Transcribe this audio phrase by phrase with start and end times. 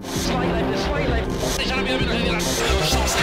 [0.00, 2.40] J'ai jamais vu de
[2.82, 3.16] chance.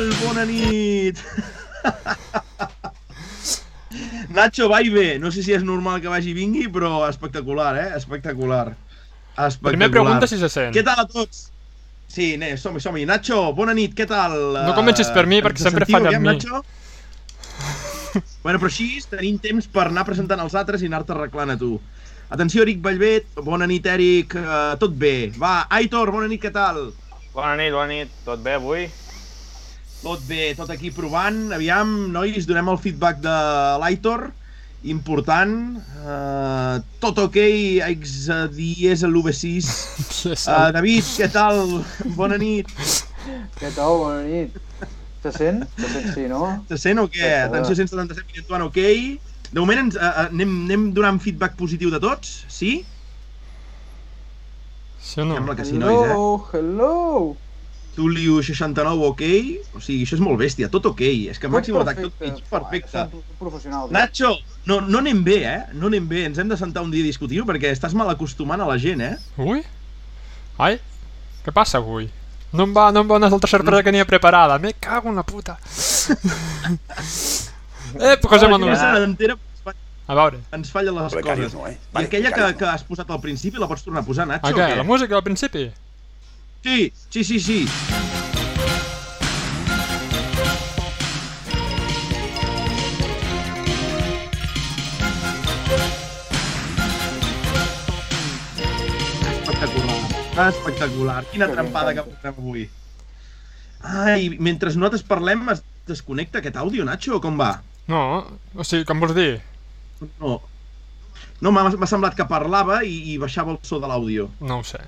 [0.00, 0.12] Tal?
[0.24, 1.20] Bona nit!
[4.30, 5.18] Nacho va i ve.
[5.20, 7.88] No sé si és normal que vagi i vingui, però espectacular, eh?
[7.98, 8.70] Espectacular.
[8.70, 9.72] Espectacular.
[9.74, 10.72] Primer pregunta si se sent.
[10.72, 11.48] Què tal a tots?
[12.10, 13.04] Sí, ne, som-hi, som-hi.
[13.06, 14.38] Nacho, bona nit, què tal?
[14.56, 16.32] No comencis per mi, Eh, perquè sempre falla amb mi.
[16.32, 16.62] Nacho?
[18.44, 21.74] bueno, però així tenim temps per anar presentant els altres i anar-te arreglant a tu.
[22.30, 23.28] Atenció, Eric Vallvet.
[23.44, 24.34] Bona nit, Eric.
[24.38, 25.30] Uh, tot bé.
[25.36, 26.86] Va, Aitor, bona nit, què tal?
[27.34, 28.18] Bona nit, bona nit.
[28.24, 28.88] Tot bé avui?
[30.00, 31.50] Tot bé, tot aquí provant.
[31.52, 33.34] Aviam, nois, donem el feedback de
[33.82, 34.30] l'Aitor.
[34.88, 35.52] Important.
[36.00, 37.36] Uh, tot ok,
[37.84, 38.14] ex
[38.56, 39.68] dies a l'UV6.
[40.30, 41.60] Uh, David, què tal?
[42.16, 42.70] Bona nit.
[43.58, 43.98] Què tal?
[44.00, 44.56] Bona nit.
[45.20, 45.66] Se sent?
[45.76, 46.46] Se sent sí, no?
[46.70, 47.34] Se sent o què?
[47.42, 48.80] Atenció, 177 minuts, ok.
[49.50, 52.78] De moment ens, uh, anem, anem donant feedback positiu de tots, sí?
[55.04, 55.36] Sí o no?
[55.36, 56.08] Sembla que sí, nois, eh?
[56.08, 56.96] Hello, hello.
[57.96, 59.22] Tulio 69, ok.
[59.76, 61.02] O sigui, això és molt bèstia, tot ok.
[61.32, 63.06] És que màxim atac, tot pitch, perfecte.
[63.10, 63.90] Som professionals.
[63.94, 64.30] Nacho,
[64.70, 65.58] no, no anem bé, eh?
[65.74, 66.24] No anem bé.
[66.30, 69.02] Ens hem de sentar un dia a discutir perquè estàs mal acostumant a la gent,
[69.04, 69.16] eh?
[69.42, 69.60] Ui?
[70.60, 70.78] Ai,
[71.44, 72.08] què passa avui?
[72.52, 74.58] No em va, no em va una altra sorpresa que n'hi ha preparada.
[74.58, 75.58] Me cago en la puta.
[78.00, 78.56] eh, en una...
[78.66, 79.04] una.
[79.04, 79.36] entera
[80.10, 80.40] A veure.
[80.52, 81.54] ens fallen les coses.
[81.54, 81.76] no, eh?
[81.94, 82.56] I aquella que, no.
[82.58, 84.66] que has posat al principi la pots tornar a posar, Nacho, A o què?
[84.72, 84.76] què?
[84.80, 85.68] La música al principi?
[86.62, 87.66] Sí, sí, sí, sí.
[99.30, 101.24] Espectacular, espectacular.
[101.32, 102.68] Quina Que trampada que portem avui.
[103.80, 107.54] Ai, mentre nosaltres parlem es desconnecta aquest àudio, Nacho, o com va?
[107.88, 108.02] No,
[108.54, 109.40] o sigui, com vols dir?
[110.20, 110.38] No.
[111.40, 114.28] No, m'ha m'ha semblat que parlava i, i baixava el so de l'àudio.
[114.44, 114.80] No ho sé.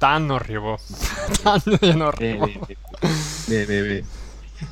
[0.00, 0.78] Tant no arribo.
[1.44, 2.48] Tant ja no arribo.
[3.48, 4.00] Bé, bé, bé.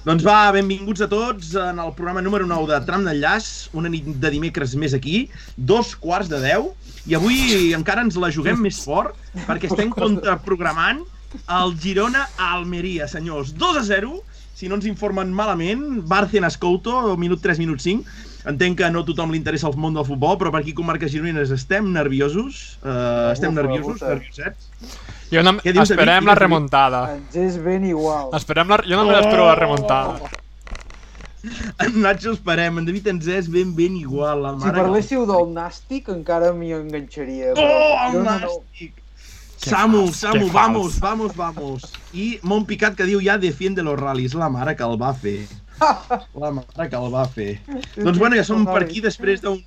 [0.04, 4.04] Doncs va, benvinguts a tots en el programa número 9 de Tram d'Enllaç, una nit
[4.20, 5.22] de dimecres més aquí,
[5.56, 6.69] dos quarts de 10,
[7.08, 11.00] i avui encara ens la juguem més fort, perquè estem contraprogramant
[11.56, 13.54] el Girona a Almeria, senyors.
[13.56, 14.12] 2 a 0,
[14.58, 18.04] si no ens informen malament, Bárcenas Couto, minut 3, minut 5.
[18.48, 21.10] Entenc que no a tothom li interessa el món del futbol, però per aquí comarques
[21.12, 24.70] gironines estem nerviosos, uh, estem nerviosos, nerviosets.
[25.28, 25.92] Jo no, Què dius, David?
[25.92, 26.42] esperem Digues, la David.
[26.47, 27.00] remuntada.
[27.19, 28.31] Ens és ben igual.
[28.38, 28.78] Esperem la...
[28.88, 30.20] Jo només espero la remuntada.
[31.84, 34.41] En Nacho esperem, en David ens és ben, ben igual.
[34.42, 37.53] La Si mare que- parléssiu del nàstic encara m'hi enganxaria.
[37.53, 38.94] Oh, el jo no- nàstic!
[39.58, 41.00] Samu, fals, Samu, que vamos, fals.
[41.03, 41.92] vamos, vamos.
[42.14, 45.44] I Mont Picat que diu ja defiende los rallies, la mare que el va fer.
[46.43, 47.50] La mare que el va fer.
[47.97, 49.61] Doncs bueno, ja som per aquí després d'un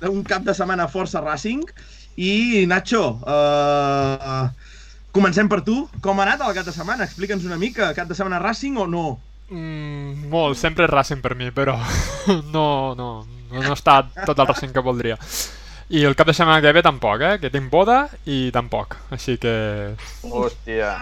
[0.00, 1.64] d'un cap de setmana força Racing.
[2.18, 4.48] I Nacho, uh,
[5.14, 5.84] comencem per tu.
[6.02, 7.06] Com ha anat el cap de setmana?
[7.06, 7.92] Explica'ns una mica.
[7.94, 9.06] Cap de setmana Racing o no?
[9.50, 11.78] Mm, molt, sempre és Racing per mi, però
[12.54, 12.66] no,
[12.98, 15.18] no, no, no està tot el Racing que voldria.
[15.88, 17.38] I el cap de setmana que ve tampoc, eh?
[17.40, 18.98] Que tinc boda i tampoc.
[19.14, 19.54] Així que...
[20.26, 20.92] Hòstia.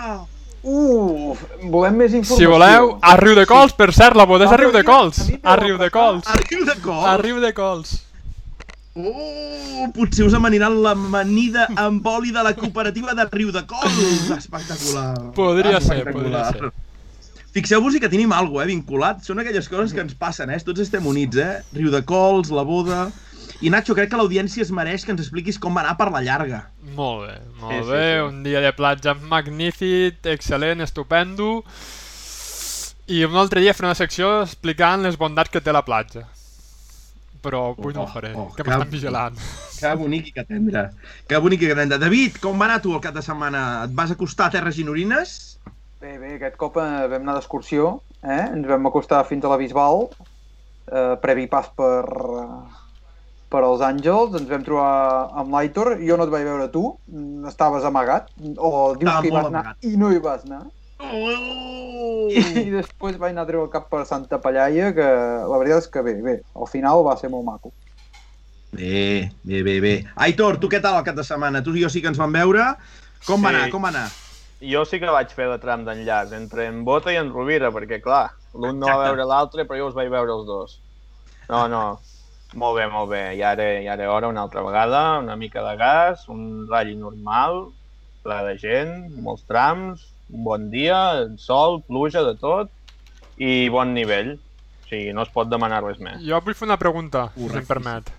[0.67, 2.41] Uf, volem més informació.
[2.41, 5.21] Si voleu, a Riu de Cols, per cert, la boda és a Riu de Cols.
[5.47, 6.27] A Riu de Cols.
[6.33, 7.05] Arriu de cop.
[7.07, 7.93] A Riu de Cols.
[8.97, 14.33] Oh, potser us amaniran l'amanida amb oli de la cooperativa de Riu de Cols.
[14.41, 15.13] Espectacular.
[15.37, 16.51] Podria ser, Espectacular.
[16.51, 16.87] podria ser.
[17.57, 19.23] Fixeu-vos que tenim alguna eh, vinculat.
[19.25, 20.59] Són aquelles coses que ens passen, eh?
[20.67, 21.63] Tots estem units, eh?
[21.79, 23.07] Riu de Cols, la boda...
[23.65, 26.21] I Nacho, crec que l'audiència es mereix que ens expliquis com va anar per la
[26.21, 26.59] llarga.
[26.97, 28.03] Molt bé, molt Sí, sí, bé.
[28.05, 28.21] sí.
[28.29, 31.63] Un dia de platja magnífic, excel·lent, estupendo.
[33.09, 36.27] I un altre dia fer una secció explicant les bondats que té la platja.
[37.47, 39.37] Però avui no ho Oh, faré, oh, que m'estan vigilant.
[39.79, 40.89] Que bonic i que tendre.
[41.29, 41.99] Que bonic i que tendre.
[42.03, 43.85] David, com va anar tu el cap de setmana?
[43.85, 45.59] Et vas acostar a Terres Ginorines?
[46.01, 48.43] Bé, bé, aquest cop eh, vam anar d'excursió, eh?
[48.53, 50.09] ens vam acostar fins a la Bisbal,
[50.91, 52.03] eh, previ pas per,
[52.43, 52.86] eh,
[53.51, 57.47] per als Àngels, ens vam trobar amb l'Aitor, jo no et vaig veure tu, mm,
[57.49, 58.29] estaves amagat,
[58.59, 59.85] o dius Estava que hi vas anar amagat.
[59.85, 60.65] i no hi vas anar.
[60.99, 62.29] Oh!
[62.31, 65.91] I després vaig anar a treure el cap per Santa Pallaia, que la veritat és
[65.93, 67.73] que bé, bé, al final va ser molt maco.
[68.77, 69.95] Bé, bé, bé, bé.
[70.27, 71.63] Aitor, tu què tal el cap de setmana?
[71.65, 72.75] Tu i jo sí que ens vam veure.
[73.27, 73.57] Com va Sí.
[73.57, 73.71] anar?
[73.73, 74.09] Com va anar?
[74.61, 78.01] Jo sí que vaig fer de tram d'enllaç entre en Bota i en Rovira, perquè,
[78.03, 80.79] clar, l'un no va veure l'altre, però jo els vaig veure els dos.
[81.49, 81.99] No, no,
[82.57, 83.23] molt bé, molt bé.
[83.37, 87.67] I ara, i ara hora una altra vegada, una mica de gas, un ratll normal,
[88.25, 90.99] ple de gent, molts trams, un bon dia,
[91.39, 92.73] sol, pluja, de tot,
[93.39, 94.35] i bon nivell.
[94.87, 96.21] O sigui, no es pot demanar res més.
[96.23, 98.11] Jo vull fer una pregunta, si em permet.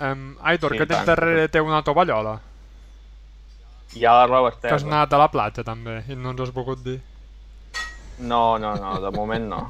[0.00, 1.10] Um, Aitor, Sí, que tens tant.
[1.12, 2.38] darrere teu una tovallola?
[3.94, 4.86] Ja la roba Que has estesa.
[4.86, 7.00] anat a la platja, també, i no ens has volgut dir.
[8.20, 9.60] No, no, no, de moment no.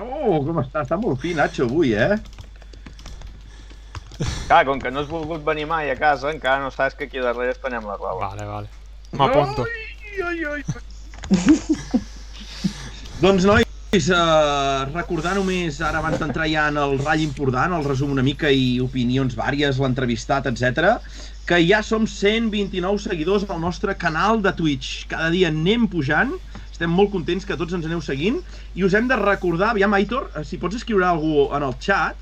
[0.00, 0.84] Oh, com està?
[0.84, 2.16] Està molt fi, Nacho, avui, eh?
[4.20, 7.22] Clar, com que no has volgut venir mai a casa, encara no saps que aquí
[7.22, 8.28] darrere estenem la roba.
[8.28, 8.68] Vale, vale.
[9.16, 9.64] M'apunto.
[9.64, 10.62] Ai, ai, ai.
[13.24, 18.12] doncs, nois, uh, recordar només, ara abans d'entrar ja en el ratll important, el resum
[18.12, 20.98] una mica i opinions vàries, l'entrevistat, etc,
[21.48, 25.06] que ja som 129 seguidors al nostre canal de Twitch.
[25.10, 26.36] Cada dia anem pujant,
[26.80, 28.40] estem molt contents que tots ens aneu seguint,
[28.72, 32.16] i us hem de recordar, aviam, Aitor, eh, si pots escriure alguna en el chat,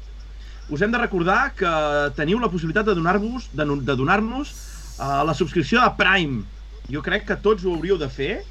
[0.68, 1.70] us hem de recordar que
[2.18, 4.50] teniu la possibilitat de donar-vos de, de donar-nos
[4.98, 6.42] uh, la subscripció de Prime.
[6.92, 8.42] Jo crec que tots ho hauríeu de fer.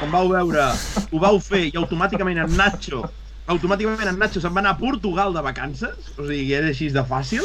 [0.00, 0.66] Com vau veure,
[1.10, 3.00] ho vau fer i automàticament en Nacho
[3.50, 7.02] automàticament en Nacho se'n va anar a Portugal de vacances, o sigui, era així de
[7.02, 7.42] fàcil.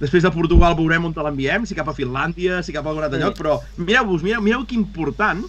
[0.00, 3.04] Després de Portugal veurem on te l'enviem, si cap a Finlàndia, si cap a algun
[3.06, 3.24] altre Sí.
[3.24, 5.44] lloc, però mireu-vos, mireu, mireu que important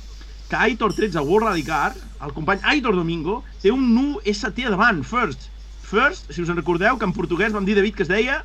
[0.52, 5.48] que Aitor 13 World Radicar, el company Aitor Domingo, té un nu ST davant, first.
[5.88, 8.42] First, si us en recordeu, que en portuguès vam dir David que es deia...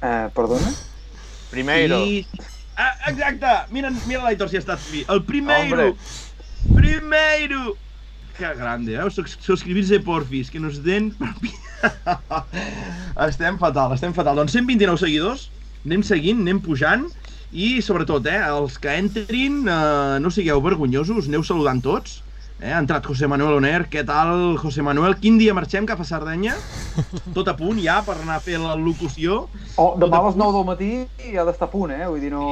[0.00, 0.72] Eh, perdona?
[1.50, 2.00] Primeiro.
[2.08, 2.24] I...
[2.76, 3.52] Ah, exacte!
[3.72, 5.04] Mira, mira l'Aitor si ha estat fi.
[5.12, 5.90] El primeiro!
[5.90, 6.80] Hombre.
[6.80, 7.76] Primeiro!
[8.38, 9.26] Que grande, eh?
[9.36, 11.12] Suscribirse porfis, que nos den...
[13.28, 14.40] estem fatal, estem fatal.
[14.40, 15.50] Doncs 129 seguidors,
[15.84, 17.10] anem seguint, anem pujant,
[17.52, 22.22] i sobretot, eh, els que entrin, eh, no sigueu vergonyosos, aneu saludant tots.
[22.58, 25.18] Eh, ha entrat José Manuel Oner, què tal, José Manuel?
[25.20, 26.54] Quin dia marxem cap a Sardenya?
[27.36, 29.42] Tot a punt ja per anar a fer la locució.
[29.76, 30.90] Oh, demà a les 9 del matí
[31.34, 32.06] ja ha d'estar a punt, eh?
[32.08, 32.46] Vull dir, no...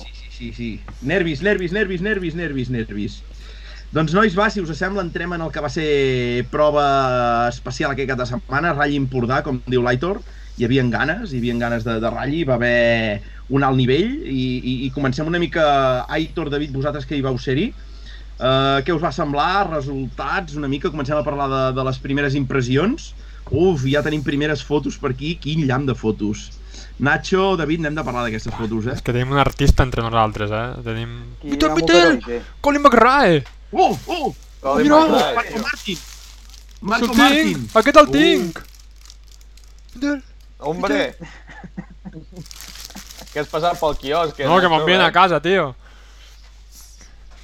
[0.00, 0.70] Sí, sí, sí, sí.
[1.02, 3.20] Nervis, nervis, nervis, nervis, nervis, nervis.
[3.92, 6.84] Doncs nois, va, si us sembla, entrem en el que va ser prova
[7.50, 10.22] especial aquest cap de setmana, ratll Empordà, com diu l'Aitor.
[10.60, 14.10] Hi havia ganes, hi havia ganes de, de ratll, hi va haver un alt nivell
[14.28, 15.64] i, i, i comencem una mica,
[16.12, 17.70] Aitor, David, vosaltres que hi vau ser-hi.
[18.40, 19.66] Uh, què us va semblar?
[19.70, 20.54] Resultats?
[20.60, 23.10] Una mica, comencem a parlar de, de les primeres impressions.
[23.50, 26.50] Uf, ja tenim primeres fotos per aquí, quin llamp de fotos.
[27.00, 28.94] Nacho, David, n'hem de parlar d'aquestes fotos, eh?
[28.94, 30.66] És que tenim un artista entre nosaltres, eh?
[30.84, 31.16] Tenim...
[31.42, 32.40] Peter Peter!
[32.60, 33.40] Colin McRae!
[33.72, 34.34] Oh, oh!
[34.60, 35.00] Colin Mira!
[35.08, 35.62] McRae, Marco.
[35.64, 36.02] Martin!
[36.92, 37.64] Marco Martin!
[37.80, 38.12] Aquest el Uh.
[38.20, 38.60] tinc!
[39.94, 40.18] Peter!
[40.60, 41.14] Hombre!
[43.30, 44.40] Què has passat pel quiosc?
[44.46, 45.14] No, que m'envien a eh?
[45.14, 45.70] casa, tio.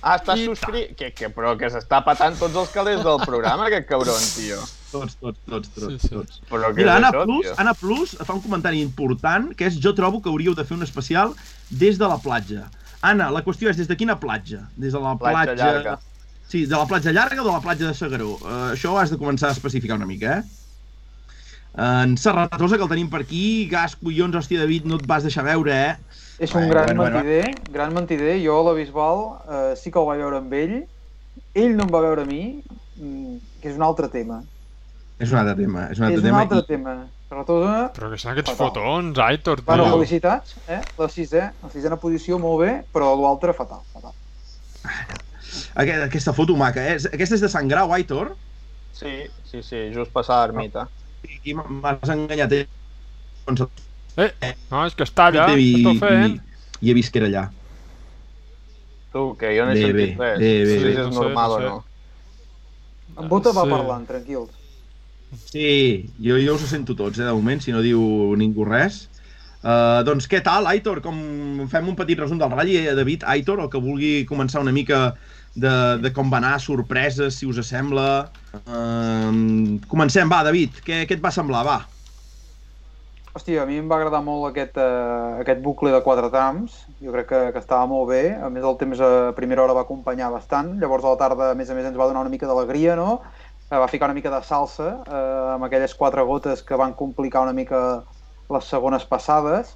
[0.06, 0.92] Ah, estàs I subscrit?
[0.98, 4.58] Que, que, però que s'està patant tots els calés del programa, aquest cabron, tio.
[4.92, 6.10] Tots, tots, tots, tots, Sí, sí.
[6.12, 6.40] tots.
[6.50, 7.54] Però Mira, Anna això, Plus, tio?
[7.62, 10.86] Anna Plus fa un comentari important, que és jo trobo que hauríeu de fer un
[10.86, 11.34] especial
[11.70, 12.68] des de la platja.
[13.02, 14.62] Anna, la qüestió és des de quina platja?
[14.76, 15.64] Des de la Platja platja...
[15.64, 15.98] llarga.
[16.46, 18.36] Sí, de la platja llarga o de la platja de Segaró?
[18.38, 20.65] Uh, això ho has de començar a especificar una mica, eh?
[21.76, 25.44] En Serratosa, que el tenim per aquí, gas, collons, hòstia, David, no et vas deixar
[25.44, 25.96] veure, eh?
[26.38, 27.18] És un Bueno, gran bueno, bueno.
[27.18, 28.36] mentider, gran mentider.
[28.44, 30.76] Jo a la Bisbal eh, sí que el vaig veure amb ell.
[31.54, 32.62] Ell no em va veure a mi,
[32.96, 34.42] mm, que és un altre tema.
[35.18, 36.40] És un altre tema, és un altre és un tema.
[36.40, 36.96] altre i- tema.
[37.28, 38.66] Serratosa, Però que són aquests Fatal.
[38.68, 39.64] fotons, Aitor, tio.
[39.66, 40.80] bueno, felicitats, eh?
[40.96, 44.12] La sisè, la sisena posició molt bé, però l'altre fatal, fatal.
[45.74, 46.96] Aquest, aquesta foto maca, eh?
[47.12, 48.36] Aquesta és de Sant Grau, Aitor?
[48.92, 50.88] Sí, sí, sí, just passar l'ermita.
[51.24, 52.66] Aquí m'has enganyat, eh?
[53.46, 53.66] Doncs
[54.16, 56.36] Eh, no, és que està allà, i, esteu fent?
[56.36, 57.44] i, i he vist que era allà.
[59.12, 60.42] Tu, que jo no he Bé, sentit bé, res.
[60.42, 60.94] bé, bé, sé bé.
[60.94, 61.68] si és No sé, normal no o sé.
[61.68, 61.76] no.
[63.22, 63.70] En Bota va Sí.
[63.72, 64.54] parlant, tranquils.
[65.34, 68.00] Sí, jo, jo us ho sento tots, eh, de moment, si no diu
[68.38, 69.08] ningú res.
[69.66, 71.00] Uh, doncs què tal, Aitor?
[71.02, 71.16] Com
[71.72, 75.16] fem un petit resum del ratll, eh, David, Aitor, o que vulgui començar una mica
[75.56, 78.28] de, de com va anar, sorpreses, si us sembla.
[78.62, 81.78] Uh, comencem, va, David, què, què et va semblar, va?
[83.36, 86.78] Hòstia, a mi em va agradar molt aquest, uh, aquest bucle de quatre trams.
[87.04, 88.22] Jo crec que, que estava molt bé.
[88.36, 90.76] A més, el temps a primera hora va acompanyar bastant.
[90.80, 93.20] Llavors, a la tarda, a més a més, ens va donar una mica d'alegria, no?
[93.66, 95.22] Eh, va ficar una mica de salsa eh,
[95.56, 97.80] amb aquelles quatre gotes que van complicar una mica
[98.54, 99.74] les segones passades.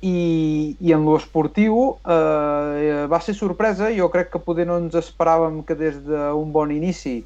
[0.00, 3.90] I, i en lo esportiu eh, va ser sorpresa.
[3.96, 7.16] Jo crec que poder no ens esperàvem que des d'un bon inici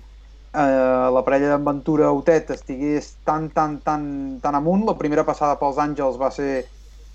[0.55, 4.05] eh, la parella d'Aventura Otet estigués tan, tan, tan,
[4.43, 4.85] tan amunt.
[4.87, 6.71] La primera passada pels Àngels va ser,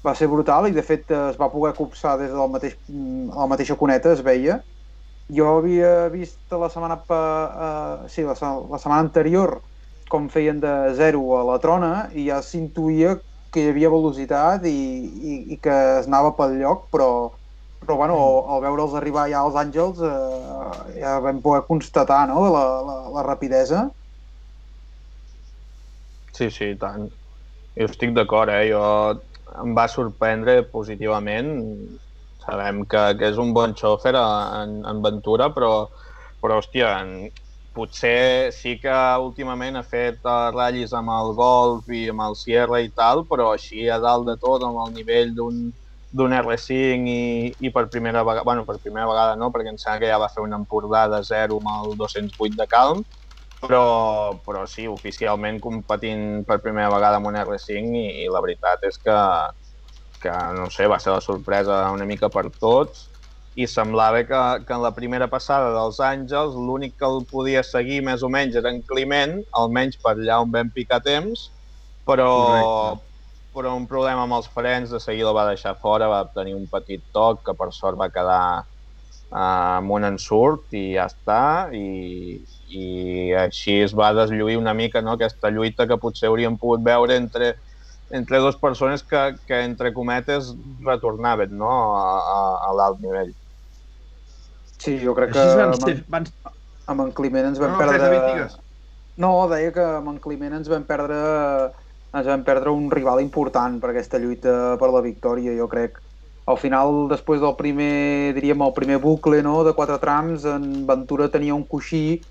[0.05, 3.43] va ser brutal i de fet es va poder copsar des del mateix, mm, a
[3.43, 4.61] la mateixa cuneta, es veia.
[5.35, 9.61] Jo havia vist la setmana, eh, sí, la, la setmana anterior
[10.09, 13.15] com feien de 0 a la trona i ja s'intuïa
[13.55, 17.09] que hi havia velocitat i, i, i que es anava pel lloc, però,
[17.83, 18.17] però bueno,
[18.55, 22.47] al veure'ls arribar ja als Àngels eh, ja vam poder constatar no?
[22.55, 23.85] la, la, la rapidesa.
[26.35, 27.07] Sí, sí, tant.
[27.79, 28.67] Jo estic d'acord, eh?
[28.71, 28.83] Jo
[29.63, 31.53] em va sorprendre positivament.
[32.45, 35.71] Sabem que, que és un bon xòfer en, en Ventura, però,
[36.43, 37.31] però hòstia, en,
[37.75, 42.79] potser sí que últimament ha fet uh, ratllis amb el Golf i amb el Sierra
[42.83, 45.65] i tal, però així a dalt de tot, amb el nivell d'un
[46.15, 49.99] d'un R5 i, i per primera vegada, bueno, per primera vegada no, perquè em sembla
[49.99, 53.01] que ja va fer una Empordà de 0 amb el 208 de calm,
[53.59, 53.81] però,
[54.45, 58.99] però sí, oficialment competint per primera vegada amb un R5 i, i la veritat és
[59.03, 59.17] que,
[60.23, 63.09] que, no sé, va ser la sorpresa una mica per tots
[63.55, 68.01] i semblava que, que en la primera passada dels Àngels l'únic que el podia seguir
[68.03, 71.47] més o menys era en Climent, almenys per allà on vam picar temps,
[72.05, 73.03] però, Correcte.
[73.55, 76.67] però un problema amb els frens de seguida el va deixar fora, va tenir un
[76.71, 78.65] petit toc que per sort va quedar
[79.31, 82.41] uh, amb un ensurt i ja està i,
[82.75, 82.85] i
[83.39, 85.15] així es va deslluir una mica no?
[85.15, 87.53] aquesta lluita que potser hauríem pogut veure entre,
[88.11, 90.51] entre dues persones que, que entre cometes
[90.83, 91.71] retornaven no?
[91.95, 93.33] a, a, a l'alt nivell.
[94.85, 95.97] Sí, jo crec que van amb, ser...
[96.13, 96.29] Van...
[96.93, 97.99] amb en Climent ens vam no, perdre...
[98.05, 98.61] David.
[99.21, 101.19] No, deia que amb en Climent ens vam perdre
[102.15, 105.97] ens vam perdre un rival important per aquesta lluita per la victòria, jo crec.
[106.47, 111.27] Al final, després del primer, diríem, el primer bucle no, de quatre trams, en Ventura
[111.33, 112.21] tenia un coixí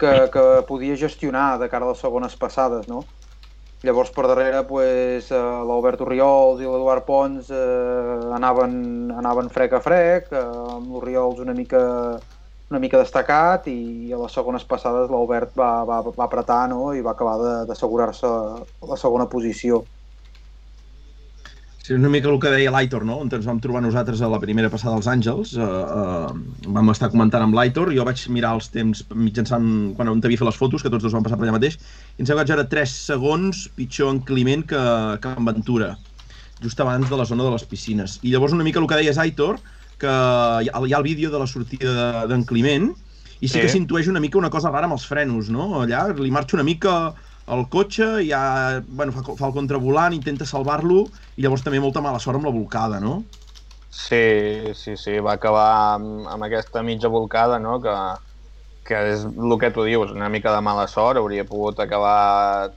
[0.00, 3.04] que, que podia gestionar de cara a les segones passades, no?
[3.86, 8.74] Llavors, per darrere, pues, eh, l'Albert Oriols i l'Eduard Pons eh, anaven,
[9.14, 10.40] anaven frec a frec, eh,
[10.74, 11.82] amb l'Oriols una mica,
[12.72, 16.90] una mica destacat i a les segones passades l'Albert va, va, va apretar no?
[16.90, 17.36] i va acabar
[17.70, 18.32] d'assegurar-se
[18.90, 19.84] la segona posició.
[21.88, 23.14] Sí, una mica el que deia l'Aitor, no?
[23.22, 25.54] On ens vam trobar nosaltres a la primera passada als Àngels.
[25.56, 30.20] Eh, eh, vam estar comentant amb l'Aitor, jo vaig mirar els temps mitjançant quan on
[30.20, 31.78] t'havia fet les fotos, que tots dos vam passar per allà mateix,
[32.18, 34.82] i em sembla que ja era 3 segons pitjor en Climent que,
[35.22, 35.94] que en Ventura,
[36.60, 38.18] just abans de la zona de les piscines.
[38.20, 39.56] I llavors una mica el que deies, Aitor,
[39.96, 42.90] que hi ha, hi ha el vídeo de la sortida de- d'en Climent,
[43.40, 43.60] i sí, Sí.
[43.64, 45.70] que s'intueix una mica una cosa rara amb els frenos, no?
[45.86, 47.14] Allà li marxa una mica
[47.54, 48.40] el cotxe, ja
[48.86, 52.54] bueno, fa, fa el contravolant, intenta salvar-lo, i llavors també molta mala sort amb la
[52.54, 53.22] volcada, no?
[53.88, 57.94] Sí, sí, sí, va acabar amb, amb aquesta mitja volcada, no?, que,
[58.88, 62.70] que és el que tu dius, una mica de mala sort, hauria pogut acabar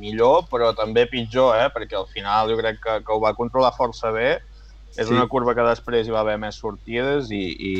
[0.00, 3.74] millor, però també pitjor, eh?, perquè al final jo crec que, que ho va controlar
[3.76, 4.38] força bé,
[4.96, 5.12] és Sí.
[5.12, 7.74] una curva que després hi va haver més sortides i, i,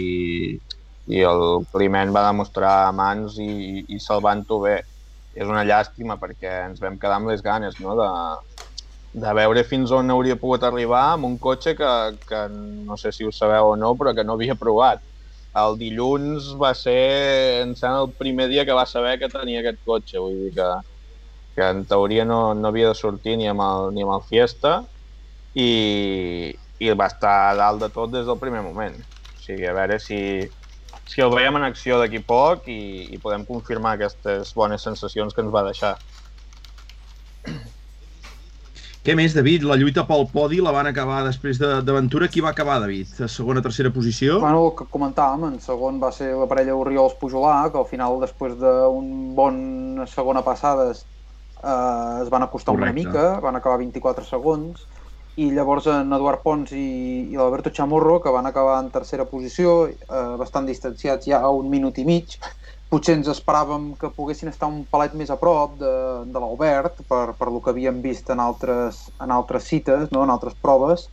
[1.14, 4.80] i el Climent va demostrar mans i, i salvant-ho bé.
[5.34, 7.96] És una llàstima perquè ens vam quedar amb les ganes no?
[7.98, 8.08] de,
[9.24, 11.90] de veure fins on hauria pogut arribar amb un cotxe que,
[12.28, 15.02] que no sé si ho sabeu o no, però que no havia provat.
[15.62, 16.96] El dilluns va ser,
[17.62, 20.70] em sembla, el primer dia que va saber que tenia aquest cotxe, vull dir que,
[21.54, 24.74] que en teoria no, no havia de sortir ni amb el, ni amb el Fiesta
[25.54, 25.68] i,
[26.82, 28.98] i va estar a dalt de tot des del primer moment.
[29.34, 30.18] O sigui, a veure si,
[31.06, 35.42] si el veiem en acció d'aquí poc i, i podem confirmar aquestes bones sensacions que
[35.44, 35.96] ens va deixar.
[39.04, 39.66] Què més, David?
[39.68, 42.28] La lluita pel podi la van acabar després de- d'aventura.
[42.32, 43.10] Qui va acabar, David?
[43.20, 44.38] A segona, tercera posició?
[44.40, 48.56] Bueno, el que comentàvem, en segon va ser la parella Oriols-Pujolà, que al final, després
[48.56, 51.04] d'un bon segona passades,
[51.62, 53.08] eh, es van acostar una Correcte.
[53.10, 54.86] mica, van acabar 24 segons,
[55.36, 56.84] i llavors en Eduard Pons i,
[57.32, 61.70] i l'Alberto Chamorro, que van acabar en tercera posició, eh, bastant distanciats ja a un
[61.72, 62.36] minut i mig.
[62.90, 65.92] Potser ens esperàvem que poguessin estar un palet més a prop de,
[66.30, 70.22] de l'Albert, per, per lo que havíem vist en altres, en altres cites, no?
[70.22, 71.08] en altres proves,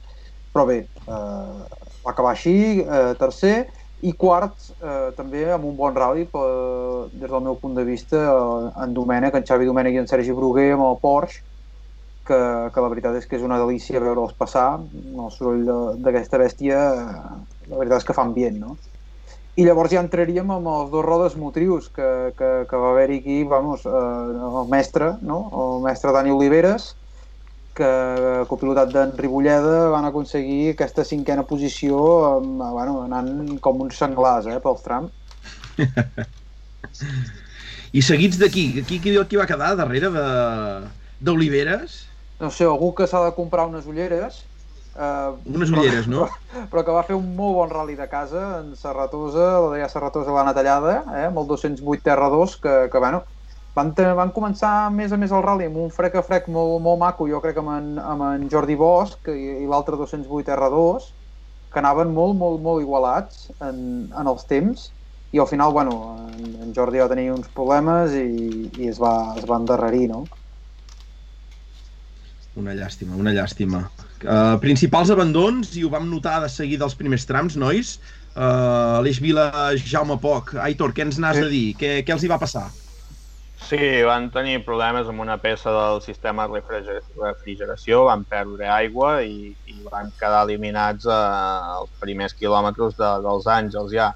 [0.54, 3.56] però bé, eh, va acabar així, eh, tercer,
[4.06, 6.46] i quart, eh, també amb un bon rally, per,
[7.14, 10.38] des del meu punt de vista, eh, en Domènec, en Xavi Domènec i en Sergi
[10.38, 11.42] Bruguer amb el Porsche,
[12.28, 12.40] que,
[12.74, 15.66] que la veritat és que és una delícia veure'ls passar, el soroll
[16.04, 18.78] d'aquesta bèstia, eh, la veritat és que fa ambient, no?
[19.60, 23.38] I llavors ja entraríem amb els dos rodes motrius que, que, que va haver-hi aquí,
[23.44, 25.44] vamos, eh, el mestre, no?
[25.64, 26.94] el mestre Dani Oliveres,
[27.76, 27.90] que
[28.52, 32.00] copilotat d'en Ribolleda van aconseguir aquesta cinquena posició
[32.30, 35.12] amb, bueno, anant com uns senglars eh, pels trams.
[37.92, 40.26] I seguits d'aquí, aquí qui, qui va quedar darrere de
[41.22, 42.11] d'Oliveres?
[42.42, 44.42] No sé, algú que s'ha de comprar unes ulleres.
[44.96, 46.26] Eh, Unes ulleres, no?
[46.26, 50.34] Però, però que va fer un molt bon rally de casa en Serratosa, l'Adrià Serratosa
[50.36, 53.22] l'Anna Tallada, eh, amb el 208 TR2, que, que bueno,
[53.78, 57.00] van, van començar més a més el rally amb un frec a frec molt, molt
[57.06, 61.08] maco, jo crec amb en, amb en Jordi Bosch i, i l'altre 208 R2,
[61.72, 64.90] que anaven molt, molt, molt igualats en, en els temps,
[65.32, 65.96] i al final, bueno,
[66.28, 68.28] en, en Jordi va tenir uns problemes i,
[68.76, 70.26] i es, va, es va endarrerir, no?
[72.60, 73.86] Una llàstima, una llàstima.
[74.22, 77.96] Uh, principals abandons, i ho vam notar de seguida dels primers trams, nois.
[78.36, 79.48] Uh, Aleix Vila,
[79.80, 80.56] Jaume Poc.
[80.60, 81.68] Aitor, què ens n'has de dir?
[81.80, 82.68] Què, què els hi va passar?
[83.62, 89.22] Sí, van tenir problemes amb una peça del sistema de refriger- refrigeració, van perdre aigua
[89.24, 91.20] i, i van quedar eliminats eh,
[91.78, 94.10] als primers quilòmetres de, dels Àngels ja.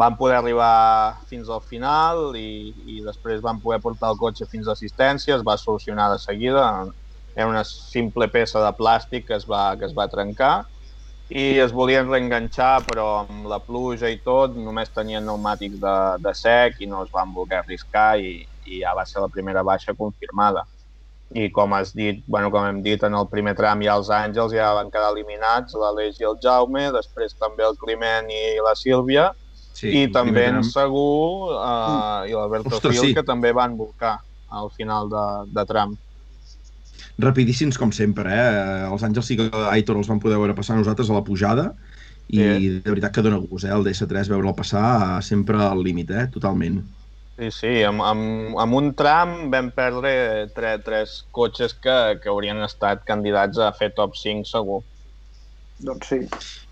[0.00, 4.68] Van poder arribar fins al final i, i després van poder portar el cotxe fins
[4.68, 6.66] a assistència, es va solucionar de seguida,
[7.34, 10.54] era una simple peça de plàstic que es va, que es va trencar
[11.30, 16.34] i es volien reenganxar però amb la pluja i tot només tenien pneumàtics de, de
[16.34, 19.94] sec i no es van voler arriscar i, i ja va ser la primera baixa
[19.94, 20.66] confirmada.
[21.30, 24.56] I com has dit, bueno, com hem dit en el primer tram ja els Àngels
[24.56, 29.28] ja van quedar eliminats, l'Aleix i el Jaume, després també el Climent i la Sílvia,
[29.80, 30.60] Sí, i també en.
[30.66, 33.12] Segur uh, i l'Alberto Fil, sí.
[33.16, 34.18] que també van volcar
[34.50, 35.94] al final de, de tram.
[37.22, 38.86] Rapidíssims com sempre, eh?
[38.90, 41.70] Els Àngels sí que Aitor els van poder veure passar nosaltres a la pujada
[42.30, 42.68] i Sí.
[42.84, 43.74] de veritat que dona gust, eh?
[43.74, 46.28] El DS3 veure'l passar eh, sempre al límit, eh?
[46.32, 46.80] Totalment.
[47.40, 52.60] Sí, sí, amb, amb, amb un tram vam perdre tre, tres cotxes que, que haurien
[52.66, 54.82] estat candidats a fer top 5 segur.
[55.80, 56.20] Doncs sí.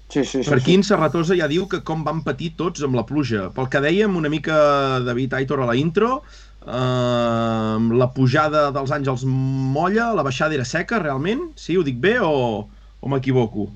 [0.09, 0.49] Sí, sí, sí.
[0.49, 0.79] Per aquí sí.
[0.81, 3.49] en Serratosa ja diu que com van patir tots amb la pluja.
[3.57, 4.57] Pel que dèiem una mica
[5.05, 6.23] David Aitor a la intro,
[6.69, 11.49] eh, la pujada dels Àngels molla, la baixada era seca realment?
[11.57, 12.69] Sí, ho dic bé o,
[13.01, 13.69] o m'equivoco?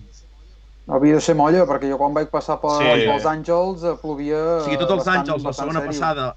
[0.93, 3.05] Havia de ser molla, perquè jo quan vaig passar per, Sí.
[3.09, 4.40] pels Àngels eh, plovia...
[4.61, 5.93] O sigui, tots els bastant- Àngels, la segona sèrio.
[5.93, 6.31] passada,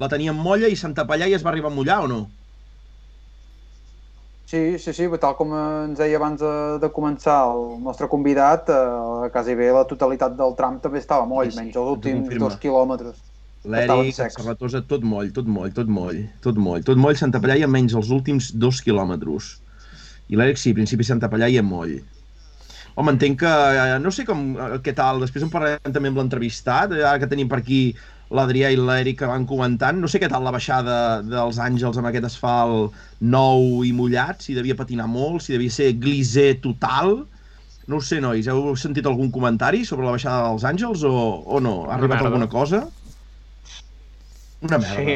[0.00, 2.22] la teníem molla i Santa Pallà i es va arribar a mullar o no?
[4.52, 9.30] Sí, sí, sí, tal com ens deia abans de, de començar el nostre convidat, eh,
[9.32, 12.58] quasi bé la totalitat del tram també estava moll, Sí, sí, menys els últims dos
[12.60, 13.16] quilòmetres.
[13.64, 14.30] L'Eric, el.
[14.34, 17.94] Serratosa, tot moll, tot moll, tot moll, tot moll, tot moll, Santa Pallà i menys
[17.98, 19.52] els últims dos quilòmetres.
[20.32, 22.00] I l'Eric sí, principi Santa Pallà i moll.
[22.98, 26.18] Home, entenc que, eh, no sé com, eh, què tal, després en parlarem també amb
[26.20, 27.94] l'entrevistat, ara que tenim per aquí
[28.32, 32.08] l'Adrià i l'Eric que van comentant, no sé què tal la baixada dels Àngels amb
[32.10, 37.22] aquest asfalt nou i mullat, si devia patinar molt, si devia ser glisé total,
[37.88, 41.14] no ho sé, nois, heu sentit algun comentari sobre la baixada dels Àngels o,
[41.46, 41.76] o no?
[41.88, 42.32] Ha arribat merda.
[42.32, 42.86] alguna cosa?
[44.62, 44.94] Una merda.
[44.96, 45.14] Sí,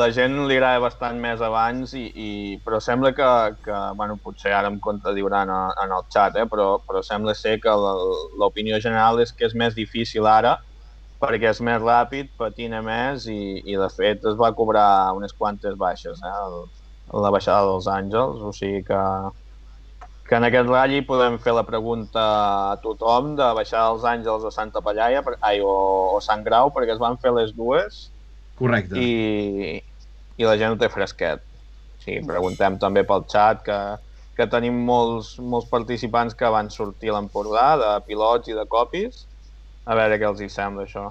[0.00, 2.28] la gent li agrada bastant més abans, i, i,
[2.66, 3.28] però sembla que,
[3.66, 7.56] que bueno, potser ara em contradiuran a- en el xat, eh, però, però sembla ser
[7.64, 7.74] que
[8.42, 10.56] l'opinió general és que és més difícil ara
[11.22, 13.38] perquè és més ràpid, patina més i,
[13.72, 16.58] i de fet es va cobrar unes quantes baixes, eh, el,
[17.24, 19.00] la baixada dels Àngels, o sigui que,
[20.28, 22.22] que en aquest ratll podem fer la pregunta
[22.72, 25.72] a tothom de baixar els Àngels a Santa Pallaia ai, o,
[26.16, 28.00] o Sant Grau, perquè es van fer les dues
[28.58, 28.98] Correcte.
[29.00, 29.76] i,
[30.40, 31.44] i la gent ho té fresquet.
[32.02, 33.78] Sí, preguntem també pel xat que,
[34.38, 39.24] que tenim molts, molts participants que van sortir a l'Empordà, de pilots i de copis,
[39.86, 41.06] a veure què els hi sembla això.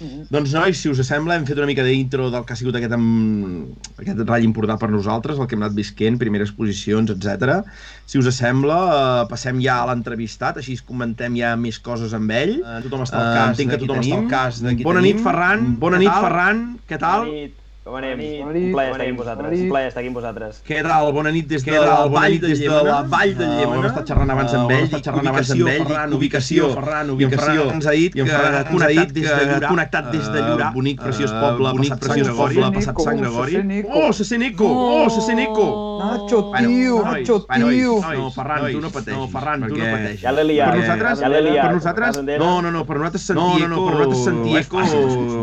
[0.00, 0.24] Mhm.
[0.28, 2.92] Doncs nois, si us sembla, hem fet una mica d'intro del que ha sigut aquest,
[2.96, 3.68] amb...
[3.96, 7.60] aquest ratll important per nosaltres, el que hem anat visquent, primeres posicions, etc.
[8.04, 8.78] Si us sembla,
[9.22, 12.56] eh, passem ja a l'entrevistat, així comentem ja més coses amb ell.
[12.58, 14.30] Eh, tothom està al Eh, cas, entenc de que tothom està al tenim.
[14.34, 15.16] cas de qui Bona tenim.
[15.16, 15.66] nit, Ferran.
[15.78, 16.24] Bona Què nit, tal?
[16.26, 16.64] Ferran.
[16.88, 17.20] Què tal?
[17.28, 17.60] Bona nit.
[17.84, 18.16] Com anem?
[18.16, 18.70] Bona Un nit.
[18.72, 19.60] plaer Bona estar aquí amb vosaltres.
[19.60, 20.60] Un plaer estar aquí amb vosaltres.
[20.64, 21.08] Què tal?
[21.12, 23.66] Bona nit des de la vall de des de la vall de Llémena.
[23.68, 24.86] Ho hem estat xerrant abans amb ell.
[24.88, 25.84] xerrant abans Ubicació, amb ell.
[25.84, 26.70] Ferran, Ubicació, ubicació.
[26.78, 27.44] Ferran, I en ubicació.
[27.44, 29.68] Ferran ens ha dit que ha connectat des de que Llurà.
[29.68, 30.68] connectat des de Llurà.
[30.70, 32.54] Eh, Bonic, preciós Eh, poble, bonic, passat Sant preciós Gregori.
[32.54, 33.84] poble, passat passat Sant Gregori.
[33.92, 34.64] Oh, se sent eco!
[34.64, 35.68] Oh, se sent eco!
[36.04, 38.00] Nacho, tio, Nacho, tio.
[38.00, 39.20] No, Ferran, tu no pateixis.
[39.20, 40.20] No, Ferran, tu no pateixis.
[40.24, 40.70] Ja l'he liat.
[40.72, 43.94] Per nosaltres, per nosaltres, no, no, no, per nosaltres sentir No, no, eco, no, per
[43.94, 44.90] nosaltres sentir eco, és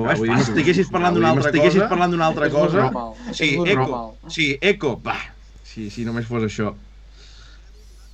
[0.09, 0.31] fàcil.
[0.33, 1.89] M'estiguessis parlant d'una altra m'estiguessis cosa.
[1.89, 2.85] parlant d'una altra És cosa.
[2.87, 3.13] normal.
[3.31, 4.11] Sí, És eco, normal.
[4.31, 5.17] sí, eco, va.
[5.63, 6.73] Sí, sí, només fos això.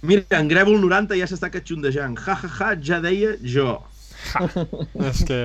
[0.07, 2.17] Mira, en Grèvol 90 ja s'està catxondejant.
[2.21, 3.79] Ja, ja, ja, ja deia jo.
[5.07, 5.39] És que...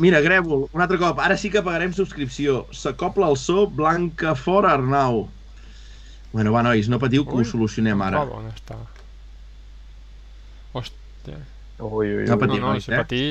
[0.00, 1.18] Mira, Grèvol, un altre cop.
[1.20, 2.62] Ara sí que pagarem subscripció.
[2.72, 5.26] S'acopla el so Blanca fora Arnau.
[6.32, 7.42] Bueno, va, nois, no patiu que Ui.
[7.42, 8.22] ho solucionem ara.
[8.24, 8.78] Oh, on està?
[10.72, 11.36] Hòstia.
[11.80, 12.40] Ui, ui, No ui.
[12.40, 12.96] patiu, No, no, nois, si eh?
[12.96, 13.24] patir...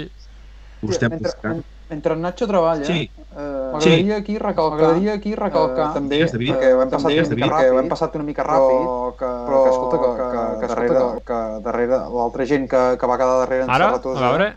[0.84, 1.56] Ho estem mentre, buscant.
[1.63, 3.10] Mentre en Nacho treballa, Sí.
[3.10, 6.54] eh, m'agradaria aquí recalcar, m'agradaria aquí recalcar Eh, també, digues, David.
[6.54, 7.52] perquè ho hem passat, una mica David.
[7.54, 10.67] ràpid, ho hem passat una mica ràpid, però que, però, que escolta, que, que, que,
[10.67, 14.47] darrere, que darrere l'altra gent que, que va quedar darrere en Ara, a Serratosa, veure...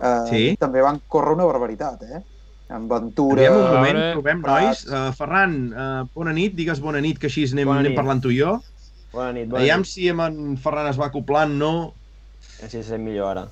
[0.00, 0.56] eh, Sí.
[0.58, 2.22] també van córrer una barbaritat, eh?
[2.68, 3.40] Amb Ventura...
[3.42, 4.86] Aviam un A moment, veure, provem, Prats.
[4.86, 5.08] nois.
[5.08, 7.96] Uh, Ferran, uh, bona nit, digues bona nit, que així anem, Bona anem nit.
[7.98, 8.60] parlant tu i jo.
[9.12, 9.86] Bona nit, bona Aviam nit.
[9.86, 11.92] si amb en Ferran es va acoplant, no.
[12.62, 13.46] Així se sent millor ara.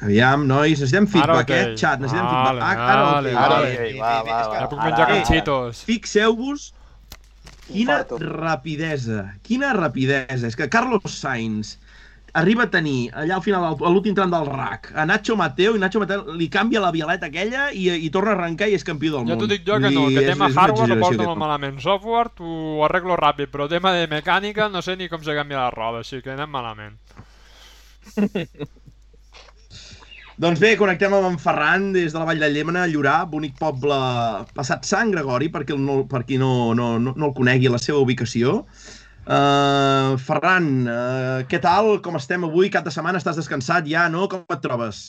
[0.00, 1.50] Aviam, nois, necessitem feedback, ok.
[1.56, 1.74] eh?
[1.76, 2.78] Xat, necessitem Vale, feedback.
[2.78, 3.40] Ah, Ara, vale, ok.
[3.44, 3.72] Ara, vale.
[3.74, 4.58] ok, va, va, va.
[4.60, 5.14] Ja puc Ara, menjar ara.
[5.18, 5.82] canxitos.
[5.84, 6.72] Fixeu-vos
[7.70, 10.46] quina rapidesa, quina rapidesa.
[10.48, 11.76] És que Carlos Sainz
[12.32, 15.80] arriba a tenir allà al final, a l'últim tram del RAC, a Nacho Mateo, i
[15.82, 19.16] Nacho Mateo li canvia la violeta aquella i, i torna a arrencar i és campió
[19.16, 19.40] del Ja món.
[19.42, 21.80] t'ho dic jo que no, que és- tema és hardware ho porto molt malament.
[21.82, 25.70] Software t'ho arreglo ràpid, però tema de mecànica no sé ni com se canvia la
[25.74, 26.96] roda, així que anem malament.
[30.40, 33.96] Doncs bé, connectem amb en Ferran des de la Vall de Llémena, Llorà, bonic poble
[34.56, 37.98] passat Sant Gregori, perquè no, per qui no, no, no, no el conegui, la seva
[38.00, 38.54] ubicació.
[39.26, 41.90] Uh, Ferran, uh, què tal?
[42.00, 42.70] Com estem avui?
[42.72, 44.30] Cap de setmana estàs descansat ja, no?
[44.32, 45.02] Com et trobes?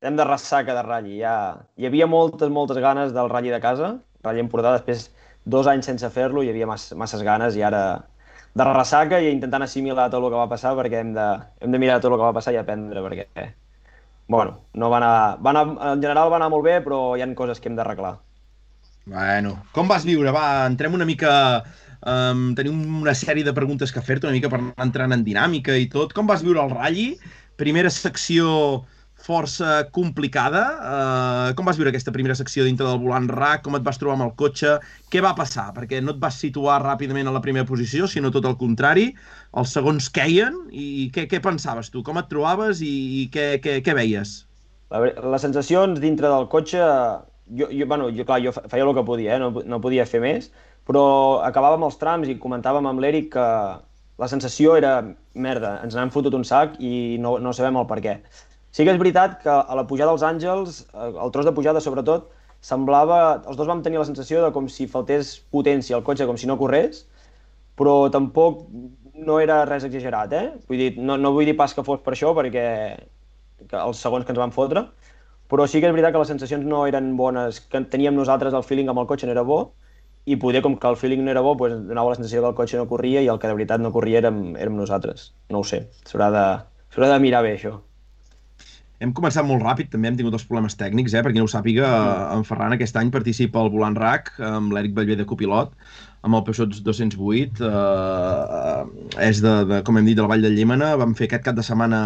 [0.00, 1.34] Estem de ressaca de ratlli, ja.
[1.76, 3.90] Hi havia moltes, moltes ganes del ratlli de casa,
[4.24, 5.10] ratlli Empordà, després
[5.44, 7.82] dos anys sense fer-lo, hi havia masses, masses ganes i ara
[8.56, 11.28] de ressaca i intentant assimilar tot el que va passar perquè hem de,
[11.60, 13.28] hem de mirar tot el que va passar i aprendre perquè,
[14.28, 17.34] bueno, no va anar, va anar, en general va anar molt bé, però hi han
[17.38, 18.16] coses que hem d'arreglar.
[19.04, 20.32] Bueno, com vas viure?
[20.34, 21.32] Va, entrem una mica...
[22.04, 25.72] Um, tenim una sèrie de preguntes que fer-te, una mica per anar entrant en dinàmica
[25.80, 26.12] i tot.
[26.12, 27.14] Com vas viure el ratll?
[27.56, 28.84] Primera secció
[29.24, 30.62] força complicada.
[30.84, 33.62] Uh, com vas viure aquesta primera secció dintre del volant RAC?
[33.64, 34.74] Com et vas trobar amb el cotxe?
[35.12, 35.70] Què va passar?
[35.76, 39.08] Perquè no et vas situar ràpidament a la primera posició, sinó tot el contrari.
[39.56, 42.04] Els segons queien i què, què pensaves tu?
[42.04, 44.42] Com et trobaves i, i què, què, què veies?
[44.94, 46.84] Les sensacions dintre del cotxe,
[47.58, 49.40] jo, jo, bueno, jo, clar, jo fe- feia el que podia, eh?
[49.42, 50.50] no, no podia fer més,
[50.86, 53.46] però acabàvem els trams i comentàvem amb l'Eric que
[54.20, 54.98] la sensació era
[55.34, 58.14] merda, ens n'hem fotut un sac i no, no sabem el per què.
[58.74, 61.82] Sí que és veritat que a la pujada dels Àngels, eh, el tros de pujada
[61.82, 62.26] sobretot,
[62.64, 66.40] semblava, els dos vam tenir la sensació de com si faltés potència al cotxe, com
[66.40, 67.04] si no corrés,
[67.78, 68.64] però tampoc
[69.14, 70.46] no era res exagerat, eh?
[70.68, 72.66] Vull dir, no, no vull dir pas que fos per això, perquè
[73.70, 74.88] que els segons que ens van fotre,
[75.50, 78.66] però sí que és veritat que les sensacions no eren bones, que teníem nosaltres el
[78.66, 79.62] feeling amb el cotxe no era bo,
[80.26, 82.60] i poder com que el feeling no era bo, doncs donava la sensació que el
[82.64, 85.30] cotxe no corria i el que de veritat no corria érem, érem nosaltres.
[85.52, 86.46] No ho sé, s'haurà de,
[87.06, 87.78] de mirar bé això.
[89.04, 91.20] Hem començat molt ràpid, també hem tingut els problemes tècnics, eh?
[91.24, 91.88] per qui no ho sàpiga,
[92.32, 95.74] en Ferran aquest any participa al Volant RAC amb l'Eric Bellver de copilot,
[96.24, 100.52] amb el Peugeot 208, eh, és de, de, com hem dit, de la Vall de
[100.54, 102.00] Llémena, vam fer aquest cap de setmana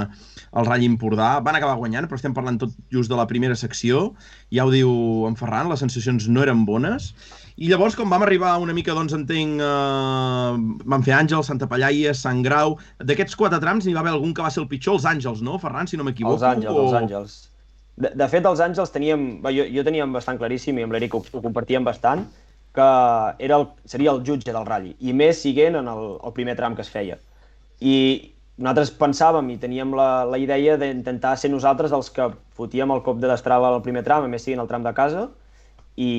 [0.59, 4.09] el Rall Empordà, van acabar guanyant, però estem parlant tot just de la primera secció,
[4.51, 4.91] ja ho diu
[5.29, 7.13] en Ferran, les sensacions no eren bones,
[7.59, 12.15] i llavors, com vam arribar una mica, doncs, entenc, eh, vam fer Àngels, Santa Pallaia,
[12.15, 12.77] Sant Grau...
[13.03, 15.57] D'aquests quatre trams n'hi va haver algun que va ser el pitjor, els Àngels, no,
[15.59, 16.39] Ferran, si no m'equivoco?
[16.39, 17.39] Els àngels, els àngels.
[17.99, 21.23] De, de fet, els àngels teníem, jo, jo teníem bastant claríssim, i amb l'Eric ho,
[21.35, 22.23] ho compartíem bastant,
[22.79, 22.87] que
[23.43, 26.79] era el, seria el jutge del ratll, i més siguent en el, el primer tram
[26.79, 27.19] que es feia.
[27.83, 27.97] I
[28.59, 33.19] nosaltres pensàvem i teníem la, la idea d'intentar ser nosaltres els que fotíem el cop
[33.19, 35.27] de destrava al primer tram, a més siguin el tram de casa,
[35.99, 36.11] i,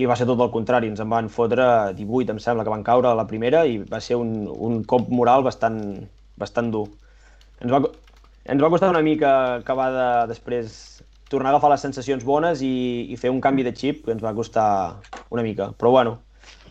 [0.00, 1.66] i va ser tot el contrari, ens en van fotre
[1.98, 5.10] 18, em sembla, que van caure a la primera i va ser un, un cop
[5.12, 5.80] moral bastant,
[6.40, 6.86] bastant dur.
[7.60, 7.82] Ens va,
[8.48, 10.78] ens va costar una mica acabar de, després
[11.28, 12.72] tornar a agafar les sensacions bones i,
[13.12, 14.68] i fer un canvi de xip que ens va costar
[15.28, 15.74] una mica.
[15.76, 16.16] Però bueno,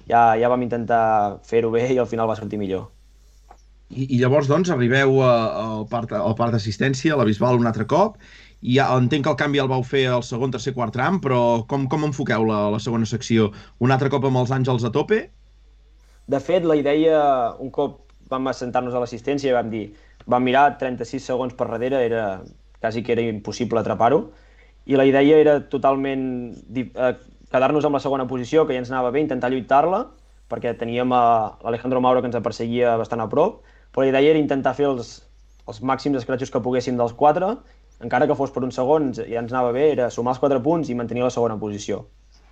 [0.09, 2.87] ja, ja vam intentar fer-ho bé i al final va sortir millor.
[3.93, 7.85] I, I llavors, doncs, arribeu al parc, al parc d'assistència, a la Bisbal, un altre
[7.87, 8.17] cop,
[8.61, 11.63] i ja entenc que el canvi el vau fer al segon, tercer, quart tram, però
[11.69, 13.51] com, com enfoqueu la, la segona secció?
[13.83, 15.27] Un altre cop amb els àngels a tope?
[16.27, 17.21] De fet, la idea,
[17.63, 19.85] un cop vam assentar-nos a l'assistència, vam dir,
[20.27, 22.25] vam mirar 36 segons per darrere, era
[22.81, 24.25] quasi que era impossible atrapar-ho,
[24.87, 26.25] i la idea era totalment
[26.75, 27.13] eh,
[27.51, 30.05] quedar-nos amb la segona posició, que ja ens anava bé, intentar lluitar-la,
[30.51, 31.23] perquè teníem a
[31.63, 35.17] l'Alejandro Mauro que ens perseguia bastant a prop, però la idea era intentar fer els,
[35.67, 37.55] els màxims escratxos que poguéssim dels quatre,
[38.03, 40.59] encara que fos per un segon, ens- ja ens anava bé, era sumar els quatre
[40.63, 42.05] punts i mantenir la segona posició.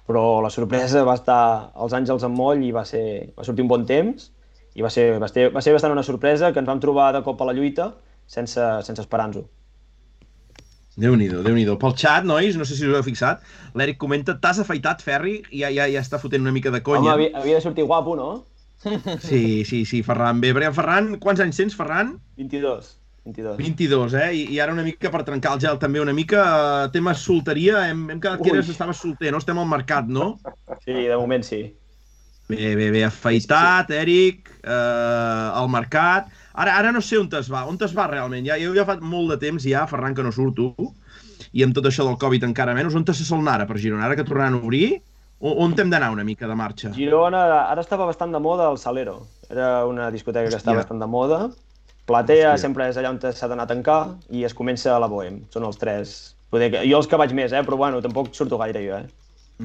[0.07, 3.69] Però la sorpresa va estar als Àngels amb moll i va, ser, va sortir un
[3.71, 4.31] bon temps
[4.75, 7.23] i va ser, va, ser, va ser bastant una sorpresa que ens vam trobar de
[7.25, 7.93] cop a la lluita
[8.27, 9.47] sense, sense esperar-nos-ho.
[10.95, 13.41] Déu-n'hi-do, déu nhi déu Pel xat, nois, no sé si us heu fixat,
[13.75, 15.41] l'Eric comenta, t'has afaitat, Ferri?
[15.51, 17.11] Ja, ja, ja està fotent una mica de Home, conya.
[17.11, 18.29] havia, havia de sortir guapo, no?
[19.19, 20.39] Sí, sí, sí, Ferran.
[20.39, 22.13] Bé, Ferran, quants anys tens, Ferran?
[22.37, 22.93] 22.
[23.25, 23.57] 22.
[23.57, 24.33] 22, eh?
[24.37, 26.43] I, I ara una mica per trencar el gel també una mica,
[26.85, 28.57] eh, tema solteria, hem, hem quedat que Ui.
[28.59, 29.41] eres, estaves solter, no?
[29.41, 30.35] Estem al mercat, no?
[30.83, 31.63] Sí, de moment sí.
[32.45, 36.29] Bé, bé, bé, afaitat, Eric, eh, al mercat.
[36.53, 38.45] Ara ara no sé on es va, on es va realment.
[38.45, 40.75] Ja, jo ja fa molt de temps ja, Ferran, que no surto,
[41.51, 44.05] i amb tot això del Covid encara menys, on se sol anar ara per Girona?
[44.05, 45.01] Ara que tornaran a obrir,
[45.39, 46.93] on, on hem d'anar una mica de marxa?
[46.93, 49.23] Girona, ara estava bastant de moda el Salero.
[49.49, 50.85] Era una discoteca que estava Hòstia.
[50.85, 51.39] bastant de moda.
[52.05, 52.61] Platea Hòstia.
[52.61, 55.41] sempre és allà on s'ha d'anar a tancar i es comença a la Bohem.
[55.49, 56.15] Són els tres.
[56.53, 56.83] Poder que...
[56.89, 57.63] Jo els que vaig més, eh?
[57.65, 58.99] però bueno, tampoc surto gaire jo.
[59.01, 59.07] Eh?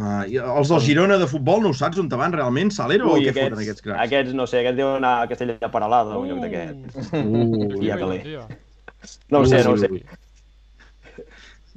[0.00, 3.10] Ah, i els del Girona de futbol no ho saps on te van realment, Salero,
[3.10, 4.00] o què foten aquests cracs?
[4.06, 7.12] aquests, no sé, aquests deuen anar a Castella de Paralada, un lloc d'aquest.
[7.12, 8.20] Uh, Ja Ui, calé.
[9.34, 9.90] No ho sé, no ho sé.
[9.90, 10.04] Ui.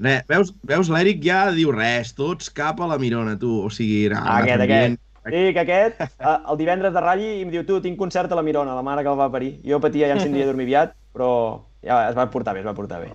[0.04, 3.52] Re, veus, veus l'Eric ja diu res, tots cap a la Mirona, tu.
[3.66, 5.02] O sigui, Ah, aquest, aquest.
[5.24, 6.02] Sí, que aquest,
[6.52, 9.12] el divendres de ratlli, em diu, tu, tinc concert a la Mirona, la mare que
[9.14, 9.54] el va parir.
[9.68, 11.30] Jo patia, ja em sentia dormir aviat, però
[11.86, 13.14] ja es va portar bé, es va portar bé.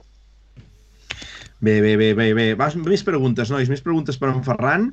[1.61, 2.45] Bé, bé, bé, bé, bé.
[2.55, 4.85] Vas, més preguntes, nois, més preguntes per en Ferran.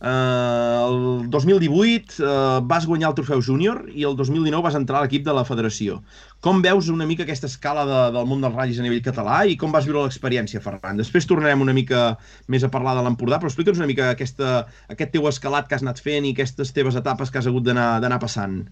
[0.00, 5.04] Uh, el 2018 uh, vas guanyar el trofeu júnior i el 2019 vas entrar a
[5.04, 5.98] l'equip de la federació.
[6.40, 9.58] Com veus una mica aquesta escala de, del món dels ratllis a nivell català i
[9.60, 10.96] com vas viure l'experiència, Ferran?
[10.96, 12.14] Després tornarem una mica
[12.48, 14.56] més a parlar de l'Empordà, però explica'ns una mica aquesta,
[14.96, 18.20] aquest teu escalat que has anat fent i aquestes teves etapes que has hagut d'anar
[18.24, 18.62] passant.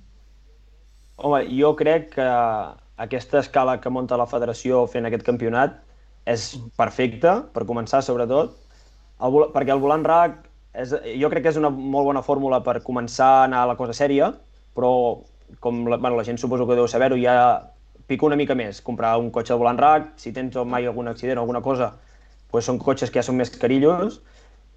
[1.21, 2.33] Home, jo crec que
[3.05, 5.83] aquesta escala que munta la federació fent aquest campionat
[6.29, 8.55] és perfecta, per començar, sobretot,
[9.23, 10.39] el, perquè el volant RAC
[10.83, 13.77] és, jo crec que és una molt bona fórmula per començar a anar a la
[13.79, 14.33] cosa sèria,
[14.77, 14.93] però
[15.61, 17.37] com la, bueno, la gent suposo que deu saber-ho, ja
[18.09, 18.81] pica una mica més.
[18.85, 21.93] Comprar un cotxe de volant RAC, si tens mai algun accident o alguna cosa,
[22.53, 24.21] doncs són cotxes que ja són més carillos,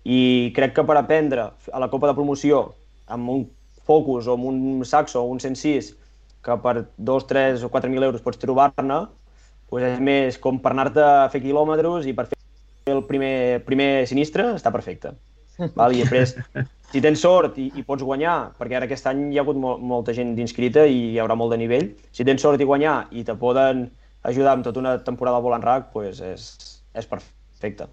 [0.06, 2.66] i crec que per aprendre a la Copa de Promoció
[3.10, 3.46] amb un
[3.86, 5.92] Focus o amb un Saxo o un 106
[6.46, 9.00] que per 2, 3 o 4.000 euros pots trobar-ne,
[9.76, 13.90] doncs és més com per anar-te a fer quilòmetres i per fer el primer, primer
[14.10, 15.16] sinistre està perfecte.
[15.76, 15.96] Val?
[15.96, 16.36] I després,
[16.92, 19.78] si tens sort i, i pots guanyar, perquè ara aquest any hi ha hagut mol,
[19.80, 23.24] molta gent inscrita i hi haurà molt de nivell, si tens sort i guanyar i
[23.28, 23.88] te poden
[24.26, 26.50] ajudar amb tota una temporada volant RAC, doncs és,
[26.98, 27.90] és perfecte.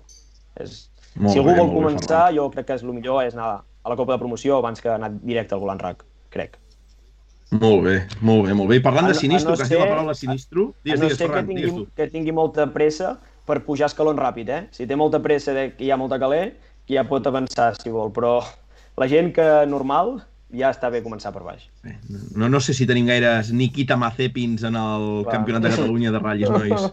[0.60, 0.88] És...
[1.12, 3.34] Molt si algú bé, vol molt bé, començar, jo crec que és el millor és
[3.36, 6.56] anar a la Copa de Promoció abans que anar directe al volant RAC, crec.
[7.52, 8.76] Molt bé, molt bé, molt bé.
[8.80, 11.00] I parlant A de sinistro, no que has dit la ser- paraula sinistro, A digues,
[11.00, 11.90] no digues, ser que Ferran, digues tingui, tu.
[11.96, 14.66] que tingui molta pressa per pujar escalons ràpid, eh?
[14.72, 17.90] Si té molta pressa de que hi ha molta caler, que ja pot avançar, si
[17.90, 18.38] vol, però
[18.96, 21.68] la gent que normal ja està bé començar per baix.
[21.84, 21.98] Bé,
[22.36, 25.32] No, no sé si tenim gaires Nikita Mazepins en el Clar.
[25.36, 26.92] Campionat de Catalunya de ratllis, nois.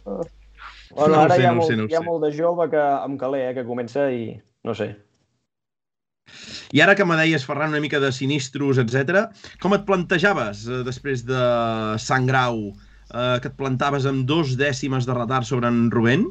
[0.92, 2.06] Bueno, No ara sé, hi ha, no molt, sé, no hi ha sé.
[2.06, 4.96] molt de jove que, amb caler, eh, que comença i no sé.
[6.76, 9.30] I ara que me deies, Ferran, una mica de sinistros, etc,
[9.64, 11.40] com et plantejaves eh, després de
[12.02, 12.70] Sant Grau,
[13.14, 16.28] eh, que et plantaves amb dos dècimes de retard sobre en Rubén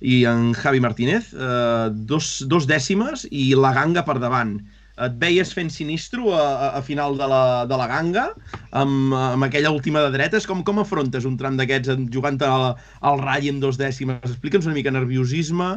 [0.00, 4.58] i en Javi Martínez, eh, dos, dos dècimes i la ganga per davant.
[4.96, 8.30] Et veies fent sinistro a, a, a final de la, de la ganga,
[8.72, 10.48] amb, amb aquella última de dretes?
[10.48, 12.70] Com, com afrontes un tram d'aquests jugant al,
[13.04, 14.24] al ratll en dos dècimes?
[14.24, 15.74] Explica'ns una mica nerviosisme,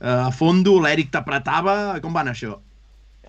[0.00, 2.56] eh, a fondo, l'Eric t'apretava, com va anar això?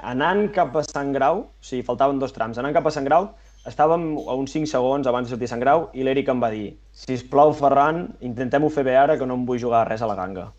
[0.02, 3.30] Anant cap a Sant Grau, o sigui, faltaven dos trams, anant cap a Sant Grau,
[3.70, 6.50] estàvem a uns 5 segons abans de sortir a Sant Grau i l'Eric em va
[6.52, 10.10] dir si plau Ferran, intentem-ho fer bé ara que no em vull jugar res a
[10.10, 10.50] la ganga.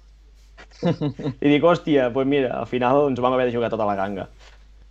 [0.84, 4.28] I dic, hòstia, doncs mira, al final ens vam haver de jugar tota la ganga.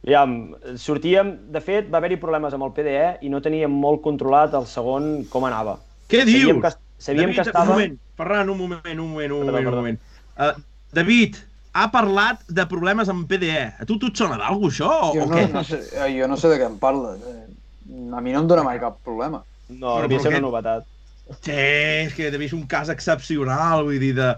[0.03, 0.33] Aviam,
[0.75, 4.67] sortíem, de fet, va haver-hi problemes amb el PDE i no teníem molt controlat el
[4.67, 5.77] segon com anava.
[6.11, 6.43] Què dius?
[6.43, 7.63] Sabíem que, sabíem David, que estava...
[7.63, 10.01] un moment, Ferran, un moment, un moment, un Perdó, moment, un moment.
[10.35, 10.51] Uh,
[10.93, 11.39] David,
[11.73, 13.63] ha parlat de problemes amb PDE.
[13.81, 15.47] A tu, tu et sona d'algú, això, o, Jo o no, què?
[15.53, 17.19] no sé, eh, jo no sé de què em parles.
[17.27, 17.45] eh.
[18.15, 19.43] A mi no em dóna mai cap problema.
[19.69, 20.85] No, Però devia ser una novetat.
[21.41, 24.33] Sí, és que devia ser un cas excepcional, vull dir, de...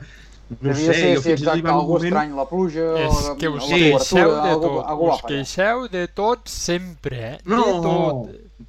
[0.46, 2.06] No Devia sé, ser, jo si fins exacte, algú moment...
[2.06, 5.88] estrany, la pluja, És o que us la queixeu de algú, tot, algú us queixeu
[5.90, 7.40] de tot sempre, eh?
[7.50, 7.64] No.
[7.66, 8.68] De tot.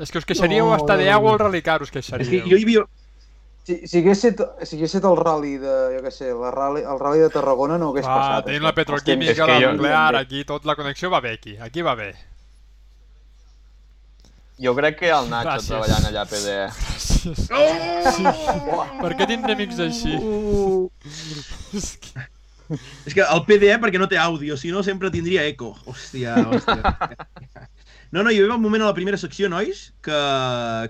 [0.00, 1.34] És que us queixaríeu No, hasta de no, agua no.
[1.34, 2.46] al rally car, us És que queixaríeu.
[2.48, 2.86] jo hi havia...
[3.64, 6.80] Si, si, hagués set, si hagués set el rally de, jo què sé, la rally,
[6.82, 8.44] el rally de Tarragona no hagués Va, passat.
[8.48, 8.66] tenim això.
[8.66, 12.14] la petroquímica, la jo- nuclear, aquí tot, la connexió va bé aquí, aquí va bé.
[14.60, 15.68] Jo crec que el Nacho Gràcies.
[15.72, 16.66] treballant allà a PDE.
[16.68, 17.46] Gràcies.
[17.56, 18.82] Oh!
[19.00, 20.16] Per què tindré amics així?
[20.20, 20.90] Uh!
[21.76, 22.26] És que-
[23.06, 25.72] És que el PDE perquè no té àudio, si no sempre tindria eco.
[25.86, 27.16] Hòstia, hòstia.
[28.12, 30.18] No, no, hi havia un moment a la primera secció, nois, que,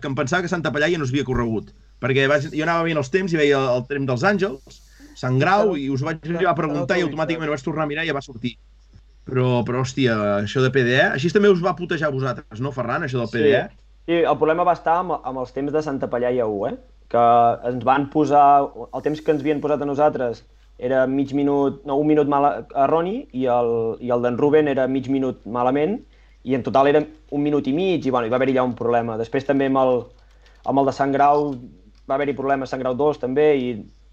[0.02, 1.70] que em pensava que Santa Pallà ja no s'havia corregut.
[2.00, 4.80] Perquè vaig, jo anava veient els temps i veia el, el tren dels Àngels,
[5.20, 8.06] Sant Grau, i us vaig arribar a preguntar i automàticament ho vaig tornar a mirar
[8.06, 8.54] i ja va sortir.
[9.28, 13.04] Però, però hòstia, això de PDE, així també us va putejar a vosaltres, no, Ferran,
[13.04, 13.60] això del PDE?
[13.66, 13.82] Sí.
[14.08, 17.00] sí, el problema va estar amb, amb els temps de Santa Pallà i A1, eh?
[17.10, 17.26] que
[17.68, 18.46] ens van posar,
[18.94, 20.44] el temps que ens havien posat a nosaltres
[20.80, 22.46] era mig minut, no, un minut mal
[22.86, 25.98] erroni i el, i el d'en Ruben era mig minut malament
[26.48, 28.72] i en total era un minut i mig i, bueno, hi va haver-hi ja un
[28.78, 29.18] problema.
[29.20, 29.92] Després també amb el,
[30.64, 31.50] amb el de Sant Grau
[32.10, 33.68] va haver-hi problemes Sant Grau 2 també i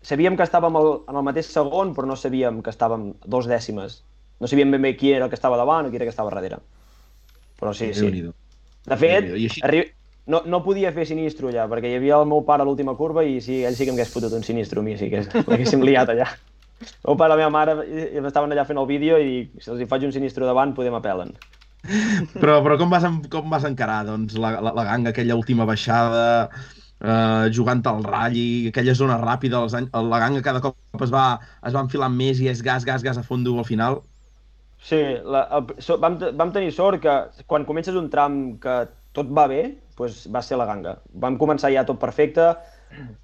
[0.06, 4.02] sabíem que estàvem el, en el mateix segon però no sabíem que estàvem dos dècimes.
[4.40, 6.16] No sabíem ben bé qui era el que estava davant o qui era el que
[6.16, 6.60] estava darrere.
[7.60, 8.12] Però sí, sí.
[8.88, 9.82] De fet, així- arri...
[10.30, 13.24] no, no podia fer sinistro ja, perquè hi havia el meu pare a l'última curva
[13.26, 15.82] i sí, ell sí que em hagués fotut un sinistro a mi, sí que l'haguéssim
[15.84, 16.30] liat allà.
[16.86, 17.76] El meu pare i la meva mare
[18.30, 21.34] estaven allà fent el vídeo i si els hi faig un sinistro davant, podem apel·len.
[22.38, 25.66] Però, però com, vas, en- com vas encarar doncs, la, la, la ganga, aquella última
[25.66, 26.50] baixada,
[27.02, 31.76] eh, jugant al ratll, aquella zona ràpida, els la ganga cada cop es va, es
[31.76, 34.02] va enfilant més i és gas, gas, gas a fondo al final?
[34.78, 37.18] Sí, la, el, so, vam, vam tenir sort que
[37.50, 38.86] quan comences un tram que
[39.18, 39.62] tot va bé,
[39.98, 40.98] doncs va ser la ganga.
[41.18, 42.52] Vam començar ja tot perfecte,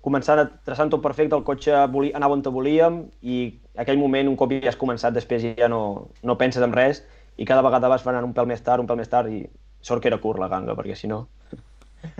[0.03, 3.37] començant a traçant tot perfecte, el cotxe volia, anava on te volíem i
[3.79, 7.03] aquell moment, un cop ja has començat, després ja no, no penses en res
[7.37, 9.45] i cada vegada vas anant un pèl més tard, un pèl més tard i
[9.81, 11.25] sort que era curt la ganga, perquè si no,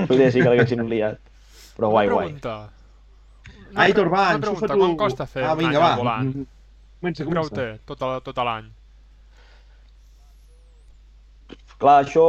[0.08, 1.33] potser sí que l'haguéssim liat.
[1.76, 2.26] Però guai, una guai.
[2.28, 2.56] pregunta.
[3.76, 4.74] Aitor, va, una enxufa pregunta.
[4.74, 4.80] tu.
[4.80, 5.92] Quant costa fer ah, un vinga, any va.
[5.94, 6.34] al volant?
[7.02, 7.56] Comença, Quin preu comença.
[7.56, 8.70] té tot, el- tot l'any?
[11.80, 12.26] Clar, això,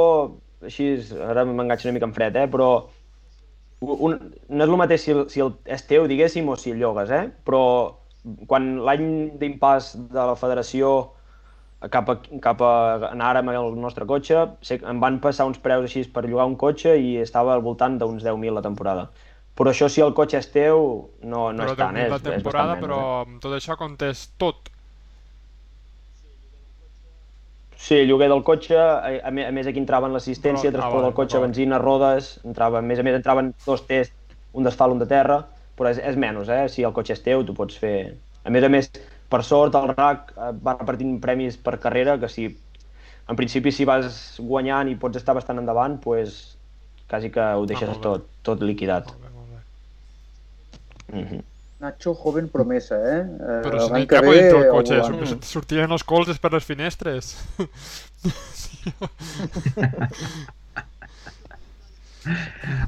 [0.65, 2.47] així, és- ara m'enganxo una mica en fred, eh?
[2.51, 2.69] però
[3.81, 4.17] un,
[4.49, 7.11] no és el mateix si, el, si el, és teu, diguéssim, o si el llogues,
[7.11, 7.29] eh?
[7.45, 7.61] però
[8.49, 9.05] quan l'any
[9.39, 10.95] d'impàs de la federació
[11.93, 12.73] cap a, cap a
[13.11, 14.39] anar amb el nostre cotxe,
[14.81, 18.25] em van passar uns preus així per llogar un cotxe i estava al voltant d'uns
[18.25, 19.11] 10.000 la temporada.
[19.59, 20.85] Però això si el cotxe és teu,
[21.33, 22.09] no, no però és tant, eh?
[22.11, 23.09] la És, és bastant temporada, menys, però eh?
[23.25, 24.71] amb tot això comptes tot.
[27.77, 31.15] Sí, lloguer del cotxe, a, a me- a més aquí entraven l'assistència, ah, transport del
[31.19, 34.15] cotxe, benzina, rodes, entrava, a més a més entraven dos tests,
[34.55, 35.41] un d'asfalt, un de terra,
[35.77, 36.63] però és, és menys, eh?
[36.71, 37.97] Si el cotxe és teu, tu pots fer...
[38.45, 38.89] A més a més,
[39.33, 42.47] per sort, el RAC eh, va repartint premis per carrera, que si,
[43.29, 46.39] en principi, si vas guanyant i pots estar bastant endavant, pues,
[47.11, 48.03] quasi que ho deixes molt bé.
[48.09, 49.13] tot, tot liquidat.
[49.21, 49.24] Bé.
[51.13, 51.43] Mm -hmm.
[51.81, 53.21] Nacho, joven promesa, eh?
[53.21, 56.53] eh Però si no l'any hi cap dintre el cotxe, surt- sortien els colzes per
[56.53, 57.37] les finestres.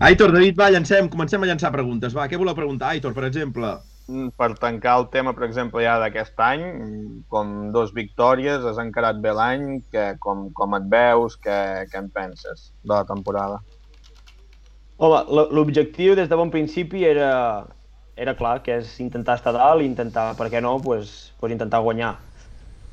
[0.01, 2.15] Aitor, David, va, llancem, comencem a llançar preguntes.
[2.17, 3.75] Va, què voleu preguntar, Aitor, per exemple?
[4.09, 8.79] Mm, Per tancar el tema, per exemple, ja d'aquest any, mm, com dos victòries, has
[8.79, 13.61] encarat bé l'any, que, com, com et veus, què, què en penses de la temporada?
[14.97, 17.67] Home, l'objectiu des de bon principi era,
[18.17, 21.83] era clar, que és intentar estar dalt i intentar, per què no, pues, pues intentar
[21.85, 22.15] guanyar.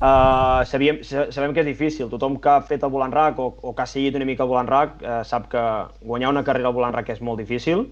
[0.04, 3.46] Uh, sabíem, sa- sabem que és difícil, tothom que ha fet el volant rack o,
[3.62, 5.62] o que ha seguit una mica el volant rack uh, sap que
[6.02, 7.86] guanyar una carrera al volant rack és molt difícil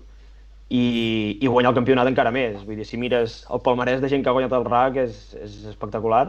[0.70, 2.62] i, i guanyar el campionat encara més.
[2.66, 5.58] Vull dir, si mires el palmarès de gent que ha guanyat el rack és, és
[5.72, 6.24] espectacular.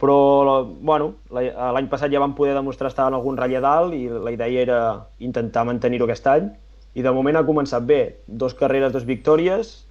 [0.00, 0.16] Però,
[0.64, 4.06] bueno, la- l'any passat ja vam poder demostrar estar en algun ratll a dalt i
[4.10, 4.80] la idea era
[5.18, 6.50] intentar mantenir-ho aquest any
[6.94, 8.00] i de moment ha començat bé.
[8.26, 9.85] Dos carreres, dos victòries.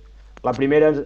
[0.46, 1.06] La primera ens-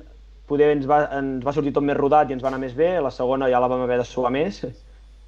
[0.49, 2.95] poder ens va, ens va sortir tot més rodat i ens va anar més bé,
[3.02, 4.62] la segona ja la vam haver de suar més,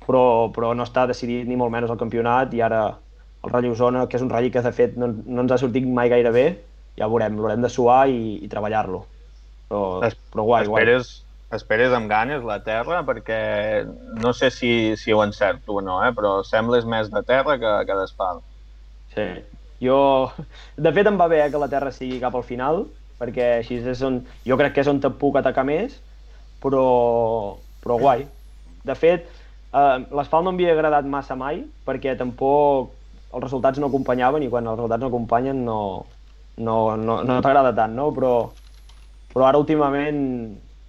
[0.08, 0.24] però,
[0.56, 2.82] però no està decidit ni molt menys el campionat i ara
[3.43, 5.86] el Ratll Osona, que és un ratll que de fet no, no ens ha sortit
[5.88, 6.45] mai gaire bé,
[6.97, 9.04] ja veurem, l'haurem de suar i, i treballar-lo.
[9.69, 10.82] Però, Es- però guai, guai.
[10.84, 11.12] esperes,
[11.58, 13.39] esperes amb ganes la terra, perquè
[14.21, 16.12] no sé si, si ho encerto o no, eh?
[16.17, 18.43] però sembles més de terra que, que d'asfalt.
[19.15, 19.28] Sí.
[19.82, 19.97] Jo,
[20.78, 22.84] de fet, em va bé eh, que la Terra sigui cap al final,
[23.21, 25.99] perquè així és on, jo crec que és on te puc atacar més,
[26.63, 26.86] però,
[27.84, 28.25] però guai.
[28.88, 29.27] De fet,
[29.73, 32.97] eh, l'asfalt no em havia agradat massa mai, perquè tampoc
[33.31, 35.79] els resultats no acompanyaven i quan els resultats no acompanyen no,
[36.57, 38.10] no, no, no t'agrada tant, no?
[38.17, 38.34] Però,
[39.31, 40.19] però ara últimament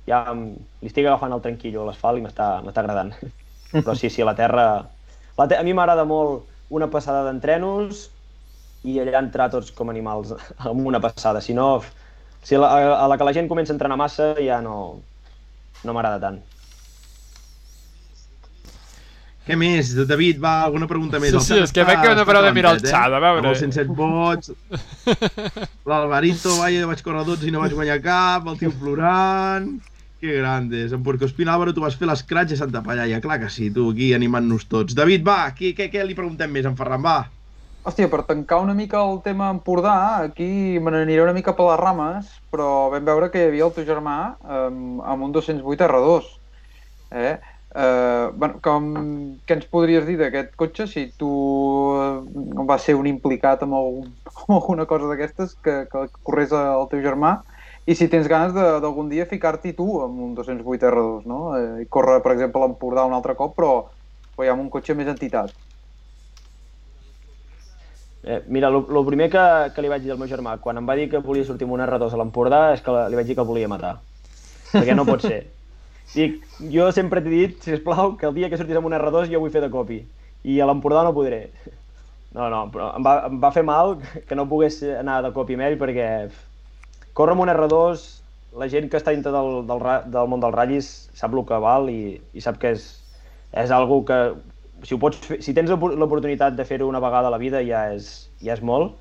[0.09, 0.49] ja em-
[0.83, 3.15] li estic agafant el tranquillo a l'asfalt i m'està agradant.
[3.73, 4.65] Però sí, sí, la terra...
[5.39, 5.57] La te...
[5.57, 8.03] A mi m'agrada molt una passada d'entrenos
[8.91, 10.35] i allà entrar tots com animals
[10.71, 11.41] amb una passada.
[11.41, 11.69] Si no,
[12.43, 14.77] si la, a la que la gent comença a entrenar massa ja no,
[15.83, 16.41] no m'agrada tant.
[19.43, 19.89] Què més?
[20.07, 21.35] David, va, alguna pregunta més?
[21.35, 23.41] Sí, sí, és que veig que no pareu de mirar el calentet, xat, a veure.
[23.43, 24.53] Amb els 107 vots.
[25.91, 29.73] L'Alvarito, vaja, vaig córrer 12 i no vaig guanyar cap, el tio plorant...
[30.23, 30.93] Que grandes.
[30.95, 33.19] En Porcospín Álvaro, tu vas fer l'escratx a Santa Pallaia.
[33.19, 34.95] Clar que sí, tu aquí animant-nos tots.
[34.95, 37.17] David, va, què, què, què li preguntem més, en Ferran, va?
[37.83, 41.81] Hòstia, per tancar una mica el tema Empordà, aquí me n'aniré una mica per les
[41.81, 44.19] rames, però vam veure que hi havia el teu germà
[44.57, 46.29] amb, amb un 208 R2.
[47.23, 47.33] Eh?
[47.73, 48.87] Uh, bueno, com,
[49.49, 54.13] què ens podries dir d'aquest cotxe si tu uh, vas ser un implicat amb, algun,
[54.45, 57.33] amb alguna cosa d'aquestes que, que corres al teu germà
[57.89, 61.43] i si tens ganes d'algun dia ficar-t'hi tu amb un 208 R2, no?
[61.59, 63.75] Eh, I córrer, per exemple, a l'Empordà un altre cop, però,
[64.37, 65.51] però ja amb un cotxe més entitat.
[68.23, 69.45] Eh, mira, el primer que,
[69.75, 71.75] que li vaig dir al meu germà, quan em va dir que volia sortir amb
[71.75, 73.97] un R2 a l'Empordà, és que li vaig dir que el volia matar.
[74.71, 75.43] Perquè no pot ser.
[76.15, 79.31] Dic, jo sempre t'he dit, si plau, que el dia que sortis amb un R2
[79.33, 80.03] jo vull fer de copi.
[80.45, 81.47] I a l'Empordà no podré.
[82.33, 83.99] No, no, però em va, em va fer mal
[84.29, 86.07] que no pogués anar de copi amb ell perquè
[87.13, 88.05] córrer amb un R2,
[88.61, 91.91] la gent que està dintre del, del, del món dels ratllis sap el que val
[91.93, 92.87] i, i sap que és,
[93.65, 94.19] és algo que
[94.83, 97.63] si, ho pots fer, si tens l'opor- l'oportunitat de fer-ho una vegada a la vida
[97.67, 98.09] ja és,
[98.43, 98.99] ja és molt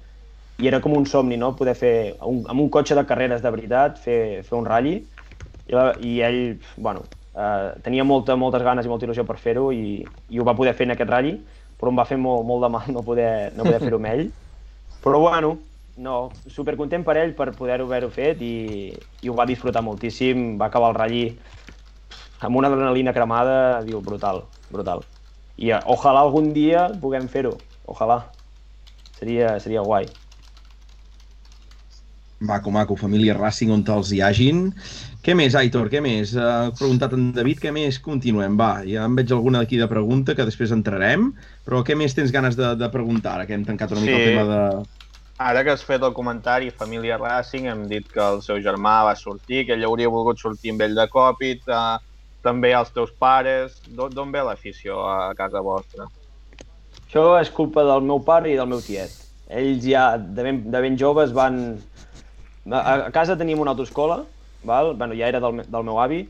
[0.62, 1.56] i era com un somni, no?
[1.58, 1.94] Poder fer
[2.28, 6.20] un, amb un cotxe de carreres de veritat, fer, fer un ratlli i, la, i
[6.26, 6.42] ell,
[6.78, 9.84] bueno, eh, tenia molta, moltes ganes i molta il·lusió per fer-ho i,
[10.30, 11.36] i ho va poder fer en aquest ratlli
[11.82, 14.26] però em va fer molt, molt de mal no poder, no poder fer-ho amb ell
[15.04, 15.54] però bueno,
[15.98, 16.18] no,
[16.48, 18.54] supercontent per ell per poder-ho haver-ho fet i,
[19.22, 21.26] i ho va disfrutar moltíssim, va acabar el ratlli
[22.48, 23.56] amb una adrenalina cremada,
[23.88, 25.06] diu, brutal, brutal.
[25.58, 27.56] I eh, ojalà algun dia puguem fer-ho,
[27.92, 28.24] ojalà.
[29.20, 30.08] Seria, seria guai.
[32.42, 34.72] Maco, maco, família Racing on te'ls hi hagin.
[35.22, 36.32] Què més, Aitor, què més?
[36.34, 38.00] Ha preguntat en David, què més?
[38.02, 38.80] Continuem, va.
[38.90, 41.28] Ja em veig alguna d'aquí de pregunta que després entrarem,
[41.68, 44.24] però què més tens ganes de, de preguntar, ara que hem tancat una mica Sí.
[44.24, 44.90] el tema de...
[45.42, 49.14] Ara que has fet el comentari Família Racing, hem dit que el seu germà va
[49.18, 51.98] sortir, que ell hauria volgut sortir amb ell de còpit, eh,
[52.44, 53.78] també els teus pares.
[53.92, 56.08] D'on ve l'afició a casa vostra?
[57.06, 59.12] Això és culpa del meu pare i del meu tiet.
[59.52, 61.58] Ells ja, de ben, de ben joves, van...
[62.72, 64.22] A, a casa teníem una autoescola,
[64.64, 64.94] val?
[64.96, 66.22] Bueno, ja era del, del meu avi,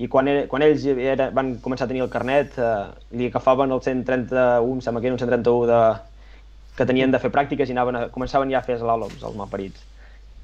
[0.00, 3.74] i quan, era, quan ells era, van començar a tenir el carnet, eh, li agafaven
[3.74, 5.80] el 131, em sembla que era un 131 de,
[6.78, 9.84] que tenien de fer pràctiques i anaven a, començaven ja a fer slaloms, els malparits.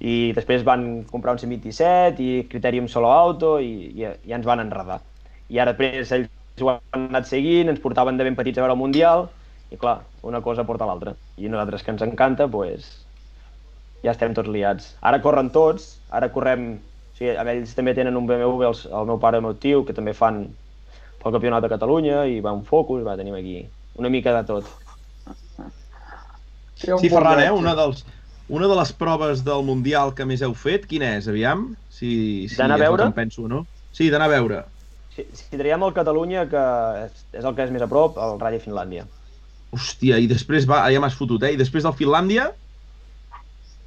[0.05, 4.61] I després van comprar un 127 i Criterium Solo Auto i, i, i ens van
[4.61, 5.01] enredar.
[5.53, 8.75] I ara després ells ho han anat seguint, ens portaven de ben petits a veure
[8.75, 9.29] el Mundial
[9.71, 11.15] i clar, una cosa porta l'altra.
[11.37, 12.91] I nosaltres que ens encanta, doncs,
[14.05, 14.95] ja estem tots liats.
[15.03, 16.77] Ara corren tots, ara correm...
[16.77, 19.81] O sigui, ells també tenen un BMW, el, el meu pare i el meu tio,
[19.89, 20.43] que també fan
[21.23, 23.63] pel Campionat de Catalunya i va un Focus, va, tenim aquí
[23.97, 24.69] una mica de tot.
[26.77, 27.51] Sí, Ferran, eh?
[27.51, 28.05] Una, dels,
[28.53, 31.71] una de les proves del Mundial que més heu fet, quina és, aviam?
[31.89, 32.11] Si,
[32.53, 33.09] si D'anar a veure?
[33.09, 33.65] em penso no.
[33.97, 34.61] Sí, d'anar a veure.
[35.17, 36.63] Si, si traiem el Catalunya, que
[37.07, 39.07] és, és el que és més a prop, el Rally Finlàndia.
[39.73, 41.55] Hòstia, i després va, ja m'has fotut, eh?
[41.57, 42.51] I després del Finlàndia?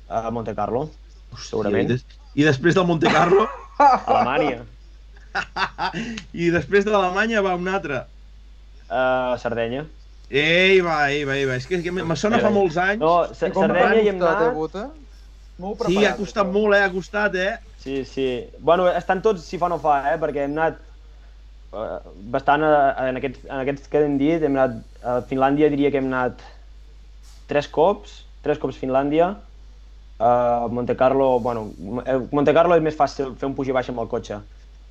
[0.10, 0.88] A Monte Carlo,
[1.30, 1.86] Hòstia, Segurament.
[1.86, 3.46] I, des, I després del Monte Carlo?
[4.10, 4.66] Alemanya,
[6.44, 8.04] I després de l'Alemanya va un altre.
[8.90, 9.86] a Sardenya.
[10.30, 11.58] Ei, va, ei, va, ei, va.
[11.58, 13.02] És que, que me sona fa molts anys.
[13.02, 14.58] No, Sardenya hi hem anat...
[15.60, 16.52] Molt sí, preparat, ha costat això.
[16.56, 16.84] molt, eh?
[16.86, 17.74] Ha costat, eh?
[17.84, 18.28] Sí, sí.
[18.64, 20.16] Bueno, estan tots si fa no fa, eh?
[20.22, 20.78] Perquè hem anat
[22.34, 22.72] bastant a,
[23.10, 26.42] en, aquests, en aquests que hem dit, hem anat a Finlàndia diria que hem anat
[27.50, 29.36] tres cops, tres cops Finlàndia,
[30.20, 31.70] a Monte Carlo, bueno,
[32.06, 34.42] eh, Monte Carlo és més fàcil fer un puig i baix amb el cotxe.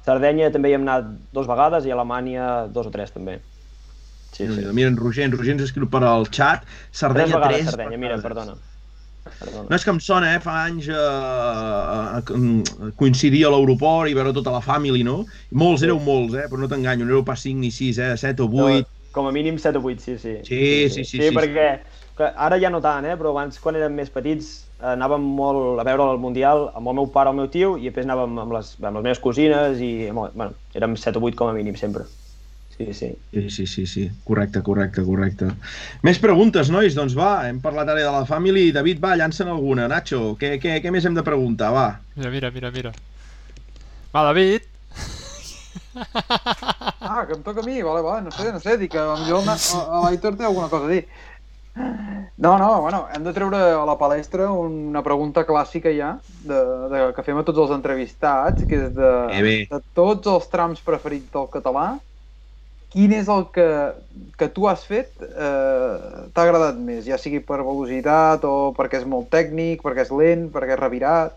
[0.06, 3.40] Sardenya també hi hem anat dues vegades i Alemanya dos o tres també.
[4.32, 4.64] Sí, sí.
[4.72, 6.64] Mira, en Roger, en Roger ens escriu per al xat.
[6.64, 8.54] Tres Sardenya, vegades tres Sardenya, mira, perdona.
[9.38, 9.66] Perdona.
[9.70, 10.40] No és que em sona, eh?
[10.40, 15.24] Fa anys eh, eh, eh, coincidir a l'aeroport i veure tota la família, no?
[15.52, 15.86] Molts, Sí.
[15.88, 16.46] éreu molts, eh?
[16.50, 18.16] Però no t'enganyo, no éreu pas 5 ni 6, eh?
[18.16, 18.86] 7 o 8.
[18.86, 20.36] No, com a mínim 7 o 8, sí, sí.
[20.44, 21.80] Sí, sí, sí, Sí, sí, perquè
[22.18, 23.14] que ara ja no tant, eh?
[23.16, 27.06] però abans quan érem més petits anàvem molt a veure el Mundial amb el meu
[27.06, 30.52] pare, el meu tio, i després anàvem amb les, amb les meves cosines i, bueno,
[30.74, 32.04] érem 7 o 8 com a mínim sempre.
[32.78, 33.08] Sí, sí.
[33.34, 34.04] Sí, sí, sí, sí.
[34.24, 35.48] Correcte, correcte, correcte.
[36.06, 36.94] Més preguntes, nois?
[36.94, 38.72] Doncs va, hem parlat ara de la família.
[38.76, 39.88] David, va, llança'n alguna.
[39.90, 41.72] Nacho, què, què, què més hem de preguntar?
[41.74, 41.88] Va.
[42.14, 42.92] Mira, mira, mira, mira.
[44.14, 44.68] Va, David.
[47.00, 49.34] Ah, que em toca a mi, vale, vale, no sé, no sé, dic que potser
[50.04, 51.02] l'Aitor té alguna cosa a dir.
[52.38, 56.58] No, no, bueno, hem de treure a la palestra una pregunta clàssica ja, de,
[56.92, 60.82] de, que fem a tots els entrevistats, que és de, Eh, de tots els trams
[60.86, 61.86] preferits del català,
[62.92, 63.66] quin és el que,
[64.40, 69.06] que tu has fet eh, t'ha agradat més, ja sigui per velocitat o perquè és
[69.08, 71.36] molt tècnic, perquè és lent, perquè és revirat...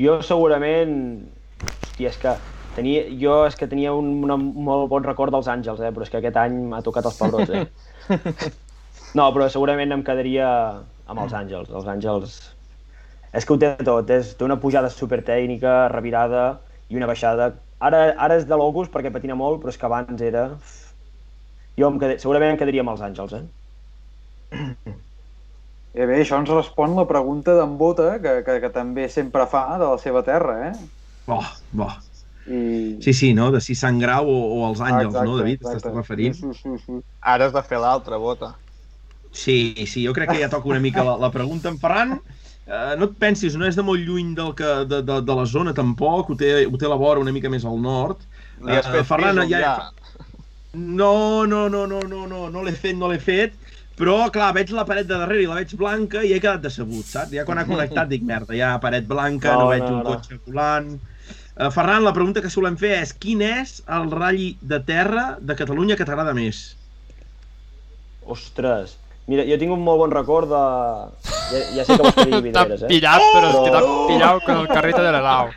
[0.00, 0.94] Jo segurament...
[1.64, 2.32] Hòstia, és que
[2.74, 5.92] tenia, jo és que tenia un, una, molt bon record dels Àngels, eh?
[5.94, 7.68] però és que aquest any m'ha tocat els pebrots, eh?
[9.14, 10.48] No, però segurament em quedaria
[11.06, 11.70] amb els Àngels.
[11.70, 12.38] Els Àngels...
[13.34, 16.44] És que ho té tot, és, té una pujada supertècnica, revirada
[16.90, 17.52] i una baixada
[17.82, 20.48] Ara, ara és de locus perquè patina molt, però és que abans era...
[21.78, 23.44] Jo em quedé, segurament em quedaria amb els Àngels, eh?
[25.94, 29.66] Eh bé, això ens respon la pregunta d'en Bota, que, que, que també sempre fa
[29.78, 30.72] de la seva terra, eh?
[31.26, 31.38] Bo,
[31.70, 31.86] bo.
[32.46, 32.98] I...
[33.02, 33.50] Sí, sí, no?
[33.54, 35.62] De si Sant Grau o, o els Àngels, Exacte, no, David?
[35.62, 36.34] T'estàs referint?
[36.36, 36.98] Sí, sí, sí.
[37.34, 38.52] Ara has de fer l'altra bota.
[39.34, 41.70] Sí, sí, jo crec que ja toca una mica la, la pregunta.
[41.72, 42.18] En Ferran,
[42.66, 45.46] eh, no et pensis, no és de molt lluny del que, de, de, de la
[45.46, 48.26] zona tampoc, ho té, ho té la vora una mica més al nord.
[48.70, 49.74] Li has Eh, fet Ferran, ja- ja.
[50.74, 53.54] No, no, no, no, no, no, no l'he fet, no l'he fet,
[54.00, 57.06] però clar, veig la paret de darrere i la veig blanca i he quedat decebut,
[57.14, 57.34] saps?
[57.36, 60.02] Ja quan ha connectat dic, merda, ja paret blanca, no, No, no veig no, un
[60.02, 60.12] no.
[60.12, 60.90] cotxe volant...
[61.54, 65.54] Uh, Ferran, la pregunta que solem fer és quin és el ratll de terra de
[65.60, 66.64] Catalunya que t'agrada més?
[68.34, 68.98] Ostres.
[69.26, 70.62] Mira, jo tinc un molt bon record de...
[71.54, 72.88] Ja, ja sé que vols que digui vidreres, eh?
[72.90, 74.06] pillat, però és que t'ha Oh!
[74.08, 75.48] pillat con el carrito de l'helau.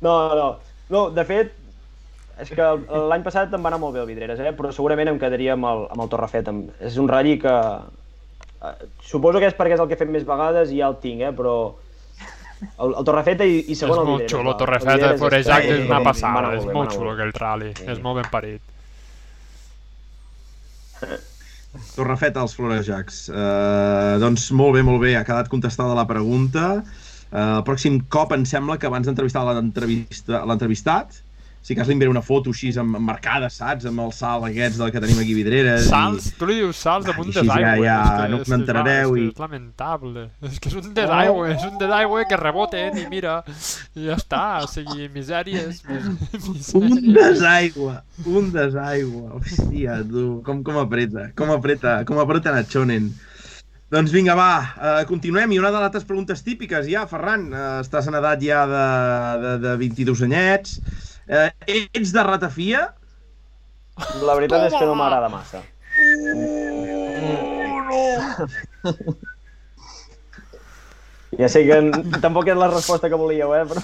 [0.00, 0.48] No, no.
[0.90, 1.52] No, de fet,
[2.42, 4.50] és que el- l'any passat em va anar molt bé el Vidreres, eh?
[4.56, 6.48] però segurament em quedaria amb el, amb el Torrefet.
[6.80, 7.54] És un ratll que...
[8.64, 10.98] eh, Suposo que és perquè és el que he fet més vegades i ja el
[11.02, 11.30] tinc, eh?
[11.36, 11.54] però
[12.60, 14.32] el, el Torrefeta i, i És segon el molt Vidreres.
[14.34, 17.70] xulo, el- el Torrefeta, Vidreres Forejac és- és una passada, és molt xulo aquell rally,
[17.78, 17.86] Sí.
[17.94, 18.60] és molt ben parit.
[21.94, 23.28] Torrefet als Florejacs.
[23.30, 26.80] Uh, doncs molt bé, molt bé, ha quedat contestada la pregunta.
[27.30, 31.20] Uh, el pròxim cop em sembla que abans d'entrevistar l'entrevista- l'entrevistat,
[31.62, 33.84] si cas li enviaré una foto així amb, amb marcada, saps?
[33.86, 35.84] Amb el salt aquests del que tenim aquí a Vidreres.
[35.90, 36.30] Salts?
[36.38, 37.84] Tu li dius salts damunt i així ja- desaigüe.
[37.84, 38.86] ja no és us clar,
[39.18, 40.24] i- És, lamentable.
[40.42, 43.42] És que és un desaigüe, és un desaigüe que reboten i mira,
[43.94, 47.14] i ja està, o sigui, misèries, mis- Un misèries.
[47.14, 49.36] desaigua, un desaigua.
[49.40, 53.12] Hòstia, tu, com, com apreta, com apreta, com apreta Nachonen.
[53.90, 55.50] Doncs vinga, va, uh, continuem.
[55.52, 58.84] I una de les altres preguntes típiques ja, Ferran, uh, estàs en edat ja de,
[59.42, 60.76] de, de 22 anyets.
[61.30, 62.88] Uh, ets de ratafia?
[64.26, 65.60] La veritat és que no m'agrada massa.
[71.38, 71.76] Ja sé que
[72.20, 73.62] tampoc és la resposta que volíeu, eh?
[73.70, 73.82] Però...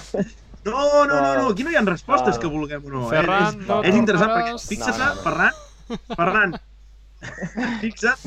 [0.67, 2.41] No, no, no, no, aquí no hi ha respostes No.
[2.41, 3.01] que vulguem o no.
[3.07, 3.11] eh?
[3.13, 5.21] Ferran, és, no és interessant perquè, fixa't, No, no, no.
[5.23, 5.53] Ferran,
[6.17, 6.55] Ferran,
[7.81, 8.19] fixa't,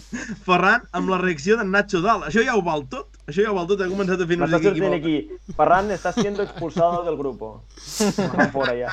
[0.46, 2.24] Ferran, amb la reacció d'en Nacho Dal.
[2.28, 3.09] Això ja ho val tot.
[3.26, 3.80] Això ja ho val tot.
[3.84, 5.55] Ha començat a fer no sé M'estàs què sortint aquí.
[5.57, 7.62] Ferran, estás siendo expulsado del grupo.
[8.36, 8.92] Va fora ja.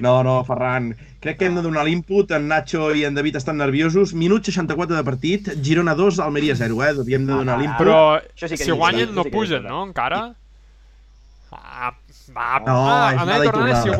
[0.00, 0.92] No, no, Ferran.
[1.20, 2.30] Crec que hem de donar l'input.
[2.32, 4.14] En Nacho i en David estan nerviosos.
[4.14, 5.50] Minut 64 de partit.
[5.62, 6.92] Girona 2, Almeria 0, eh?
[7.02, 7.82] Havíem de donar Ah, l'input.
[7.86, 10.32] Però Això sí si guanyen no pugen, no, encara?
[11.52, 11.92] Ah,
[12.32, 13.90] va, No, ah, és anada anada i i tornada, si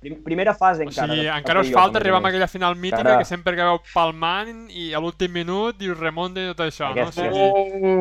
[0.00, 1.12] Primera fase O encara.
[1.12, 4.70] sigui, de- encara us falta arribar a aquella final mítica Encara- que sempre acabeu palmant
[4.72, 7.36] i a l'últim minut i us remunta i tot això, Aquesta, no?
[7.36, 7.42] O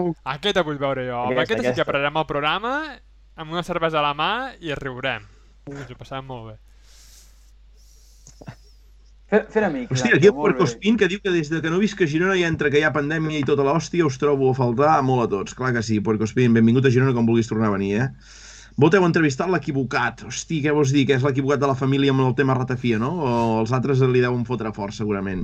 [0.07, 1.17] sigui, aquesta vull veure jo.
[1.25, 1.85] Amb Aquesta, aquesta, sí que aquesta.
[1.91, 2.73] pararem el programa
[3.35, 4.31] amb una cervesa a la mà
[4.61, 5.27] i riurem.
[5.67, 6.57] Ens ho passarem molt bé.
[9.29, 9.91] Fer, fer amics.
[9.93, 10.55] Hòstia, aquí el molt bé.
[10.57, 12.83] Puercospin que diu que des de que no visc a Girona i entre que hi
[12.87, 15.53] ha pandèmia i tota l'hòstia us trobo a faltar molt a tots.
[15.53, 18.07] Clar que sí, Puercospin, benvingut a Girona com vulguis tornar a venir, eh?
[18.79, 20.21] Vos heu entrevistat l'equivocat.
[20.29, 21.05] Hosti, què vols dir?
[21.07, 23.09] Que és l'equivocat de la família amb el tema ratafia, no?
[23.19, 23.31] O
[23.63, 25.41] els altres li deuen fotre fort, segurament.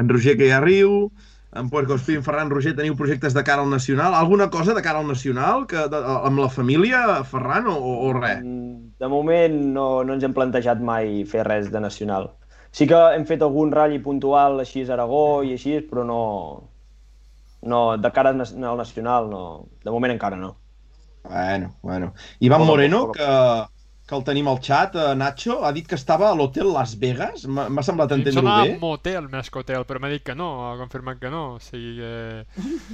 [0.00, 1.08] En Roger, que ja riu,
[1.60, 4.14] en Puercospin, Ferran, Roger, teniu projectes de cara al Nacional?
[4.18, 7.78] Alguna cosa de cara al Nacional que, de, amb la família, Ferran, o,
[8.08, 8.42] o res?
[8.44, 12.28] Mm, De moment no, no ens hem plantejat mai fer res de nacional.
[12.74, 16.20] Sí que hem fet algun ratll puntual així a Aragó i així, però no...
[17.64, 19.44] No, de cara al nacional, no.
[19.84, 20.52] De moment encara no.
[21.24, 22.14] Bueno, bueno.
[22.40, 23.24] Ivan Moreno, que,
[24.06, 27.46] que el tenim al xat, eh, Nacho, ha dit que estava a l'hotel Las Vegas.
[27.48, 28.74] M'ha semblat A mi em entendre-ho sona bé.
[28.82, 31.54] motel més que hotel, però m'ha dit que no, ha confirmat que no.
[31.54, 32.12] O sigui que...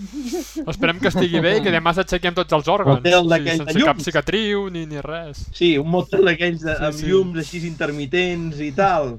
[0.70, 3.02] Esperem que estigui bé i que demà s'aixequem tots els òrgans.
[3.02, 4.06] Hotel o sigui, d'aquell de sense cap llums.
[4.06, 5.42] cicatriu ni, ni res.
[5.56, 7.10] Sí, un motel d'aquells de, Sí, amb sí.
[7.10, 9.16] llums així intermitents i tal.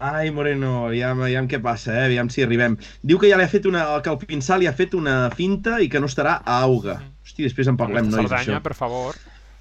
[0.00, 2.04] Ai, Moreno, aviam, aviam què passa, eh?
[2.08, 2.78] aviam si arribem.
[3.04, 5.76] Diu que ja li ha fet una, que el Pinsà li ha fet una finta
[5.84, 7.02] i que no estarà a Auga.
[7.34, 8.62] Hosti, després en parlem, nois, Cerdanya, d'això.
[8.62, 9.16] per favor.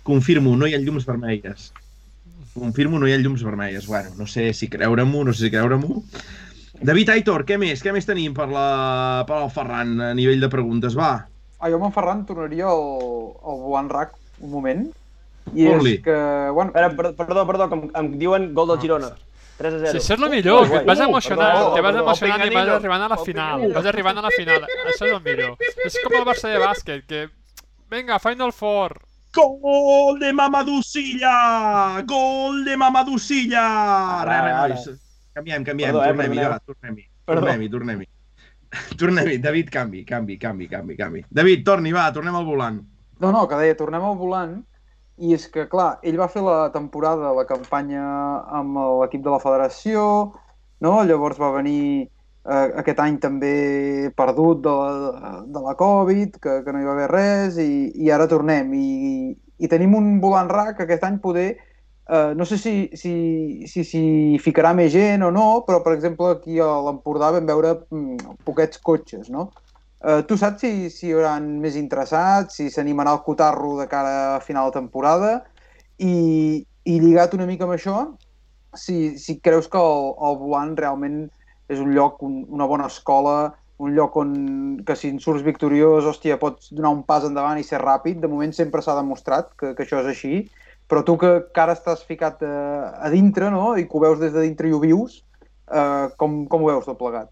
[0.05, 1.71] Confirmo, no hi ha llums vermelles.
[2.53, 3.87] Confirmo, no hi ha llums vermelles.
[3.89, 6.03] Bueno, no sé si creure-m'ho, no sé si creure-m'ho.
[6.83, 7.81] David Aitor, què més?
[7.81, 10.97] Què més tenim per, la, per al Ferran a nivell de preguntes?
[10.97, 11.27] Va,
[11.63, 12.81] Ah, jo amb en Ferran tornaria al,
[13.39, 14.11] al Boan Rac
[14.43, 14.81] un moment.
[15.55, 15.93] I Fot-li.
[15.95, 16.15] és que,
[16.51, 19.13] bueno, Espera, per- perdó, perdó, que em, em diuen gol del Girona.
[19.57, 19.91] 3 a 0.
[19.93, 22.43] Si això és el millor, que et vas Uh, emocionant, perdó, te vas perdó, emocionant
[22.43, 25.55] i vas arribant a la final, vas arribant a la final, això és el millor.
[25.87, 27.23] És com el Barça de bàsquet, que...
[27.93, 28.97] Vinga, Final Four!
[29.35, 32.01] Gol de Mamadou Silla!
[32.07, 33.65] Gol de Mamadou Silla!
[34.21, 34.67] Ara, ara.
[34.67, 34.87] nois.
[35.35, 37.05] Canviem, canviem, Perdó, eh, tornem-hi, tornem-hi.
[37.27, 38.07] Tornem-hi, tornem-hi.
[38.97, 41.21] Tornem-hi, David, canvi, canvi, canvi, canvi, canvi.
[41.29, 42.81] David, torni, va, tornem al volant.
[43.21, 44.55] No, no, que deia, tornem al volant,
[45.21, 48.07] i és que, clar, ell va fer la temporada, la campanya
[48.57, 50.07] amb l'equip de la federació,
[50.81, 50.95] no?
[51.05, 52.09] llavors va venir
[52.45, 53.53] eh, aquest any també
[54.17, 58.11] perdut de la, de la Covid, que, que no hi va haver res, i, i
[58.11, 58.73] ara tornem.
[58.75, 59.33] I,
[59.63, 61.49] I tenim un volant RAC que aquest any poder,
[62.09, 63.13] eh, no sé si, si,
[63.69, 64.03] si, si
[64.43, 68.81] ficarà més gent o no, però, per exemple, aquí a l'Empordà vam veure mm, poquets
[68.83, 69.51] cotxes, no?
[70.03, 74.35] Eh, tu saps si, si hi haurà més interessats, si s'animarà el cotarro de cara
[74.35, 75.29] a final de temporada
[75.95, 78.01] i, i lligat una mica amb això,
[78.75, 81.21] si, si creus que el, el volant realment
[81.73, 83.53] és un lloc, un, una bona escola,
[83.83, 84.33] un lloc on
[84.87, 88.21] que si en surts victoriós, hòstia, pots donar un pas endavant i ser ràpid.
[88.21, 90.43] De moment sempre s'ha demostrat que, que això és així,
[90.87, 92.55] però tu que, que ara estàs ficat a,
[93.01, 95.21] a dintre, no?, i que ho veus des de dintre i ho vius,
[95.71, 97.31] eh, com, com ho veus tot plegat?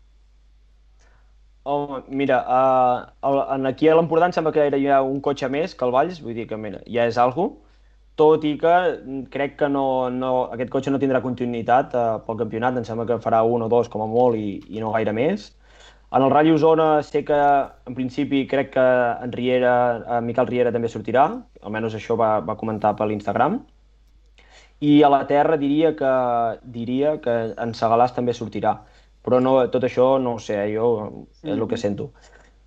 [1.63, 5.75] Home, mira, uh, en aquí a l'Empordà em sembla que hi ha un cotxe més
[5.77, 7.51] que el Valls, vull dir que mira, ja és algo,
[8.19, 8.73] tot i que
[9.33, 13.19] crec que no, no, aquest cotxe no tindrà continuïtat uh, pel campionat, em sembla que
[13.23, 15.49] farà un o dos com a molt i, i no gaire més.
[16.11, 17.39] En el Rally Osona sé que
[17.87, 18.87] en principi crec que
[19.25, 19.75] en Riera,
[20.17, 21.29] en Miquel Riera també sortirà,
[21.63, 23.61] almenys això va, va comentar per l'Instagram.
[24.81, 26.11] I a la Terra diria que,
[26.73, 28.79] diria que en Segalàs també sortirà
[29.21, 30.87] però no, tot això no ho sé, eh, jo
[31.43, 31.83] és el que mm.
[31.83, 32.11] sento.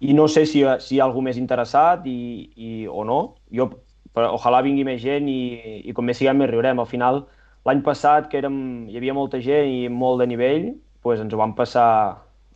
[0.04, 2.18] I no sé si, si hi ha algú més interessat i,
[2.56, 3.18] i, o no.
[3.54, 3.70] Jo,
[4.14, 6.80] però, ojalà vingui més gent i, i com més siguem més riurem.
[6.80, 7.24] Al final,
[7.66, 8.56] l'any passat, que érem,
[8.90, 10.70] hi havia molta gent i molt de nivell,
[11.04, 11.88] pues ens ho vam passar...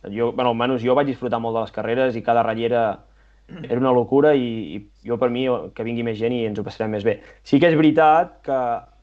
[0.07, 2.83] Jo, bueno, almenys jo vaig disfrutar molt de les carreres i cada ratllera
[3.63, 5.45] era una locura i, i jo per mi
[5.75, 7.17] que vingui més gent i ens ho passarem més bé.
[7.43, 8.59] Sí que és veritat que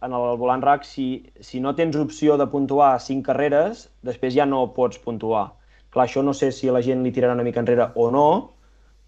[0.07, 1.07] en el volant rack, si,
[1.40, 5.48] si no tens opció de puntuar 5 carreres, després ja no pots puntuar.
[5.90, 8.28] Clar, això no sé si la gent li tirarà una mica enrere o no,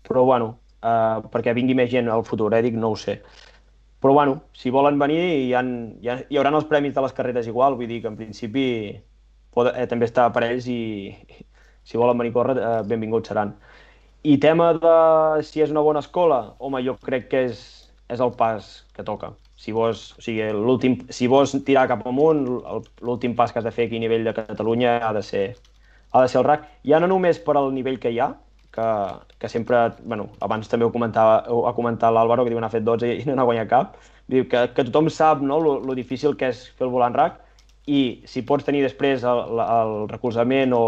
[0.08, 3.18] però bueno, eh, perquè vingui més gent al futur, eh, dic, no ho sé.
[3.98, 7.16] Però bueno, si volen venir hi, ha, hi, ha, hi haurà els premis de les
[7.16, 8.66] carreres igual, vull dir que en principi
[9.54, 11.16] pot, eh, també està per ells i,
[11.82, 13.56] si volen venir a córrer, eh, benvinguts seran.
[14.22, 17.60] I tema de si és una bona escola, home, jo crec que és,
[18.10, 20.46] és el pas que toca si vols, o sigui,
[21.10, 22.44] si vols tirar cap amunt,
[23.02, 25.46] l'últim pas que has de fer aquí a nivell de Catalunya ha de ser,
[26.14, 26.68] ha de ser el RAC.
[26.86, 28.30] Ja no només per al nivell que hi ha,
[28.78, 32.70] que, que sempre, bueno, abans també ho comentava, ho ha comentat l'Àlvaro, que diu n'ha
[32.72, 33.98] fet 12 i no n'ha guanyat cap,
[34.30, 37.40] diu que, que tothom sap no, lo, lo difícil que és fer el volant RAC
[37.88, 40.84] i si pots tenir després el, el recolzament o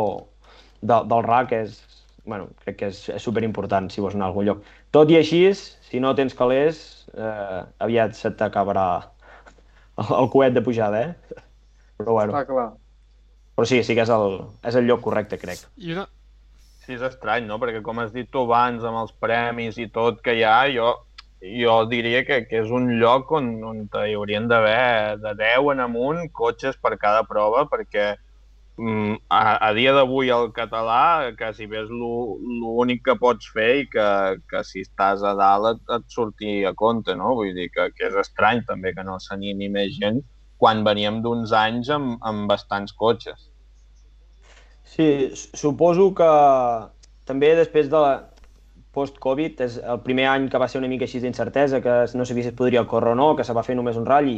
[0.81, 1.81] de, del RAC és,
[2.29, 4.63] bueno, crec que és, és superimportant si vols anar a algun lloc.
[4.95, 6.83] Tot i així, si no tens calés,
[7.17, 11.43] eh, aviat se t'acabarà el, el coet de pujada, eh?
[12.01, 12.37] Però bueno.
[12.37, 12.71] Ah, clar.
[13.57, 15.65] Però sí, sí que és el, és el lloc correcte, crec.
[15.81, 16.07] I una...
[16.91, 17.61] Sí, és estrany, no?
[17.63, 20.89] Perquè com has dit tu abans, amb els premis i tot que hi ha, jo,
[21.41, 25.85] jo diria que, que és un lloc on, on hi haurien d'haver de 10 en
[25.87, 28.09] amunt cotxes per cada prova, perquè
[28.81, 33.83] Mm, a, a dia d'avui el català quasi bé és l'únic que pots fer i
[33.93, 34.07] que,
[34.49, 37.35] que si estàs a dalt et, et surti a compte, no?
[37.37, 40.23] Vull dir que, que és estrany també que no s'animi més gent
[40.57, 43.50] quan veníem d'uns anys amb, amb bastants cotxes.
[45.01, 46.27] Sí, suposo que
[47.25, 48.11] també després de la
[48.93, 52.45] post-Covid és el primer any que va ser una mica així d'incertesa, que no sabia
[52.45, 54.35] si es podria córrer o no, que se va fer només un ratll.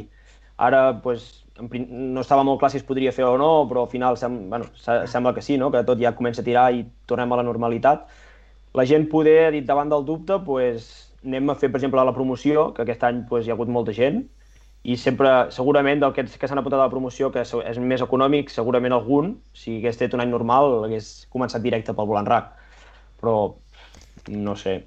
[0.66, 1.24] Ara, pues,
[1.58, 4.68] no estava molt clar si es podria fer o no, però al final sem bueno,
[4.84, 5.72] sembla que sí, no?
[5.74, 8.06] que tot ja comença a tirar i tornem a la normalitat.
[8.78, 10.92] La gent poder, dit davant del dubte, pues,
[11.26, 13.98] anem a fer, per exemple, la promoció, que aquest any pues, hi ha hagut molta
[13.98, 14.22] gent,
[14.82, 18.50] i sempre, segurament, del que, que s'han apuntat a la promoció, que és més econòmic,
[18.50, 22.48] segurament algun, si hagués estat un any normal, hagués començat directe pel volant RAC.
[23.22, 23.36] Però,
[24.34, 24.80] no sé,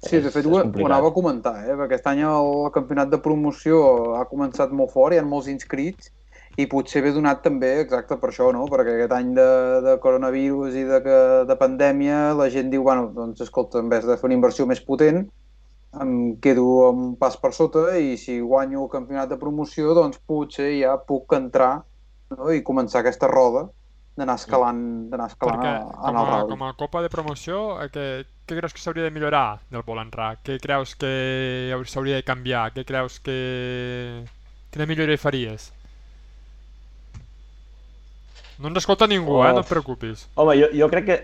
[0.00, 1.74] Sí, de fet ho, ho anava a comentar, eh?
[1.76, 3.80] perquè aquest any el campionat de promoció
[4.16, 6.08] ha començat molt fort, hi ha molts inscrits
[6.56, 8.64] i potser ve donat també exacte per això, no?
[8.72, 9.50] perquè aquest any de,
[9.84, 11.02] de coronavirus i de,
[11.50, 14.80] de pandèmia la gent diu, bueno, doncs escolta, en vez de fer una inversió més
[14.80, 15.26] potent,
[15.98, 20.70] em quedo un pas per sota i si guanyo el campionat de promoció, doncs potser
[20.78, 21.80] ja puc entrar
[22.36, 22.50] no?
[22.54, 23.66] i començar aquesta roda
[24.20, 25.72] d'anar escalant, d'anar escalant Perquè,
[26.10, 26.52] en el rally.
[26.52, 28.06] Com a copa de promoció, eh, què,
[28.46, 30.44] què creus que s'hauria de millorar del volant RAC?
[30.46, 31.10] Què creus que
[31.88, 32.68] s'hauria de canviar?
[32.76, 33.36] Què creus que...
[34.70, 35.70] Quina millora hi faries?
[38.60, 39.44] No ens escolta ningú, oh.
[39.46, 39.54] eh?
[39.56, 40.26] No et preocupis.
[40.36, 41.20] Home, jo, jo crec que...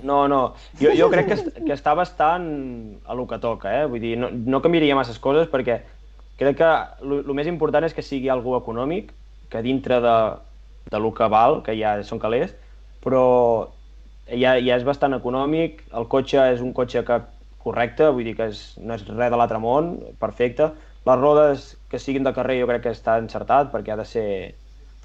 [0.00, 0.54] No, no.
[0.80, 1.36] Jo, jo crec que,
[1.66, 2.46] que està bastant
[3.04, 3.88] a lo que toca, eh?
[3.90, 5.82] Vull dir, no, no canviaria masses coses perquè
[6.40, 6.70] crec que
[7.04, 9.12] el més important és que sigui algú econòmic,
[9.52, 10.16] que dintre de,
[10.90, 12.54] de lo que val, que ja són calés,
[13.04, 13.24] però
[14.30, 17.20] ja, ja és bastant econòmic, el cotxe és un cotxe que
[17.62, 20.72] correcte, vull dir que és, no és res de l'altre món, perfecte.
[21.06, 24.26] Les rodes que siguin de carrer jo crec que està encertat perquè ha de ser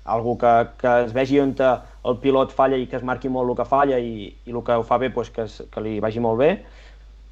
[0.07, 3.57] algú que, que es vegi on el pilot falla i que es marqui molt el
[3.59, 6.23] que falla i, i el que ho fa bé doncs que, es, que li vagi
[6.23, 6.51] molt bé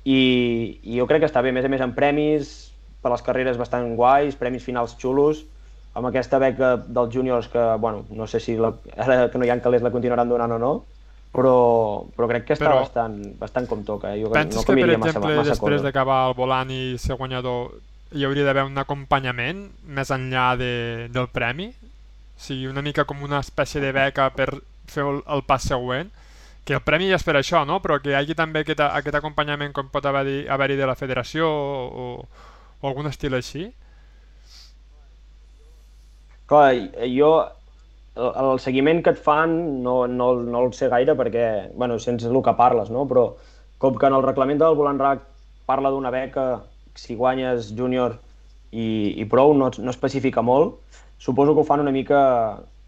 [0.04, 2.56] i, i jo crec que està bé, a més a més amb premis
[3.02, 5.46] per les carreres bastant guais, premis finals xulos
[5.96, 9.54] amb aquesta beca dels júniors que, bueno, no sé si la, ara que no hi
[9.54, 10.72] ha calés la continuaran donant o no,
[11.36, 11.56] però,
[12.16, 14.12] però crec que està però, bastant, bastant com toca.
[14.12, 14.24] Eh?
[14.24, 17.78] Jo penses no que, per exemple, massa, massa després d'acabar el volant i ser guanyador,
[18.12, 19.66] hi hauria d'haver un acompanyament
[19.98, 20.74] més enllà de,
[21.16, 21.72] del premi?
[22.36, 24.50] O sigui, una mica com una espècie de beca per
[24.92, 26.12] fer el, el pas següent?
[26.66, 27.80] Que el premi ja és per això, no?
[27.84, 31.48] Però que hi hagi també aquest, aquest acompanyament com pot haver-hi haver de la federació
[31.50, 32.08] o,
[32.82, 33.70] o algun estil així?
[36.50, 36.74] Clar,
[37.10, 37.32] jo
[38.16, 42.28] el, el seguiment que et fan no, no, no el sé gaire perquè, bueno, sense
[42.30, 43.06] el que parles, no?
[43.10, 43.28] Però
[43.82, 45.26] com que en el reglament del Volant RAC
[45.70, 46.46] parla d'una beca
[46.96, 48.20] si guanyes júnior
[48.72, 50.80] i, i prou, no, no especifica molt,
[51.18, 52.22] suposo que ho fan una mica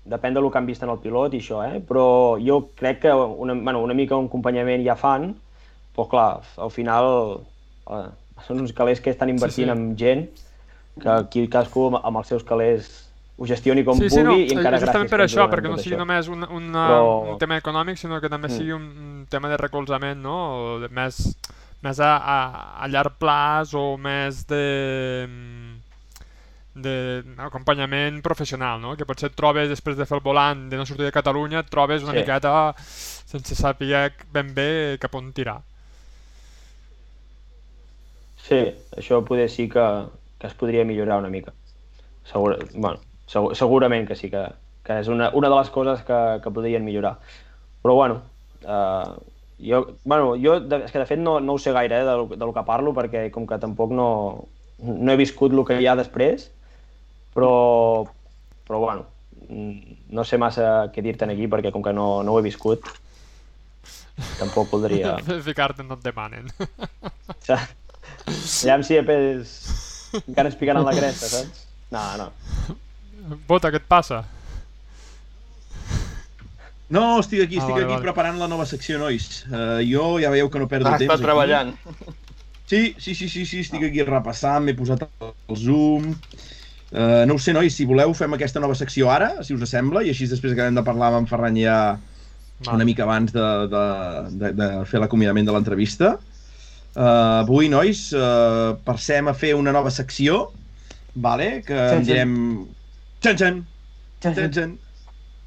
[0.07, 1.82] depèn del que han vist en el pilot i això, eh?
[1.84, 5.34] però jo crec que una, bueno, una mica un acompanyament ja fan,
[5.95, 6.30] però clar,
[6.63, 7.09] al final
[7.91, 8.05] eh,
[8.47, 9.75] són uns calés que estan invertint sí, sí.
[9.75, 10.23] en gent
[11.01, 12.88] que aquí cadascú amb els seus calés
[13.38, 15.93] ho gestioni com sí, sí, no, pugui i encara justament per això, perquè no sigui
[15.93, 16.01] això.
[16.01, 17.11] només un, una, Però...
[17.34, 18.55] un tema econòmic, sinó que també mm.
[18.55, 20.38] sigui un, un tema de recolzament, no?
[20.55, 21.19] O de més,
[21.86, 22.38] més a, a,
[22.82, 24.63] a llarg plaç o més de
[26.84, 28.95] d'acompanyament professional, no?
[28.97, 31.71] que potser et trobes després de fer el volant de no sortir de Catalunya, et
[31.71, 32.21] trobes una sí.
[32.21, 34.69] miqueta sense saber ben bé
[35.01, 35.59] cap on tirar.
[38.47, 38.61] Sí,
[38.95, 39.86] això poder sí que,
[40.39, 41.51] que es podria millorar una mica.
[42.30, 44.45] Segur, bueno, segur, segurament que sí, que,
[44.88, 47.17] que és una, una de les coses que, que podrien millorar.
[47.84, 48.21] Però bueno,
[48.63, 49.11] eh,
[49.59, 52.28] jo, bueno, jo de, és que de fet no, no ho sé gaire eh, del,
[52.38, 54.09] del que parlo perquè com que tampoc no,
[54.80, 56.47] no he viscut el que hi ha després,
[57.36, 58.05] però,
[58.67, 59.07] però bueno,
[59.47, 62.88] no sé massa què dir-te'n aquí perquè com que no, no ho he viscut,
[64.38, 65.17] tampoc voldria...
[65.49, 66.51] Ficar-te on et demanen.
[67.47, 67.59] Ja
[68.84, 69.53] si Epes
[70.28, 71.67] encara es picaran la cresta, saps?
[71.91, 73.38] No, no.
[73.47, 74.23] Bota, què et passa?
[76.89, 78.03] No, estic aquí, estic ah, vale, aquí vale.
[78.05, 79.43] preparant la nova secció, nois.
[79.51, 81.11] Uh, jo ja veieu que no perdo ah, temps.
[81.11, 81.73] Està treballant.
[82.67, 86.13] Sí, sí, sí, sí, sí, estic aquí repassant, m'he posat el Zoom...
[86.88, 90.05] Uh, no ho sé, nois, si voleu fem aquesta nova secció ara, si us sembla,
[90.05, 91.79] i així després acabem de parlar amb en Ferran ja
[92.71, 93.83] una mica abans de, de,
[94.39, 96.15] de, de fer l'acomiadament de l'entrevista.
[96.95, 100.47] Uh, avui, nois, uh, passem a fer una nova secció
[101.17, 101.61] vale?
[101.67, 102.33] que en direm...
[103.21, 103.61] Txan, txan.
[104.23, 104.73] Txan, txan.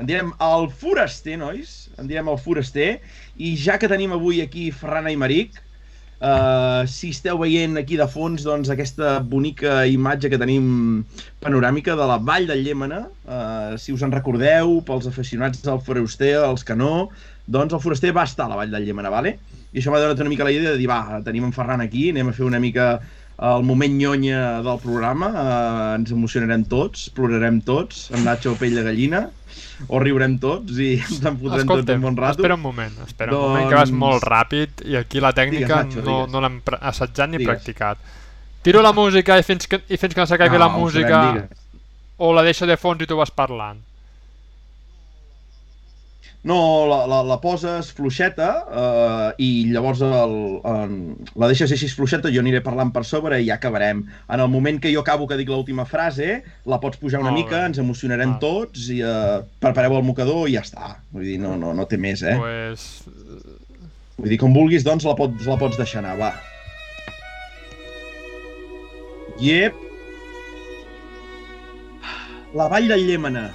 [0.00, 1.88] En direm el foraster, nois.
[2.00, 3.00] En direm el foraster.
[3.38, 5.60] I ja que tenim avui aquí Ferran Aymeric,
[6.20, 11.04] uh, si esteu veient aquí de fons doncs, aquesta bonica imatge que tenim
[11.44, 16.36] panoràmica de la Vall del Llémena, uh, si us en recordeu, pels aficionats del foraster,
[16.44, 17.08] els que no,
[17.50, 19.38] doncs el foraster va estar a la Vall del Llémena, vale?
[19.70, 22.08] I això m'ha donat una mica la idea de dir, va, tenim en Ferran aquí,
[22.10, 22.96] anem a fer una mica
[23.40, 28.84] el moment nyonya del programa, eh, ens emocionarem tots, plorarem tots, amb Nacho pell de
[28.84, 29.22] gallina,
[29.88, 32.42] o riurem tots i ens en fotrem Escolta, tots un bon rato.
[32.42, 33.44] espera un moment, espera doncs...
[33.44, 36.44] un moment que vas doncs- molt ràpid i aquí la tècnica digues, Nacho, no, no
[36.44, 37.48] l'hem assajat ni digues.
[37.48, 37.98] practicat.
[38.62, 41.48] Tiro la música i fins que, i fins que no s'acabi no, la música
[42.20, 43.80] o la deixo de fons i tu vas parlant.
[46.42, 50.32] No, la, la, la poses fluixeta eh, i llavors el,
[50.64, 50.94] el,
[51.36, 54.06] la deixes així fluixeta, jo aniré parlant per sobre i ja acabarem.
[54.24, 57.42] En el moment que jo acabo que dic l'última frase, la pots pujar una Molt
[57.42, 57.68] mica, bé.
[57.68, 58.40] ens emocionarem ah.
[58.40, 60.94] tots i eh, prepareu el mocador i ja està.
[61.12, 62.38] Vull dir, no, no, no té més, eh?
[62.40, 62.88] Pues...
[64.16, 66.34] Vull dir, com vulguis, doncs la pots, la pots deixar anar, va.
[69.40, 69.88] Yep.
[72.56, 73.50] La vall del Llémena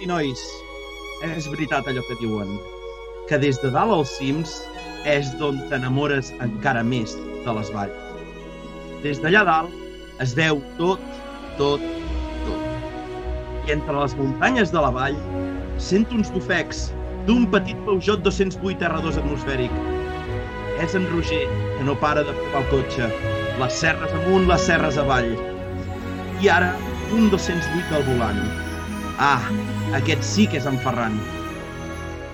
[0.00, 0.40] i nois,
[1.24, 2.52] és veritat allò que diuen,
[3.28, 4.54] que des de dalt als cims
[5.08, 7.96] és d'on t'enamores encara més de les valls.
[9.04, 11.00] Des d'allà dalt es veu tot,
[11.60, 11.84] tot,
[12.44, 12.64] tot.
[13.68, 15.16] I entre les muntanyes de la vall
[15.80, 16.88] sento uns bufecs
[17.28, 19.82] d'un petit Peugeot 208 R2 atmosfèric.
[20.80, 21.44] És en Roger,
[21.76, 23.10] que no para de provar el cotxe.
[23.60, 25.32] Les serres amunt, les serres avall.
[26.40, 26.74] I ara,
[27.12, 28.68] un 208 del volant
[29.20, 29.42] Ah,
[29.98, 31.18] aquest sí que és en Ferran.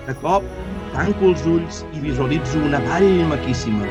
[0.05, 0.45] De cop,
[0.93, 3.89] tanco els ulls i visualitzo una vall maquíssima,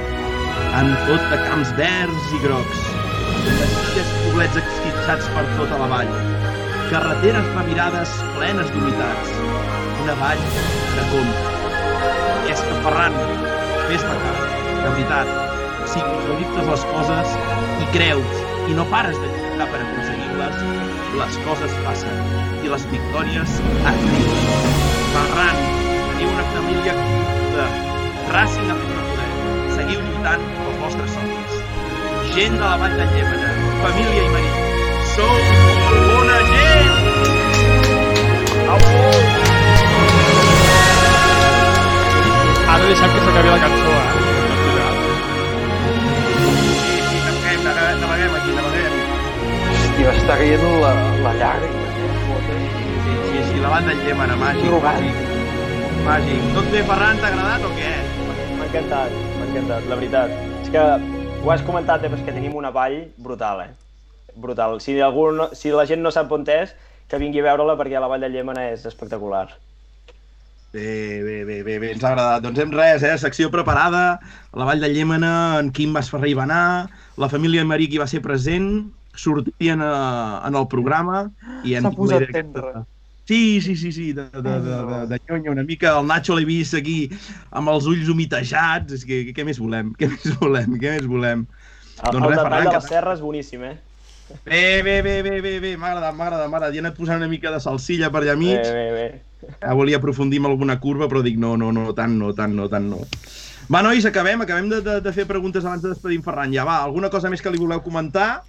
[0.78, 2.86] amb tot de camps verds i grocs,
[3.58, 6.14] masies poblets esquitxats per tota la vall,
[6.88, 9.36] carreteres revirades plenes d'humitats,
[10.06, 11.44] una vall de compte.
[12.54, 13.20] És que Ferran,
[13.90, 14.40] fes-me cas,
[14.70, 15.36] de veritat,
[15.92, 17.36] si visualitzes les coses
[17.84, 22.16] i creus i no pares de lluitar per aconseguir-les, les coses passen
[22.64, 23.52] i les victòries
[23.88, 24.40] arriben.
[25.14, 25.60] Ferran,
[26.10, 26.94] teniu una família
[27.54, 27.64] de
[28.34, 29.30] Racing una poder.
[29.78, 31.54] Seguiu lluitant pels vostres somnis.
[32.34, 33.50] Gent de la Vall de Llémena,
[33.84, 34.56] família i marit,
[35.14, 35.32] sou
[35.86, 36.94] molt bona gent!
[42.66, 44.06] Ara deixem que s'acabi la cançó, eh?
[46.82, 48.95] Sí, sí, naveguem, naveguem, naveguem aquí, naveguem.
[49.96, 50.88] Hòstia, està caient la,
[51.24, 51.84] la llàgrima.
[52.44, 55.20] Sí, sí, sí, la banda en Llémena, màgic, màgic.
[56.04, 56.48] Màgic.
[56.52, 57.92] Tot bé, Ferran, t'ha agradat o què?
[58.58, 60.34] M'ha encantat, m'ha encantat, la veritat.
[60.60, 60.82] És que
[61.40, 63.70] ho has comentat, eh, però és que tenim una vall brutal, eh?
[64.36, 64.76] Brutal.
[64.84, 66.76] Si, algú no, si la gent no sap on és,
[67.08, 69.46] que vingui a veure-la perquè la vall de Llémena és espectacular.
[70.74, 72.44] Bé, bé, bé, bé, bé, ens ha agradat.
[72.44, 73.16] Doncs hem res, eh?
[73.16, 74.20] Secció preparada,
[74.52, 78.10] la Vall de Llémena, en Quim Masferrer hi va anar, la família Maric hi va
[78.12, 78.90] ser present,
[79.20, 81.26] sortien a, en el programa
[81.64, 82.84] i en S'ha posat tendre.
[83.26, 85.96] Sí, sí, sí, sí, de, de, de, de, de nyonya una mica.
[85.98, 87.08] El Nacho l'he vist aquí
[87.50, 88.92] amb els ulls humitejats.
[88.94, 89.90] És que, què més volem?
[89.98, 90.76] Què més volem?
[90.78, 91.42] Què més volem?
[91.96, 93.76] El, Doncs el res, detall Ferran, de que- la serra és boníssim, eh?
[94.44, 96.74] Bé, bé, bé, bé, bé, bé, m'ha agradat, m'ha agradat, m'ha agradat.
[96.74, 98.62] Ja he anat posant una mica de salsilla per allà Bé, mig.
[98.62, 99.50] bé, bé.
[99.62, 102.66] Ja volia aprofundir en alguna curva, però dic no, no, no, tant no, tant no,
[102.70, 103.02] tant no.
[103.70, 106.52] Va, nois, acabem, acabem de, de, de fer preguntes abans de despedir en Ferran.
[106.54, 108.42] Ja, va, alguna cosa més que li voleu comentar?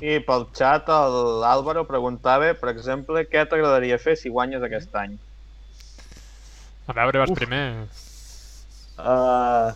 [0.00, 5.18] I pel xat el Álvaro preguntava, per exemple, què t'agradaria fer si guanyes aquest any?
[6.88, 7.64] A veure, vas primer.
[9.00, 9.70] Uh,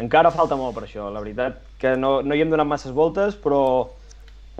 [0.00, 3.36] encara falta molt per això, la veritat que no, no hi hem donat masses voltes,
[3.36, 3.60] però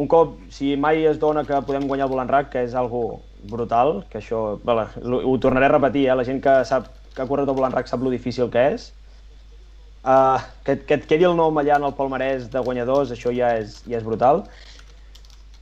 [0.00, 3.20] un cop, si mai es dona que podem guanyar el Volant RAC, que és algo
[3.50, 6.16] brutal, que això, vale, ho ho tornaré a repetir, eh?
[6.16, 8.90] la gent que sap que ha corregut el Volant RAC sap lo difícil que és.
[10.00, 13.52] Uh, que, que et quedi el nom allà en el palmarès de guanyadors, això ja
[13.60, 14.46] és, ja és brutal.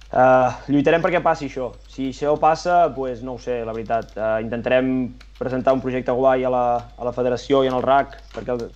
[0.08, 1.72] Uh, lluitarem perquè passi això.
[1.90, 4.14] Si això passa, pues, no ho sé, la veritat.
[4.16, 4.92] Uh, intentarem
[5.38, 6.66] presentar un projecte guai a la,
[6.96, 8.68] a la federació i en el RAC perquè el,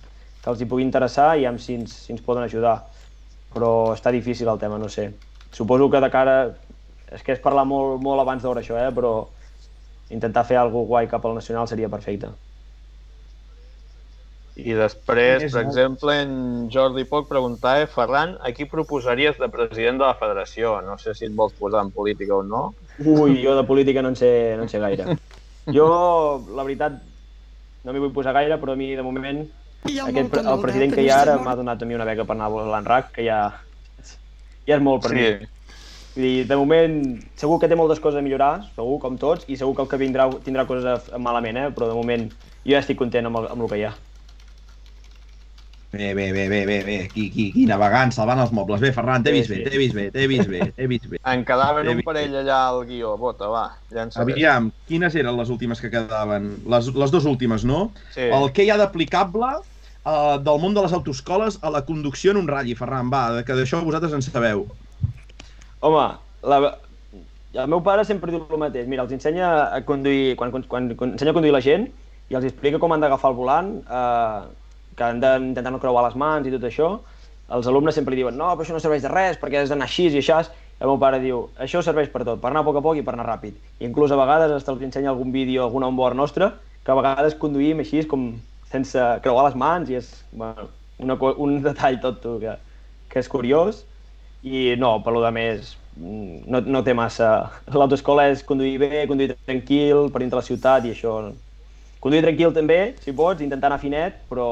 [0.43, 2.81] que els hi pugui interessar i veure si si ens poden ajudar.
[3.53, 5.13] Però està difícil el tema, no sé.
[5.51, 6.37] Suposo que de cara...
[7.13, 8.89] És que és parlar molt, molt abans d'hora això, eh?
[8.89, 9.27] però
[10.09, 12.31] intentar fer alguna guai cap al nacional seria perfecte.
[14.53, 16.33] I després, És per exemple, en
[16.69, 20.75] Jordi Poc preguntava, Ferran, a qui proposaries de president de la federació?
[20.85, 22.67] No sé si et vols posar en política o no.
[23.01, 24.29] Ui, jo de política no en sé,
[24.59, 25.17] no en sé gaire.
[25.73, 25.87] Jo,
[26.53, 26.99] la veritat,
[27.81, 29.41] no m'hi vull posar gaire, però a mi, de moment,
[29.89, 32.51] aquest, el president que hi ha ara m'ha donat a mi una beca per anar
[32.51, 33.41] a l'Enrac, que ja,
[34.67, 35.25] ja és molt per mi.
[35.25, 35.49] Sí,
[36.13, 36.97] Vull dir, de moment,
[37.41, 39.97] segur que té moltes coses a millorar, segur, com tots, i segur que el que
[39.97, 41.69] vindrà tindrà coses malament, eh?
[41.73, 43.95] però de moment jo ja estic content amb el, amb el que hi ha.
[45.93, 47.07] Bé, bé, bé, bé, bé, bé.
[47.13, 48.81] Qui, qui, qui navegant, salvant els mobles.
[48.81, 51.19] Bé, Ferran, t'he vist bé, t'he vist bé, t'he vist bé, t'he vist bé.
[51.29, 53.11] en quedaven un parell allà al guió.
[53.21, 56.47] Bota, va, llança Aviam, quines eren les últimes que quedaven?
[56.73, 57.83] Les, les dues últimes, no?
[58.15, 58.25] Sí.
[58.25, 62.41] El que hi ha d'aplicable uh, del món de les autoscoles a la conducció en
[62.41, 64.65] un ratll, Ferran, va, que d'això vosaltres en sabeu.
[65.85, 66.07] Home,
[66.49, 66.59] la...
[67.53, 68.89] el meu pare sempre diu el mateix.
[68.89, 71.85] Mira, els ensenya a conduir, quan, quan, quan, quan ensenya a conduir la gent
[72.33, 74.62] i els explica com han d'agafar el volant, eh,
[74.97, 76.89] que han d'intentar no creuar les mans i tot això,
[77.53, 79.89] els alumnes sempre li diuen no, però això no serveix de res, perquè has d'anar
[79.89, 80.33] així i així.
[80.73, 82.97] I el meu pare diu, això serveix per tot, per anar a poc a poc
[82.97, 83.59] i per anar ràpid.
[83.79, 86.49] I inclús a vegades hasta els ensenya algun vídeo, algun onboard nostre,
[86.83, 88.31] que a vegades conduïm així com
[88.71, 90.67] sense creuar les mans i és bueno,
[90.99, 91.15] una,
[91.45, 92.57] un detall tot tu, que,
[93.11, 93.83] que és curiós.
[94.43, 97.29] I no, per lo de més, mm, no, no té massa...
[97.71, 101.19] L'autoescola és conduir bé, conduir tranquil, per dintre la ciutat i això...
[102.03, 104.47] Conduir tranquil també, si pots, intentar anar finet, però,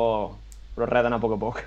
[0.75, 1.63] però res d'anar a poc a poc.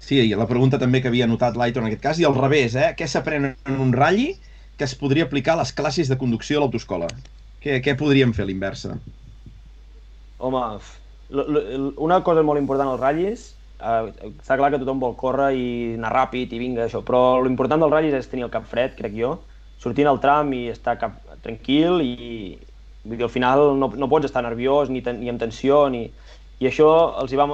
[0.00, 2.74] Sí, i la pregunta també que havia notat l'Aitor en aquest cas, i al revés,
[2.74, 2.88] eh?
[2.98, 4.32] Què s'aprèn en un ratll
[4.80, 7.10] que es podria aplicar a les classes de conducció a l'autoescola?
[7.62, 8.96] Què, què podríem fer a l'inversa?
[10.40, 10.62] Home,
[12.00, 13.44] una cosa molt important als ratllis,
[13.78, 15.68] eh, està clar que tothom vol córrer i
[15.98, 19.14] anar ràpid i vinga, això, però l'important dels ratllis és tenir el cap fred, crec
[19.20, 19.36] jo,
[19.78, 22.56] sortint al tram i estar cap tranquil i
[23.04, 26.06] vull dir, al final no, no pots estar nerviós ni, ten, ni amb tensió ni...
[26.60, 26.88] i això
[27.22, 27.46] els hi va,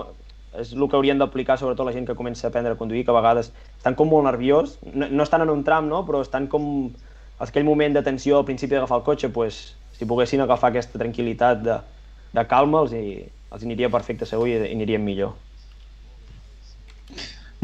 [0.60, 3.12] és el que haurien d'aplicar sobretot la gent que comença a aprendre a conduir, que
[3.12, 6.02] a vegades estan com molt nerviós, no, no estan en un tram, no?
[6.08, 6.90] però estan com
[7.38, 11.64] aquell moment de tensió al principi d'agafar el cotxe, pues, si poguessin agafar aquesta tranquil·litat
[11.64, 11.80] de,
[12.34, 13.18] de calma els, hi,
[13.50, 15.36] els hi aniria perfecte segur i, i anirien millor.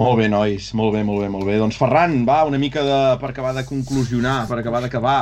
[0.01, 1.59] Molt bé, nois, molt bé, molt bé, molt bé.
[1.61, 5.19] Doncs Ferran, va, una mica de, per acabar de conclusionar, per acabar d'acabar.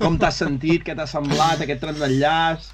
[0.00, 2.72] Com t'has sentit, què t'ha semblat, aquest tram d'enllaç?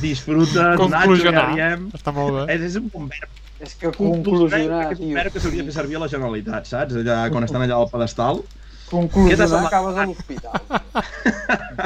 [0.00, 1.86] disfrutes, Nacho, ja riem.
[1.96, 2.44] Està molt bé.
[2.54, 3.38] És, és un bon verb.
[3.62, 6.96] És que Conclusionar, és un verb que s'hauria de fer servir a la Generalitat, saps?
[6.98, 8.42] Allà, quan estan allà al pedestal.
[8.90, 9.70] Conclusionar, semblat?
[9.70, 10.54] acabes a l'hospital.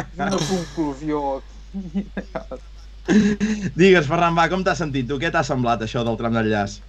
[0.01, 1.23] és una conclusió.
[3.77, 5.21] Digues, Ferran, va, com t'has sentit tu?
[5.23, 6.81] Què t'ha semblat això del tram d'enllaç?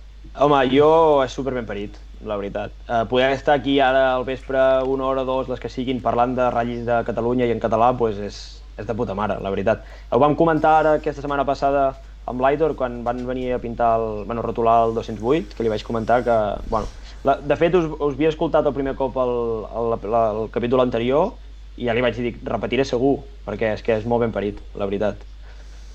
[0.45, 0.89] Home, jo
[1.25, 2.73] és super ben parit, la veritat.
[2.87, 6.35] Uh, poder estar aquí ara al vespre una hora o dos, les que siguin, parlant
[6.37, 8.37] de ratllis de Catalunya i en català, pues és,
[8.77, 9.85] és de puta mare, la veritat.
[10.11, 11.91] Ho vam comentar ara aquesta setmana passada
[12.27, 15.83] amb l'Aitor, quan van venir a pintar el, bueno, rotular el 208, que li vaig
[15.87, 16.37] comentar que,
[16.69, 16.87] bueno,
[17.23, 19.33] la, de fet us, us havia escoltat el primer cop el,
[19.79, 21.33] el, el, el capítol anterior
[21.77, 24.89] i ja li vaig dir, repetiré segur, perquè és que és molt ben parit, la
[24.89, 25.21] veritat.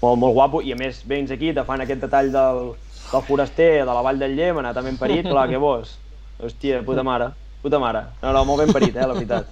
[0.03, 2.63] Molt, molt guapo, i a més vens aquí, te fan aquest detall del,
[3.11, 5.99] del foraster de la Vall del Llémena, també ben parit, clar, que vos.
[6.43, 7.31] Hòstia, puta mare,
[7.63, 8.03] puta mare.
[8.23, 9.47] No, no, molt ben parit, eh, la veritat.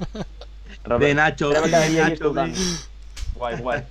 [1.01, 2.47] Bé, Nacho, bé, Nacho, bé.
[3.37, 3.83] Guai, guai.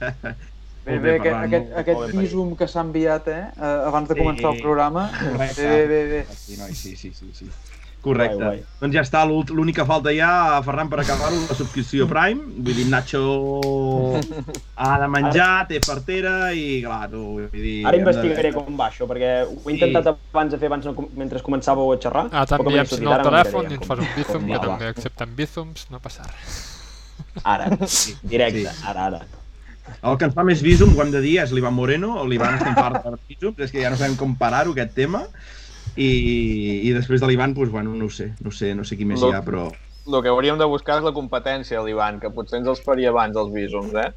[0.89, 4.21] Bé, bé, aquest, aquest, aquest visum que s'ha enviat, eh, eh, abans de Sí.
[4.23, 5.03] començar el programa.
[5.37, 6.21] Bé, bé, bé, bé.
[6.33, 7.49] Sí, noi, sí, sí, sí, sí.
[8.01, 8.37] Correcte.
[8.39, 8.77] Guai, guai.
[8.79, 10.29] Doncs ja està, l'últ- l'única falta ja,
[10.63, 12.45] Ferran, per acabar-ho, la subscripció Prime.
[12.63, 13.23] Vull dir, Nacho
[14.79, 17.73] ha de menjar, té partera i, clar, tu, vull dir...
[17.89, 18.55] Ara investigaré de...
[18.55, 21.99] com va això, perquè ho he intentat abans de fer abans no, mentre començàveu a
[21.99, 22.25] xerrar.
[22.31, 25.99] Ah, t'enviem el telèfon i ens fas un bizum, com que també acceptem bizums, no
[26.03, 26.61] passa res.
[27.43, 27.67] Ara,
[28.33, 28.87] directe, Sí.
[28.87, 29.21] ara, ara.
[30.05, 32.59] El que ens fa més visum, ho hem de dir, és l'Ivan Moreno, o l'Ivan
[32.59, 35.23] estem fart per visums, és que ja no sabem com parar-ho, aquest tema.
[35.99, 36.09] I,
[36.87, 39.07] i després de l'Ivan, doncs, bueno, no ho sé, no ho sé, no sé qui
[39.07, 39.67] més hi ha, però...
[40.09, 43.37] El que hauríem de buscar és la competència, l'Ivan, que potser ens els faria abans
[43.37, 44.09] els visums, eh?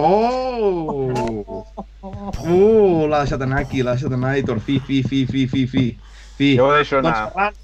[0.00, 1.64] Oh!
[2.00, 5.84] Uh, l'ha deixat anar aquí, l'ha deixat anar, Aitor, fi, fi, fi, fi, fi, fi.
[6.38, 6.54] fi.
[6.56, 7.34] Jo ho deixo Doncs, anar.
[7.34, 7.60] Ferran,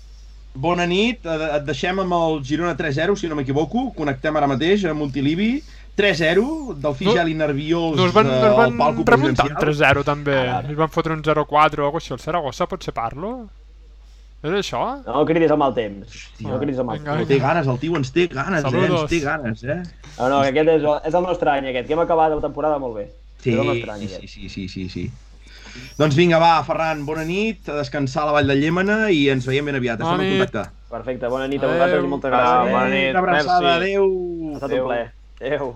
[0.67, 4.85] bona nit, et et deixem amb el Girona 3-0, si no m'equivoco, connectem ara mateix
[4.85, 5.51] a Montilivi,
[5.97, 9.47] 3-0, del No- Figeli nerviós No es van, eh, no es al van palco remuntar
[9.47, 9.97] un presidencial.
[9.97, 10.37] 3-0 també.
[10.39, 10.71] Ara, ara.
[10.71, 12.13] Es van fotre un 0-4 o alguna cosa així.
[12.15, 13.49] El Saragossa potser parlo?
[14.43, 14.83] És això?
[15.07, 16.29] No cridis al mal temps.
[16.41, 17.27] No cridis al mal temps.
[17.27, 18.71] Té ganes, el tio ens té ganes, eh?
[18.71, 19.01] Saludos.
[19.01, 19.83] Ens té ganes, eh?
[20.19, 22.79] No, no, que aquest és, és el nostre any, aquest, que hem acabat la temporada
[22.79, 23.07] molt bé.
[23.43, 25.11] Sí, és el nostre any, sí, sí, sí, sí, sí.
[25.99, 29.45] Doncs vinga, va, Ferran, bona nit, a descansar a la Vall de Llémena i ens
[29.47, 29.99] veiem ben aviat.
[30.01, 30.45] Bona Estem en nit.
[30.51, 30.71] contacte.
[30.91, 32.73] Perfecte, bona nit a vosaltres i moltes Ah, gràcies.
[32.73, 32.95] bona eh?
[32.95, 33.11] nit.
[33.11, 33.91] Una abraçada, merci.
[33.91, 34.51] adeu.
[34.53, 35.13] Ha estat un plaer.
[35.41, 35.75] Adéu.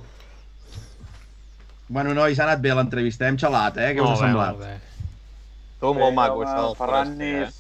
[1.90, 3.90] Bueno, nois, ha anat bé l'entrevista, hem xalat, eh?
[3.96, 4.54] Què us ha Molt bé, semblat?
[4.54, 5.98] molt bé.
[6.00, 7.30] Molt maco, això del Ferran eh?
[7.40, 7.56] és,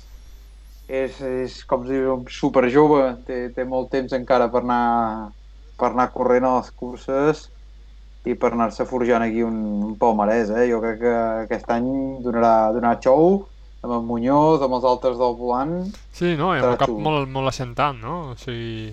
[0.86, 5.32] és, és, com es diu, super jove, té, té molt temps encara per anar,
[5.80, 7.48] per anar corrent a les curses
[8.28, 9.56] i per anar-se forjant aquí un,
[9.88, 10.68] un palmarès, eh?
[10.70, 11.16] Jo crec que
[11.48, 11.88] aquest any
[12.22, 13.32] donarà, donarà xou
[13.80, 15.74] amb en Muñoz, amb els altres del volant.
[16.14, 18.16] Sí, no, i amb el cap molt, molt assentant, no?
[18.36, 18.92] O sigui,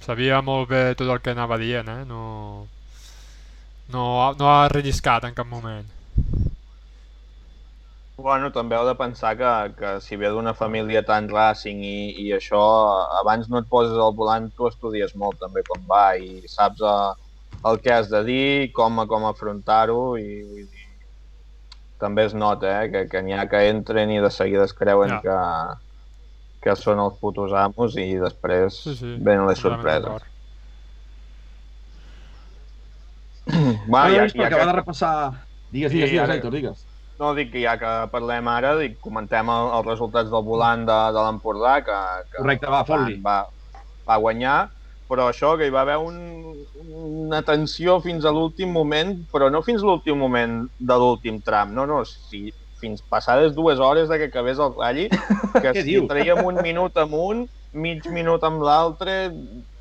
[0.00, 2.04] sabia molt bé tot el que anava dient, eh?
[2.08, 2.22] No,
[3.92, 5.86] no, no ha relliscat en cap moment.
[8.18, 12.32] Bueno, també heu de pensar que, que si ve d'una família tan racing i, i
[12.34, 12.58] això,
[13.20, 17.12] abans no et poses al volant, tu estudies molt també com va i saps eh,
[17.70, 20.88] el que has de dir, com, com afrontar-ho i vull dir,
[22.02, 25.14] també es nota eh, que, que n'hi ha que entren i de seguida es creuen
[25.14, 25.20] Ja.
[25.22, 25.38] que,
[26.66, 29.14] que són els putos amos i després Sí, sí.
[29.22, 30.02] venen les sorpreses.
[30.10, 30.26] d'acord.
[33.92, 35.12] Va, ja, ja que- de repassar...
[35.68, 36.86] Digues, digues, digues, Aitor, digues.
[37.20, 40.98] No, dic que ja que parlem ara, dic, comentem el, els resultats del volant de,
[41.16, 41.96] de l'Empordà, que,
[42.30, 43.18] que Correcte, va, fot-li.
[43.24, 43.40] va,
[44.08, 44.58] va guanyar,
[45.10, 46.16] però això, que hi va haver un,
[47.24, 51.74] una tensió fins a l'últim moment, però no fins a l'últim moment de l'últim tram,
[51.74, 52.46] no, no, si,
[52.78, 55.08] fins passades dues hores de que acabés el rally,
[55.62, 56.06] que si diu?
[56.10, 59.18] traiem un minut amb un, mig minut amb l'altre,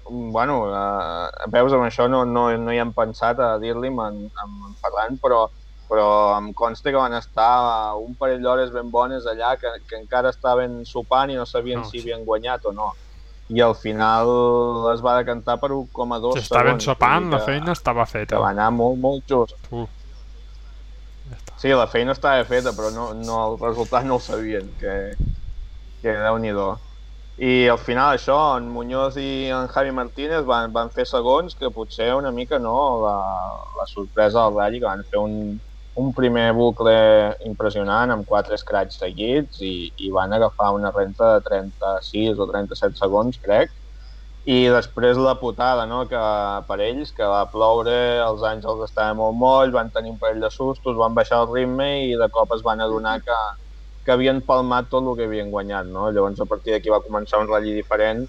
[0.10, 4.32] bueno, eh, veus, amb això no, no, no hi hem pensat a dir-li amb, en-
[4.43, 5.47] amb en Ferran, però
[5.88, 10.30] però em consta que van estar un parell d'hores ben bones allà, que, que encara
[10.34, 12.89] estaven sopant i no sabien No, si havien guanyat o no.
[13.47, 14.28] I al final
[14.93, 18.38] es va decantar per 1,2 Si estaven sopant, vull la que- feina estava Que feta.
[18.43, 19.55] va anar molt, molt just.
[19.70, 19.88] Tu.
[21.30, 21.53] Ja està.
[21.64, 25.16] Sí, la feina estava feta, però no, no, el resultat no el sabien, que,
[26.01, 26.68] que déu-n'hi-do.
[27.38, 31.70] I al final això, en Muñoz i en Javi Martínez van, van fer segons que
[31.70, 33.18] potser una mica no, la,
[33.78, 35.36] la sorpresa del Rally, que van fer un,
[36.02, 36.96] un primer bucle
[37.46, 42.98] impressionant amb quatre scratch seguits i, i van agafar una renta de 36 o 37
[43.04, 43.70] segons, crec.
[44.48, 46.24] I després la putada, no?, que
[46.70, 50.50] per ells, que va ploure, els àngels estaven molt molls, van tenir un parell de
[50.50, 53.40] sustos, van baixar el ritme i de cop es van adonar que,
[54.08, 56.08] que havien palmat tot el que havien guanyat, no?
[56.16, 58.24] Llavors, a partir d'aquí va començar un ratll diferent,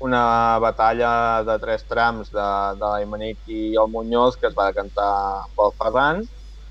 [0.00, 0.22] una
[0.62, 1.12] batalla
[1.44, 2.48] de tres trams de,
[2.80, 5.12] de l'Aimanic i el Muñoz que es va decantar
[5.58, 6.24] pel Ferran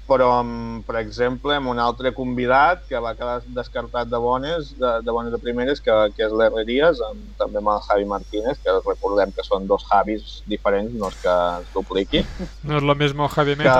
[0.08, 4.92] però, amb, per exemple, amb un altre convidat que va quedar descartat de bones, de,
[5.04, 8.78] de bones de primeres, que, que és l'Herreries, amb, també amb el Javi Martínez, que
[8.78, 12.24] recordem que són dos Javis diferents, no és que es dupliqui.
[12.68, 13.76] No és lo mismo Javi que,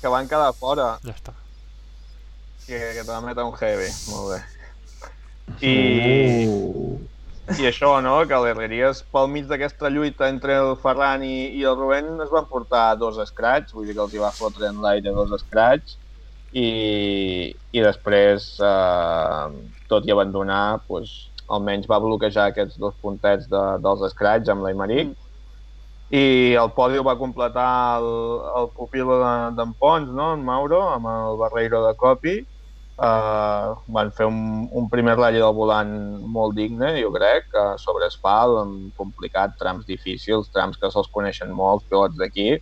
[0.00, 0.94] que van quedar fora.
[1.06, 1.34] Ja està.
[2.66, 4.40] Que, que te va metre un heavy, molt bé.
[5.62, 5.74] I,
[6.50, 6.96] Oh.
[7.62, 11.76] i això, no?, que l'Herreries pel mig d'aquesta lluita entre el Ferran i, i el
[11.78, 15.12] Rubén es van portar dos scratch, vull dir que els hi va fotre en l'aire
[15.14, 15.94] dos scratch
[16.50, 16.66] i,
[17.70, 19.46] i després, eh,
[19.92, 21.14] tot i abandonar, pues,
[21.46, 25.14] almenys va bloquejar aquests dos puntets de, dels scratch amb l'Aimeric
[26.10, 26.24] i
[26.58, 28.10] el podi ho va completar el,
[28.58, 32.36] el pupil de- d'en Pons, no?, en Mauro, amb el Barreiro de Copi
[32.96, 35.90] Uh, van fer un, un primer ratll del volant
[36.32, 41.52] molt digne, jo crec, uh, sobre asfalt, amb complicat, trams difícils, trams que se'ls coneixen
[41.52, 42.54] molts pilots d'aquí,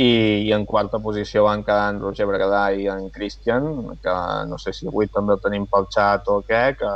[0.00, 0.10] i,
[0.48, 3.70] i en quarta posició van quedar en Roger Bregadà i en Christian,
[4.02, 4.16] que
[4.50, 6.92] no sé si avui també el tenim pel xat o què, que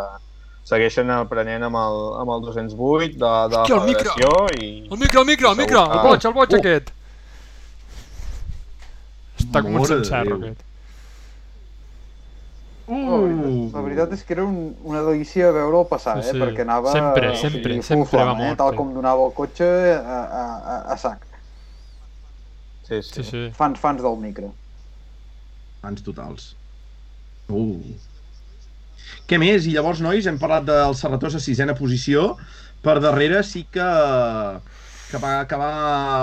[0.67, 4.19] segueixen aprenent amb el, amb el 208 de, de la Hòstia, el micro!
[4.19, 5.87] federació i El micro, el micro, el micro!
[5.95, 6.63] El boig, el boig Oh.
[6.63, 6.95] aquest!
[9.45, 10.71] Està com un cencerro aquest.
[12.87, 13.71] Uh.
[13.73, 16.33] La veritat és que era un, una delícia veure'l passar, Sí, eh?
[16.35, 16.41] sí.
[16.43, 18.49] perquè anava Sempre, o sempre, full sempre flam, va eh?
[18.49, 18.77] molt tal bé.
[18.81, 20.43] com donava el cotxe a, a,
[20.75, 21.25] a, a sac.
[22.85, 23.23] sí, sí.
[23.23, 23.45] Sí, sí.
[23.57, 24.53] Fans, fans del micro.
[25.81, 26.51] Fans totals.
[27.49, 27.81] Uh.
[29.29, 29.65] Què més?
[29.69, 32.35] I llavors, nois, hem parlat del Serratós a sisena posició.
[32.85, 33.89] Per darrere sí que,
[35.11, 35.73] que va acabar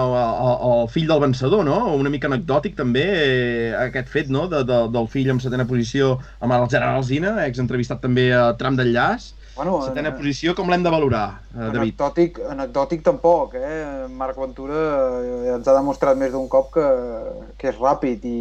[0.02, 1.94] el, el, el fill del vencedor, no?
[1.96, 4.48] Una mica anecdòtic també eh, aquest fet, no?
[4.52, 8.76] De, de, del fill en setena posició amb el Gerard Alzina, ex-entrevistat també a Tram
[8.80, 9.32] d'Enllaç.
[9.56, 11.82] Bueno, Setena en- posició, com l'hem de valorar, eh, David?
[11.94, 14.08] Anecdòtic, anecdòtic tampoc, eh?
[14.10, 14.80] Marc Ventura
[15.22, 16.86] eh, ens ha demostrat més d'un cop que,
[17.60, 18.40] que és ràpid i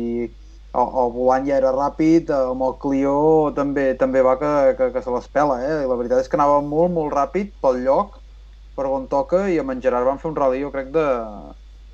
[0.71, 3.17] el, el volant ja era ràpid, amb el Clio
[3.57, 5.81] també també va que, que, que se l'espela, eh?
[5.83, 8.20] I la veritat és que anava molt, molt ràpid pel lloc,
[8.81, 11.05] per on toca, i amb en Gerard van fer un rally, jo crec, de,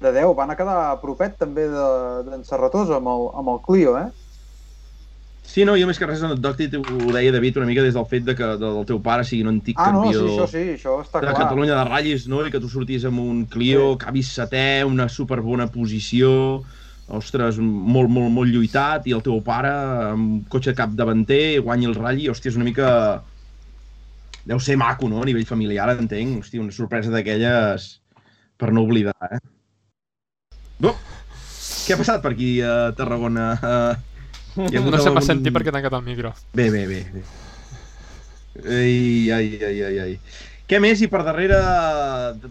[0.05, 0.31] de 10.
[0.39, 4.07] Van a quedar a propet també d'en de, Serratós amb el, amb el Clio, eh?
[5.47, 8.25] Sí, no, jo més que res anecdòtic ho deia David una mica des del fet
[8.27, 10.97] de que del teu pare sigui un antic Ah, no, sí, campió això sí, això
[11.05, 11.37] està de clar.
[11.45, 12.41] Catalunya de ratllis, no?
[12.43, 14.01] I que tu sortis amb un Clio, Sí.
[14.03, 16.33] que avis setè, una superbona posició,
[17.07, 19.71] ostres, molt, molt, molt lluitat, i el teu pare
[20.11, 22.91] amb cotxe cap davanter, guanyi el ratll, hòstia, és una mica...
[24.47, 25.23] Deu ser maco, no?
[25.23, 26.39] A nivell familiar, entenc.
[26.45, 27.87] Hòstia, una sorpresa d'aquelles
[28.57, 29.41] per no oblidar, eh?
[30.87, 30.95] Oh!
[31.87, 33.49] Què ha passat per aquí a Tarragona?
[33.59, 36.33] Uh, hi ha No m'ha algun- sentit perquè he tancat el micro.
[36.55, 37.01] Bé, bé, bé.
[37.15, 37.25] bé.
[38.67, 40.15] Ai, ai, ai, ai, ai.
[40.67, 41.03] Què més?
[41.05, 41.59] I per darrere,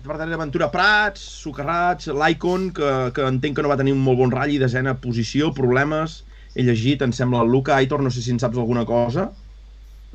[0.06, 4.22] per darrere Aventura Prats, Socarrats, l'Icon, que, que entenc que no va tenir un molt
[4.22, 6.22] bon ratll i desena posició, problemes.
[6.56, 7.76] He llegit, em sembla, el Luca.
[7.76, 9.32] Aitor, no sé si en saps alguna cosa.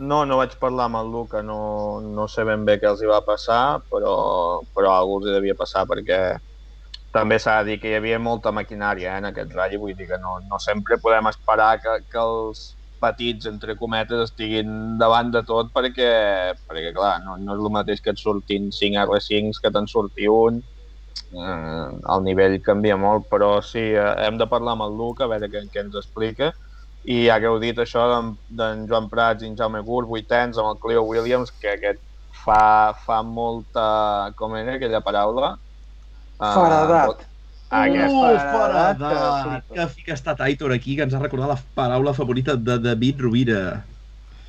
[0.01, 1.57] No, no vaig parlar amb el Luca, no,
[2.01, 4.15] no sé ben bé què els hi va passar, però,
[4.77, 6.21] però algú els hi devia passar perquè
[7.17, 10.07] també s'ha de dir que hi havia molta maquinària eh, en aquest ratll, vull dir
[10.09, 12.63] que no, no sempre podem esperar que, que els
[13.05, 16.11] petits, entre cometes, estiguin davant de tot perquè,
[16.71, 20.31] perquè clar, no, no és el mateix que et sortin 5 R5s que te'n surti
[20.33, 20.63] un,
[21.35, 21.87] eh,
[22.17, 25.53] el nivell canvia molt, però sí, eh, hem de parlar amb el Luca, a veure
[25.53, 26.55] què, què ens explica,
[27.05, 28.05] i ja que heu dit això
[28.49, 32.03] d'en Joan Prats i en Jaume Gurt, vuitens, amb el Clio Williams, que aquest
[32.45, 34.33] fa, fa molta...
[34.37, 35.55] com era aquella paraula?
[36.39, 37.27] Ah, Faradat.
[37.71, 38.15] Ah, aquest.
[38.15, 39.67] Uh, Faradat, que faradat!
[39.77, 42.79] Que fi que ha estat Aitor aquí, que ens ha recordat la paraula favorita de
[42.83, 43.63] David Rovira.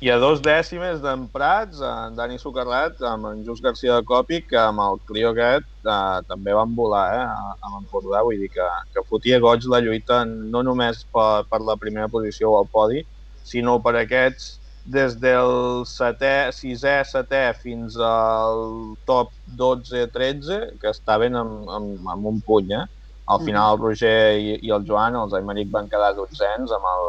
[0.02, 4.40] I a dos dècimes d'en Prats, en Dani Socarrat, amb en Just García de Copi,
[4.50, 8.48] que amb el Clio aquest eh, també van volar eh, a- amb Empordà, vull dir
[8.56, 12.68] que, que fotia goig la lluita no només per, per la primera posició o al
[12.78, 13.04] podi,
[13.52, 14.48] sinó per aquests
[14.96, 15.54] des del
[15.86, 18.64] setè, sisè, setè fins al
[19.06, 19.30] top
[19.62, 22.86] 12-13, que estaven amb, amb, amb un puny, eh?
[23.30, 27.06] Al final el Roger i, i el Joan, els Aymeric van quedar dotzens amb el,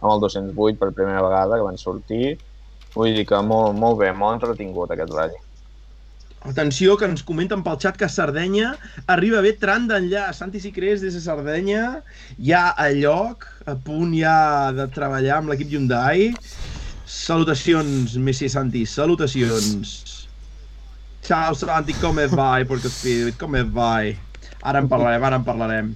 [0.00, 2.38] amb el 208 per primera vegada que van sortir.
[2.94, 5.38] Vull dir que molt, molt bé, molt entretingut aquest ratll.
[6.48, 8.70] Atenció, que ens comenten pel xat que Sardenya
[9.12, 10.30] arriba bé tram d'enllà.
[10.32, 12.00] Santi Sicrés des de Sardenya,
[12.40, 16.30] ja a lloc, a punt ja de treballar amb l'equip Hyundai.
[17.04, 19.92] Salutacions, Messi Santi, salutacions.
[21.26, 24.16] Ciao Santi, come vai, Porco Spirit, come vai?
[24.62, 25.92] Ara en parlarem, ara en parlarem.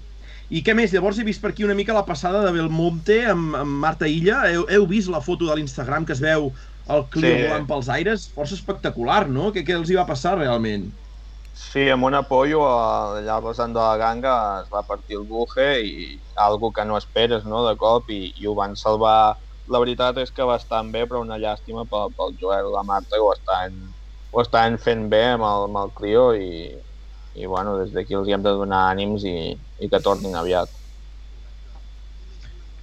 [0.51, 0.93] I què més?
[0.93, 4.43] Llavors he vist per aquí una mica la passada de Belmonte amb, amb Marta Illa.
[4.53, 6.51] Heu, heu vist la foto de l'Instagram que es veu
[6.95, 7.43] el Clio Sí.
[7.47, 8.29] volant pels aires?
[8.35, 9.51] Força espectacular, no?
[9.53, 10.91] Què, què els hi va passar realment?
[11.55, 15.67] Sí, amb un apoyo allà al vessant de la ganga es va partir el buje
[15.87, 16.07] i
[16.45, 19.37] algo que no esperes no, de cop i, i ho van salvar.
[19.71, 23.15] La veritat és que bastant bé, però una llàstima pel, pel Joel i la Marta
[23.17, 23.79] que ho estan,
[24.35, 26.51] ho estan fent bé amb el, amb el Clio i,
[27.35, 29.53] i bueno, des d'aquí els hi hem de donar ànims i,
[29.83, 30.71] i que tornin aviat.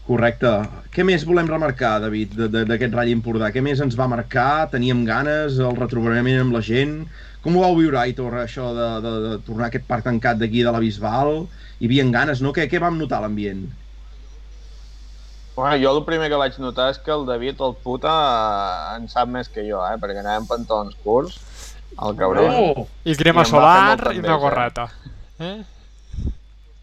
[0.07, 0.49] Correcte.
[0.91, 3.51] Què més volem remarcar, David, d'aquest Rall Empordà?
[3.53, 4.67] Què més ens va marcar?
[4.71, 6.97] Teníem ganes, el retrobament amb la gent?
[7.45, 10.65] Com ho vau viure, Aitor, això de, de, de tornar a aquest parc tancat d'aquí
[10.65, 11.45] de la Bisbal?
[11.79, 12.51] Hi havia ganes, no?
[12.53, 13.63] Què, què vam notar l'ambient?
[15.55, 18.11] Bueno, jo el primer que vaig notar és que el David, el puta,
[18.97, 19.97] en sap més que jo, eh?
[20.01, 21.39] Perquè anàvem pantalons curts,
[21.99, 22.55] el cabron.
[22.55, 22.87] Oh!
[23.03, 24.87] I crema I solar i una gorreta.
[25.39, 25.57] Eh?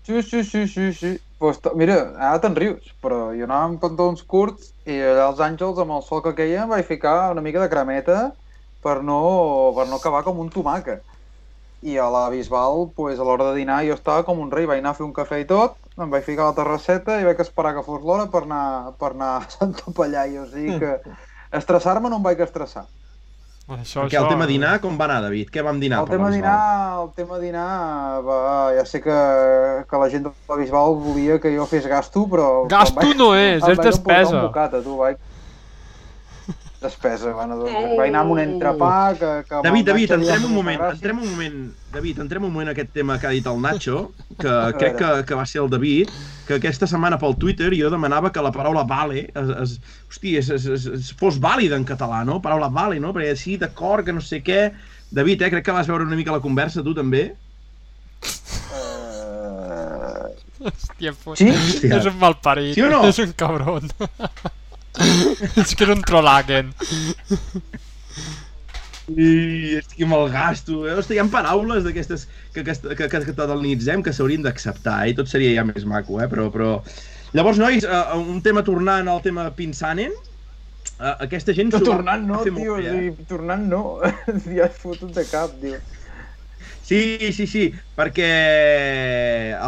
[0.08, 1.18] Sí, sí, sí, sí, sí.
[1.38, 5.78] Pues, mira, ara te'n rius, però jo anava amb pantalons curts i allà als Àngels,
[5.78, 8.16] amb el sol que queia, em vaig ficar una mica de cremeta
[8.82, 9.20] per no,
[9.76, 11.04] per no acabar com un tomàquet.
[11.86, 14.66] I a la Bisbal, pues, a l'hora de dinar, jo estava com un rei.
[14.66, 17.26] Vaig anar a fer un cafè i tot, em vaig ficar a la terrasseta i
[17.28, 20.40] vaig esperar que fos l'hora per anar, per anar a Santa Pallai.
[20.42, 20.96] O sigui que
[21.60, 22.88] estressar-me no em vaig estressar.
[23.68, 24.22] Això, Perquè això...
[24.24, 25.50] el tema dinar, com va anar, David?
[25.52, 25.98] Què vam dinar?
[26.00, 26.52] El tema dinar,
[27.02, 27.66] el tema dinar,
[28.24, 28.38] va,
[28.72, 29.16] ja sé que,
[29.90, 32.46] que la gent de la Bisbal volia que jo fes gasto, però...
[32.72, 34.32] Gasto vaig, no és, és despesa.
[34.32, 35.20] Un bocat, a tu, vaig,
[36.80, 37.32] despesa.
[37.32, 37.96] Bueno, doncs, oh.
[37.98, 39.30] vaig anar amb un entrepà que...
[39.48, 41.56] que David, David, entrem un moment, entrem un moment,
[41.94, 44.02] David, entrem un moment a aquest tema que ha dit el Nacho,
[44.42, 46.12] que crec que, que va ser el David,
[46.46, 49.74] que aquesta setmana pel Twitter jo demanava que la paraula vale es, es,
[50.08, 52.38] hosti, es, es, es, es fos vàlida en català, no?
[52.44, 53.12] Paraula vale, no?
[53.16, 54.70] Perquè sí, d'acord, que no sé què...
[55.08, 57.30] David, eh, crec que vas veure una mica la conversa, tu també?
[58.68, 58.98] Uh...
[60.58, 61.46] Hòstia, sí?
[61.48, 61.98] Hòstia.
[62.00, 63.04] és un malparit, sí o no?
[63.06, 63.86] és un cabron.
[65.62, 66.72] és que és un trollaguen.
[69.08, 69.28] I
[69.78, 70.82] estic amb el gasto.
[70.86, 70.94] Eh?
[70.98, 75.12] Hosti, hi ha paraules d'aquestes que, que, que, que, que catalanitzem que s'haurien d'acceptar eh?
[75.12, 76.28] i tot seria ja més maco, eh?
[76.30, 76.72] però, però...
[77.36, 80.14] Llavors, nois, uh, un tema tornant al tema Pinsanen,
[80.96, 81.74] uh, aquesta gent...
[81.76, 83.28] No, tornant no, tio, bé, eh?
[83.28, 83.82] tornant no.
[84.56, 85.80] ja has fotut de cap, tio.
[86.88, 87.66] Sí, sí, sí,
[87.98, 88.28] perquè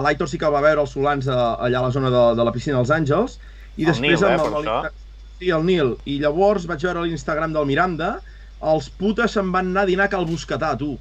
[0.01, 2.52] l'Aitor sí que el va veure els Solans allà a la zona de, de la
[2.55, 3.36] piscina dels Àngels
[3.77, 4.70] i el després Nil, eh, amb el,
[5.40, 5.94] Sí, el Nil.
[6.04, 8.10] I llavors vaig veure l'Instagram del Miranda,
[8.70, 10.92] els putes se'n van anar a dinar a Cal Buscatà, tu.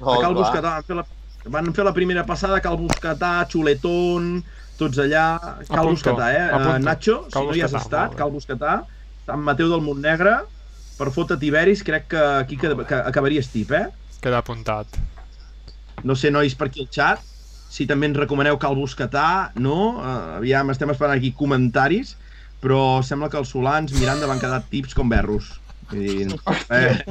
[0.00, 0.70] Oh, a Cal Buscatà.
[0.78, 1.04] Van fer, la,
[1.52, 4.38] van fer la primera passada a Cal Buscatà, Xuletón,
[4.78, 5.26] tots allà.
[5.68, 5.90] Cal Apunto.
[5.90, 6.46] Buscatà, eh?
[6.48, 6.78] Apunto.
[6.86, 8.78] Nacho, Cal si no hi has estat, Cal Buscatà,
[9.28, 10.38] Sant Mateu del Montnegre,
[10.96, 13.86] per fotre Tiberis, crec que aquí que, que acabaries tip, eh?
[14.24, 14.96] Queda apuntat.
[16.08, 17.32] No sé, nois, per aquí al xat,
[17.68, 19.98] si també ens recomaneu Cal Buscatà, no?
[20.00, 22.16] Uh, aviam, estem esperant aquí comentaris
[22.64, 25.52] però sembla que els solans Miranda van quedar tips com berros.
[25.92, 26.24] I,
[26.72, 27.04] eh,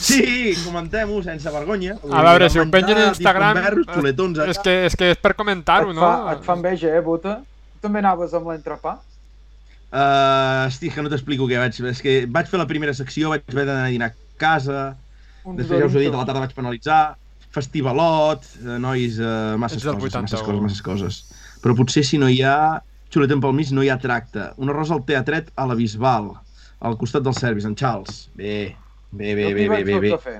[0.00, 1.98] sí, comentem-ho sense vergonya.
[2.08, 3.60] A veure, si ho pengen a Instagram...
[3.60, 6.08] Berros, xuletons, és, que, és que és per comentar-ho, no?
[6.32, 7.36] et fa enveja, eh, Bota?
[7.74, 8.96] Tu també anaves amb l'entrepà?
[9.88, 11.76] Uh, estic, que no t'explico què vaig...
[11.92, 14.82] És que vaig fer la primera secció, vaig haver d'anar a dinar a casa,
[15.44, 17.02] Un després ja us he dit, a la tarda vaig penalitzar,
[17.54, 21.22] festivalot, eh, nois, uh, masses coses, masses coses, masses coses.
[21.62, 22.58] Però potser si no hi ha
[23.14, 24.50] xuletem pel mig, no hi ha tracte.
[24.60, 26.30] Un arròs al teatret a la Bisbal,
[26.80, 28.28] al costat del Servis, en Charles.
[28.38, 28.76] Bé,
[29.10, 30.14] bé, bé, bé, bé, bé.
[30.16, 30.38] bé.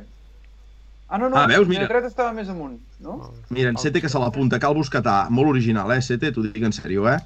[1.08, 1.86] Ah, no, no, ah, veus, mira.
[1.86, 3.32] el teatret estava més amunt, no?
[3.48, 6.74] Mira, en Sete que se l'apunta, cal buscatà, molt original, eh, Sete, t'ho dic en
[6.76, 7.16] sèrio, eh?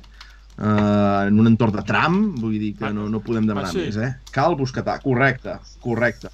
[0.53, 3.89] Uh, en un entorn de tram, vull dir que no, no podem demanar ah, sí?
[3.89, 4.13] més, eh?
[4.31, 6.31] Cal Buscatà, correcte, correcte.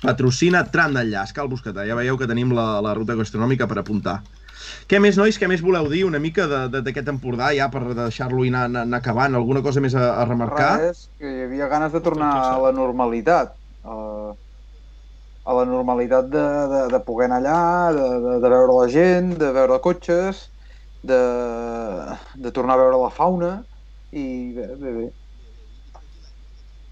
[0.00, 1.84] Patrocina tram d'enllaç, Cal Buscatà.
[1.84, 4.20] Ja veieu que tenim la, la ruta gastronòmica per apuntar.
[4.88, 8.66] Què més, nois, què més voleu dir una mica d'aquest Empordà, ja per deixar-lo anar,
[8.70, 9.36] anar, anar acabant?
[9.38, 10.70] Alguna cosa més a, a remarcar?
[10.82, 13.54] Res, que hi havia ganes de tornar a la normalitat.
[13.84, 13.96] A,
[15.48, 17.60] a la normalitat de, de, de poder anar allà,
[17.96, 20.42] de, de, de veure la gent, de veure cotxes,
[21.08, 21.20] de,
[22.36, 23.54] de tornar a veure la fauna,
[24.12, 24.26] i
[24.56, 25.08] bé, bé, bé.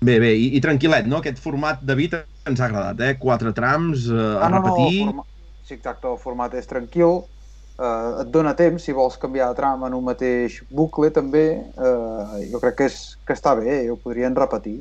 [0.07, 1.21] Bé, bé, i, i tranquil·let, no?
[1.21, 2.17] Aquest format, David,
[2.49, 3.15] ens ha agradat, eh?
[3.21, 5.05] Quatre trams, eh, a ah, no, repetir...
[5.05, 5.27] No, forma...
[5.67, 7.25] Sí, exacte, el format és tranquil,
[7.79, 12.45] eh, et dona temps, si vols canviar de tram en un mateix bucle també, eh,
[12.53, 14.79] jo crec que, és, que està bé, ho podrien repetir.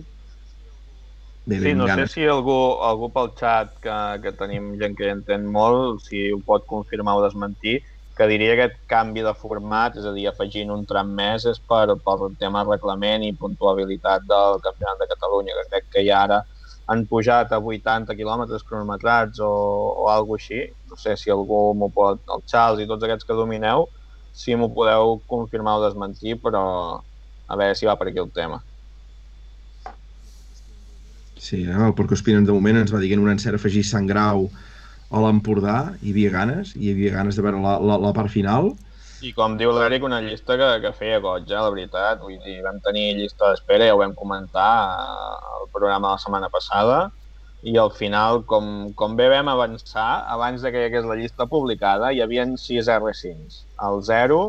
[1.45, 5.45] Bé, sí, no sé si algú, algú pel xat, que, que tenim gent que entén
[5.45, 7.83] molt, si ho pot confirmar o desmentir,
[8.17, 11.59] que diria que aquest canvi de format, és a dir, afegint un tram més, és
[11.69, 16.41] per, per tema reglament i puntuabilitat del Campionat de Catalunya, que crec que ja ara
[16.91, 19.49] han pujat a 80 quilòmetres cronometrats o,
[20.03, 20.61] o alguna així.
[20.89, 23.87] No sé si algú m'ho pot, el Charles i tots aquests que domineu,
[24.35, 26.63] si m'ho podeu confirmar o desmentir, però
[27.47, 28.61] a veure si va per aquí el tema.
[31.37, 31.73] Sí, eh?
[31.73, 34.47] el Porco Espines de moment ens va dir que en un encert afegir Sant Grau
[35.13, 38.73] a l'Empordà, hi havia ganes, hi havia ganes de veure la, la, la part final.
[39.23, 42.23] I com diu l'Eric, una llista que, que feia goig, eh, la veritat.
[42.23, 44.71] Vull dir, vam tenir llista d'espera, ja ho vam comentar
[45.55, 46.97] al programa de la setmana passada,
[47.65, 51.47] i al final, com, com bé vam avançar, abans de que hi hagués la llista
[51.49, 54.41] publicada, hi havia 6 R5, el 0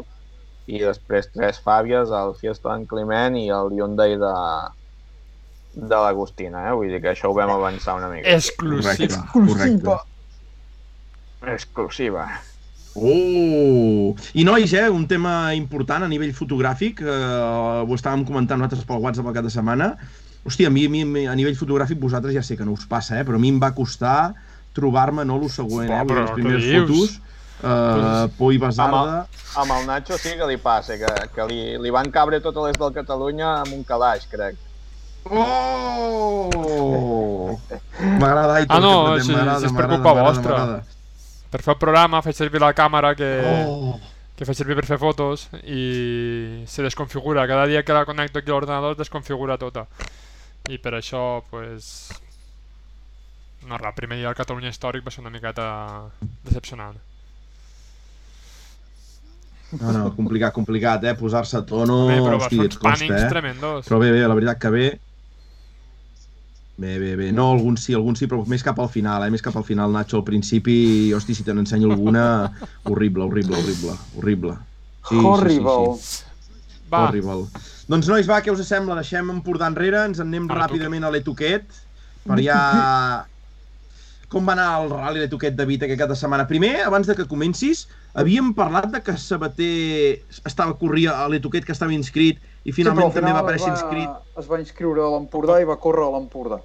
[0.66, 4.32] i després tres Fàbies, el Fiesta d'en Climent i el Hyundai de,
[5.76, 6.74] de l'Agustina, eh?
[6.76, 8.34] Vull dir que això ho vam avançar una mica.
[8.34, 9.22] Exclusiva.
[9.32, 9.96] Correcte.
[11.54, 12.26] Exclusiva.
[12.96, 14.14] Oh!
[14.34, 19.02] I nois, eh, un tema important a nivell fotogràfic, eh, ho estàvem comentant nosaltres pel
[19.04, 19.90] WhatsApp el cap de setmana.
[20.46, 23.18] Hòstia, a mi, a mi a nivell fotogràfic vosaltres ja sé que no us passa,
[23.20, 24.34] eh, però a mi em va costar
[24.76, 26.88] trobar-me no lo següent, eh, però les què primeres dius?
[26.88, 27.20] fotos.
[27.56, 29.00] Uh, Por i Amb Basarda.
[29.00, 32.62] el, amb el Nacho sí que li passa, que, que li, li van cabre totes
[32.68, 34.56] les del Catalunya amb un calaix, crec.
[36.46, 36.50] Oh!
[38.20, 40.84] M'agrada, Aitor, Ah, no, si és per culpa vostra.
[41.50, 43.96] Per fer el programa faig servir la càmera que, Oh!
[44.36, 47.46] que faig servir per fer fotos i se desconfigura.
[47.48, 49.86] Cada dia que la connecto aquí a l'ordinador es desconfigura tota.
[50.68, 52.10] I per això, pues...
[53.66, 55.66] No, res, el primer dia del Catalunya Històric va ser una miqueta
[56.44, 56.98] decepcionant.
[59.80, 61.14] No, no, complicat, complicat, eh?
[61.18, 63.30] Posar-se a tono, Bé, però hosti, són et costa, pànics eh?
[63.32, 63.88] tremendos.
[63.88, 64.86] Però bé, bé, la veritat que bé.
[66.76, 67.30] Bé, bé, bé.
[67.32, 69.30] No, alguns sí, alguns sí, però més cap al final, eh?
[69.32, 72.26] Més cap al final, Nacho, al principi, hosti, si te n'ensenyo alguna,
[72.84, 74.56] horrible, horrible, horrible, horrible.
[75.08, 75.76] Sí, Horrible.
[75.96, 76.82] Sí, sí, sí.
[76.92, 77.46] Va, Horrible.
[77.88, 78.98] Doncs, nois, va, què us sembla?
[78.98, 81.80] Deixem Empordà enrere, ens en anem A ràpidament a l'Etoquet,
[82.26, 82.60] per ja...
[84.26, 86.48] Com va anar el Rally l'Etoquet, David, aquest cap de setmana?
[86.50, 87.84] Primer, abans de que comencis,
[88.18, 93.18] havíem parlat de que Sabater estava corria a l'Etoquet, que estava inscrit, i finalment sí,
[93.20, 94.10] també va aparèixer es inscrit.
[94.42, 96.58] Es va inscriure a l'Empordà i va córrer a l'Empordà.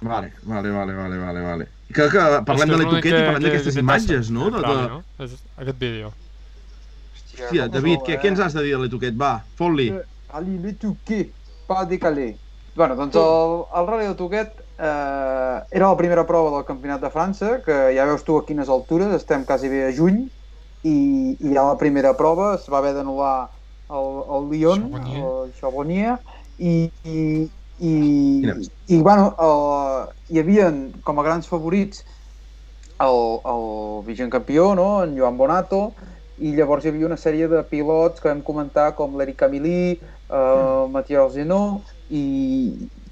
[0.00, 1.66] Vale, vale, vale, vale, vale, vale.
[1.92, 4.50] Que, que parlem de l'Etoquet i que- parlem que- d'aquestes imatges, no?
[4.50, 4.76] De, de...
[4.94, 5.02] no?
[5.20, 6.12] Aquest vídeo.
[7.40, 9.14] Hòstia, David, què, què ens has de dir de l'Etoquet?
[9.20, 9.90] Va, fot-li.
[10.36, 11.30] Ali le Touquet,
[11.68, 12.32] pas décalé.
[12.76, 17.10] Bueno, doncs el, el Rally de Touquet eh, era la primera prova del Campionat de
[17.10, 20.20] França, que ja veus tu a quines altures, estem quasi bé a juny,
[20.86, 20.94] i,
[21.36, 23.48] i ja la primera prova es va haver d'anul·lar
[23.98, 25.24] el, el Lyon, Charbonnier.
[25.24, 26.18] el Charbonnier,
[26.58, 27.90] i, i,
[28.86, 30.70] i, bueno, el, hi havia
[31.04, 32.04] com a grans favorits
[33.00, 33.20] el,
[33.52, 35.02] el vigent campió, no?
[35.04, 35.94] en Joan Bonato,
[36.40, 40.86] i llavors hi havia una sèrie de pilots que vam comentar com l'Eric Camilí, eh,
[40.92, 41.60] Mathieu Zenó
[42.08, 42.22] i,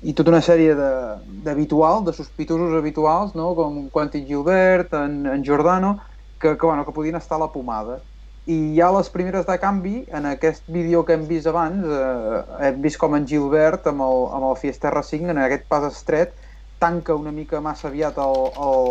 [0.00, 1.18] i tota una sèrie de-
[1.48, 3.54] d'habituals, de, de sospitosos habituals, no?
[3.58, 5.98] com Quentin Gilbert, en, en Giordano,
[6.40, 8.02] que, que, bueno, que podien estar a la pomada.
[8.48, 12.78] I ja les primeres de canvi, en aquest vídeo que hem vist abans, eh, hem
[12.80, 16.32] vist com en Gilbert amb el, amb el Fiesta R5, en aquest pas estret,
[16.80, 18.88] tanca una mica massa aviat el, el,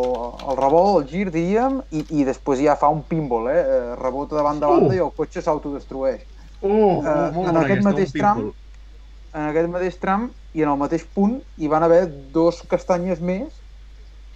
[0.52, 3.64] el revolt, el gir, diríem, i, i després ja fa un pinball, eh?
[3.64, 4.98] eh, rebota de banda a banda Uh!
[5.00, 6.22] i el cotxe s'autodestrueix.
[6.62, 8.52] Eh, molt en aquest mateix tram,
[9.34, 12.04] en aquest mateix tram i en el mateix punt hi van haver
[12.34, 13.64] dos castanyes més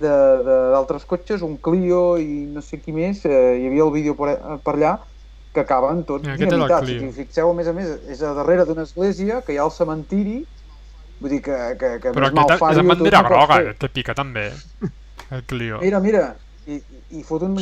[0.02, 4.34] d'altres cotxes, un Clio i no sé qui més, eh, hi havia el vídeo per,
[4.66, 4.96] per allà,
[5.54, 6.88] que acaben tots el dinamitats.
[6.88, 9.68] Si us fixeu, a més a més, és a darrere d'una església, que hi ha
[9.68, 10.38] el cementiri,
[11.22, 13.76] vull dir que, que, que Però aquest és tot bandera no groga, fer.
[13.82, 14.48] que pica també.
[15.32, 15.82] El Clio.
[15.84, 16.24] Mira, mira,
[16.68, 16.80] i,
[17.12, 17.60] i, fot un...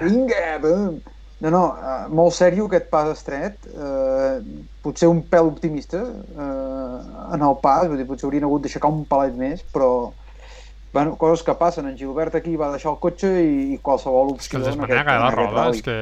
[0.00, 1.02] Vinga, bum.
[1.44, 4.38] No, no, uh, molt sèrio aquest pas estret, uh,
[4.84, 7.00] potser un pèl optimista uh,
[7.34, 9.90] en el pas, vull dir, potser haurien hagut d'aixecar un palet més, però
[10.94, 11.90] bueno, coses que passen.
[11.90, 14.70] En Gilbert aquí va deixar el cotxe i, i qualsevol És que opció el en
[14.70, 15.98] desmanega, eh, en la roda, és que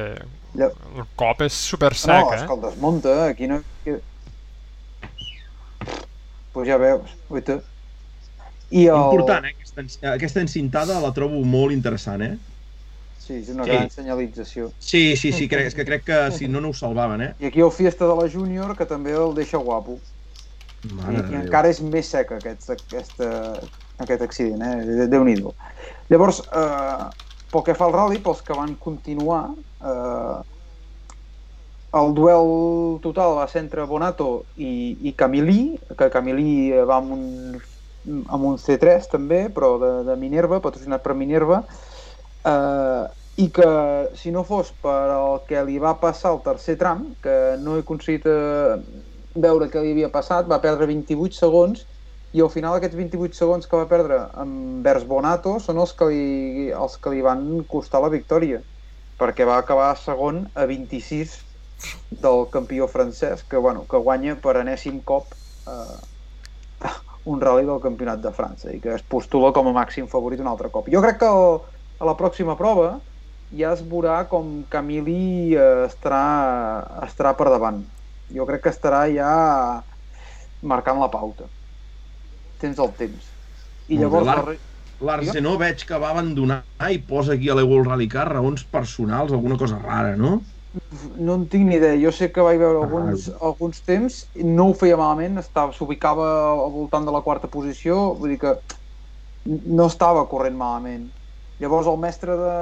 [0.53, 2.47] Lla- el cop és super no, sec, és eh?
[2.47, 3.61] que el desmunta, aquí no...
[6.53, 7.59] Pues ja veus, oita.
[8.69, 8.95] I el...
[8.95, 9.55] Important, eh?
[9.57, 12.35] Aquesta, aquesta encintada la trobo molt interessant, eh?
[13.23, 13.71] Sí, és una Sí.
[13.71, 14.69] gran senyalització.
[14.79, 17.31] Sí, sí, sí, crec, és que crec que si no, no ho salvaven, eh?
[17.39, 19.97] I aquí el Fiesta de la Júnior, que també el deixa guapo.
[20.91, 23.29] Mare I, i encara és més sec aquest, aquesta,
[24.03, 25.07] aquest accident, eh?
[25.07, 25.37] déu nhi
[26.11, 27.05] Llavors, eh,
[27.53, 29.53] pel que fa al rally, pels que van continuar,
[29.83, 30.41] eh,
[31.99, 32.47] el duel
[33.03, 37.25] total va ser entre Bonato i, i Camilí, que Camilí va amb un,
[38.25, 41.61] amb un C3 també, però de, de Minerva, patrocinat per Minerva,
[42.49, 43.03] eh,
[43.43, 43.69] i que
[44.17, 47.85] si no fos per el que li va passar al tercer tram, que no he
[47.85, 48.75] aconseguit eh,
[49.45, 51.85] veure què li havia passat, va perdre 28 segons
[52.33, 56.69] i al final aquests 28 segons que va perdre envers Bonato són els que li,
[56.73, 58.61] els que li van costar la victòria
[59.19, 61.37] perquè va acabar segon a 26
[62.23, 65.33] del campió francès que, bueno, que guanya per enèsim cop
[65.67, 66.91] eh,
[67.25, 70.51] un rally del campionat de França i que es postula com a màxim favorit un
[70.51, 70.89] altre cop.
[70.91, 71.59] Jo crec que el,
[71.99, 72.97] a la pròxima prova
[73.53, 76.23] ja es veurà com Camili eh, estarà,
[77.07, 77.83] estarà per davant.
[78.33, 79.31] Jo crec que estarà ja
[80.63, 81.47] marcant la pauta.
[82.63, 83.31] Tens el temps.
[83.91, 84.71] I llavors...
[85.03, 89.57] L'Arsenó veig que va abandonar i posa aquí a l'Eworld Rally Car raons personals, alguna
[89.59, 90.37] cosa rara, no?
[91.19, 91.97] No en tinc ni idea.
[92.01, 95.41] Jo sé que vaig veure alguns, alguns temps, no ho feia malament,
[95.77, 98.55] s'ubicava al voltant de la quarta posició, vull dir que
[99.45, 101.11] no estava corrent malament.
[101.61, 102.55] Llavors el mestre de,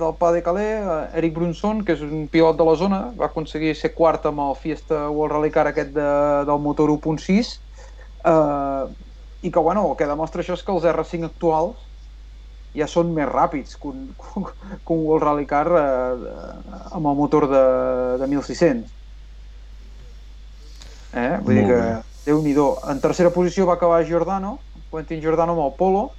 [0.00, 3.28] del Pas de Calais, eh, Eric Brunson, que és un pilot de la zona, va
[3.30, 6.08] aconseguir ser quart amb el Fiesta World Rally Car aquest de,
[6.48, 7.52] del motor 1.6
[8.24, 9.11] eh,
[9.42, 11.88] i que, bueno, el que demostra això és que els R5 actuals
[12.76, 14.08] ja són més ràpids que un,
[14.86, 16.32] que un World Rally Car eh,
[16.94, 17.64] amb el motor de,
[18.22, 18.98] de 1600.
[21.12, 21.36] Eh?
[21.44, 21.96] Vull dir Molt que, bé.
[22.30, 22.54] déu nhi
[22.88, 24.58] En tercera posició va acabar Giordano,
[24.90, 26.10] Quentin Giordano amb el Polo,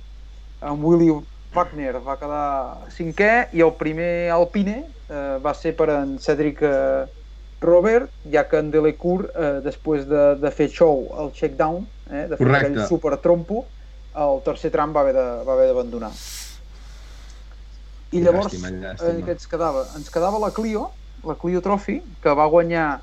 [0.61, 1.11] en Willy
[1.53, 7.05] Wagner va quedar cinquè i el primer Alpine eh, va ser per en Cedric eh,
[7.61, 12.37] Robert, ja que en Delecourt, eh, després de, de fer show al checkdown, eh, de
[12.37, 12.67] fer Correcte.
[12.71, 13.65] aquell super trompo,
[14.15, 16.11] el tercer tram va haver de- va haver d'abandonar.
[18.13, 19.25] I llavors, Llàstima, eh, llàstima.
[19.25, 19.85] què ens quedava?
[19.97, 20.91] Ens quedava la Clio,
[21.25, 23.01] la Clio Trophy, que va guanyar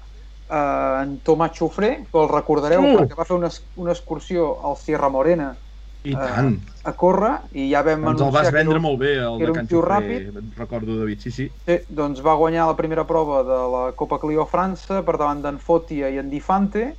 [0.51, 2.97] eh, en Tomàs Xofré, que el recordareu Uh!
[2.99, 5.57] perquè va fer una, una excursió al Sierra Morena
[6.03, 6.55] I Eh, tant.
[6.85, 9.53] a córrer i ja vam Ens el vas vendre que, molt bé, el que era
[9.53, 10.55] de un Can ràpid.
[10.57, 11.51] Recordo, David, sí, sí.
[11.67, 15.59] sí, doncs va guanyar la primera prova de la Copa Clio França per davant d'en
[15.59, 16.97] Fotia i en Difante,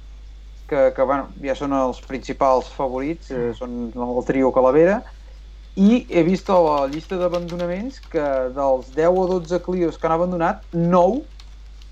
[0.72, 5.02] que, que bueno, ja són els principals favorits, eh, són el trio Calavera,
[5.76, 8.24] i he vist a la llista d'abandonaments que
[8.56, 11.20] dels 10 o 12 Clios que han abandonat, 9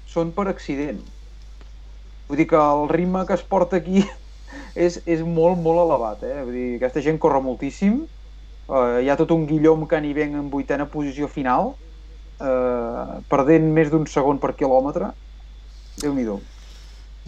[0.08, 1.02] són per accident.
[2.30, 4.06] Vull dir que el ritme que es porta aquí
[4.88, 6.24] és, és molt, molt elevat.
[6.24, 6.40] Eh?
[6.46, 8.00] Vull dir, aquesta gent corre moltíssim,
[8.70, 11.74] eh, hi ha tot un Guillaume Caniveng en vuitena posició final,
[12.40, 15.12] eh, perdent més d'un segon per quilòmetre.
[16.00, 16.24] déu nhi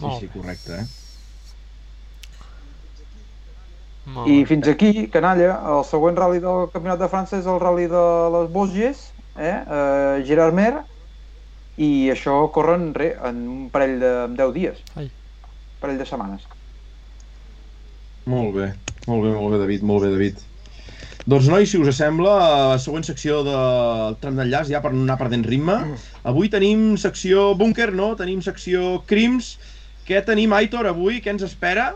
[0.00, 1.01] Sí, sí, correcte, eh?
[4.04, 4.46] Molt I bé.
[4.50, 8.48] fins aquí, canalla, el següent rally del Campionat de França és el rally de les
[8.50, 9.04] Vosges,
[9.38, 9.54] eh?
[9.62, 10.72] eh Gerard Mer,
[11.78, 15.06] i això corren re, en un parell de en 10 dies, Ai.
[15.06, 16.48] un parell de setmanes.
[18.26, 18.72] Molt bé,
[19.06, 20.42] molt bé, molt bé, David, molt bé, David.
[21.22, 22.34] Doncs, nois, si us sembla,
[22.82, 25.76] següent secció del tram d'enllaç, ja per no anar perdent ritme.
[26.26, 28.16] Avui tenim secció búnquer, no?
[28.18, 29.54] Tenim secció crims.
[30.08, 31.20] Què tenim, Aitor, avui?
[31.22, 31.92] Què ens espera?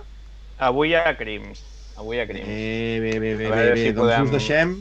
[0.63, 1.65] Avui hi ha crims.
[1.97, 2.47] Avui ha crims.
[2.47, 3.83] Bé, bé, bé, bé, A bé, veure bé.
[3.87, 4.75] si doncs podem- us deixem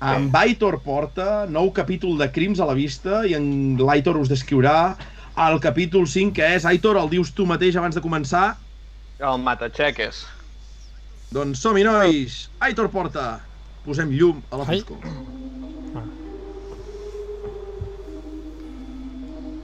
[0.00, 4.96] amb Aitor Porta, nou capítol de Crims a la vista, i en l'Aitor us descriurà
[5.48, 8.56] el capítol 5, que és, Aitor, el dius tu mateix abans de començar?
[9.18, 10.26] El matacheques.
[11.32, 12.50] Doncs som-hi, nois!
[12.60, 13.40] Aitor Porta!
[13.84, 14.80] Posem llum a la Ai.
[14.80, 14.98] foscor.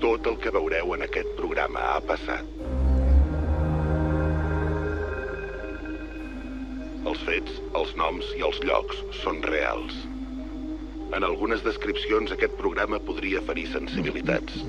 [0.01, 2.43] Tot el que veureu en aquest programa ha passat.
[7.03, 9.95] Els fets, els noms i els llocs són reals.
[11.17, 14.61] En algunes descripcions aquest programa podria ferir sensibilitats.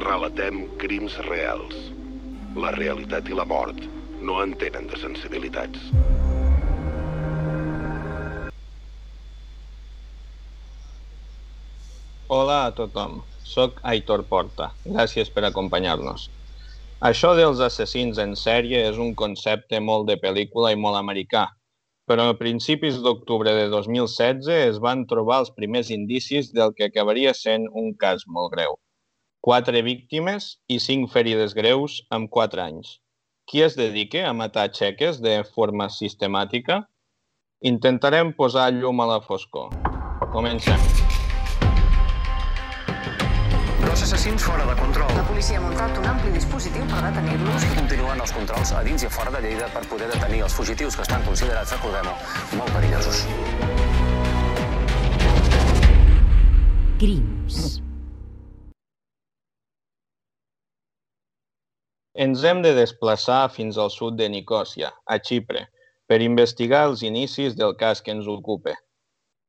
[0.00, 1.76] Relatem crims reals.
[2.64, 3.82] La realitat i la mort
[4.24, 5.90] no entenen de sensibilitats.
[12.32, 13.20] Hola a tothom.
[13.46, 14.72] Soc Aitor Porta.
[14.88, 16.26] Gràcies per acompanyar-nos.
[17.04, 21.44] Això dels assassins en sèrie és un concepte molt de pel·lícula i molt americà,
[22.08, 27.34] però a principis d'octubre de 2016 es van trobar els primers indicis del que acabaria
[27.34, 28.78] sent un cas molt greu.
[29.44, 32.96] Quatre víctimes i cinc ferides greus amb quatre anys.
[33.44, 36.86] Qui es dedica a matar xeques de forma sistemàtica?
[37.60, 39.68] Intentarem posar llum a la foscor.
[40.32, 41.05] Comencem.
[44.06, 45.08] Assassins fora de control.
[45.16, 47.64] La policia ha muntat un ampli dispositiu per detenir-los.
[47.74, 50.94] Continuen els controls a dins i a fora de Lleida per poder detenir els fugitius
[50.94, 52.12] que estan considerats, recordem-ho,
[52.60, 53.24] molt perillosos.
[57.02, 57.58] Crims.
[62.14, 65.66] Ens hem de desplaçar fins al sud de Nicòsia, a Xipre,
[66.06, 68.78] per investigar els inicis del cas que ens ocupa.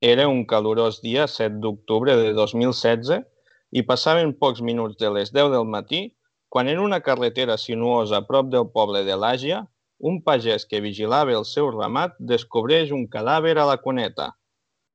[0.02, 3.28] Era un calorós dia 7 d'octubre de 2016
[3.72, 6.02] i passaven pocs minuts de les 10 del matí
[6.50, 9.66] quan en una carretera sinuosa a prop del poble de l'Àgia,
[10.00, 14.32] un pagès que vigilava el seu ramat descobreix un cadàver a la cuneta.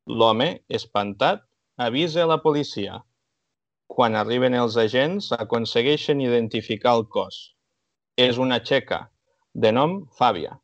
[0.07, 1.43] L'home, espantat,
[1.77, 3.01] avisa la policia.
[3.93, 7.40] Quan arriben els agents, aconsegueixen identificar el cos.
[8.16, 9.03] És una txeca,
[9.55, 10.57] de nom Fàbia.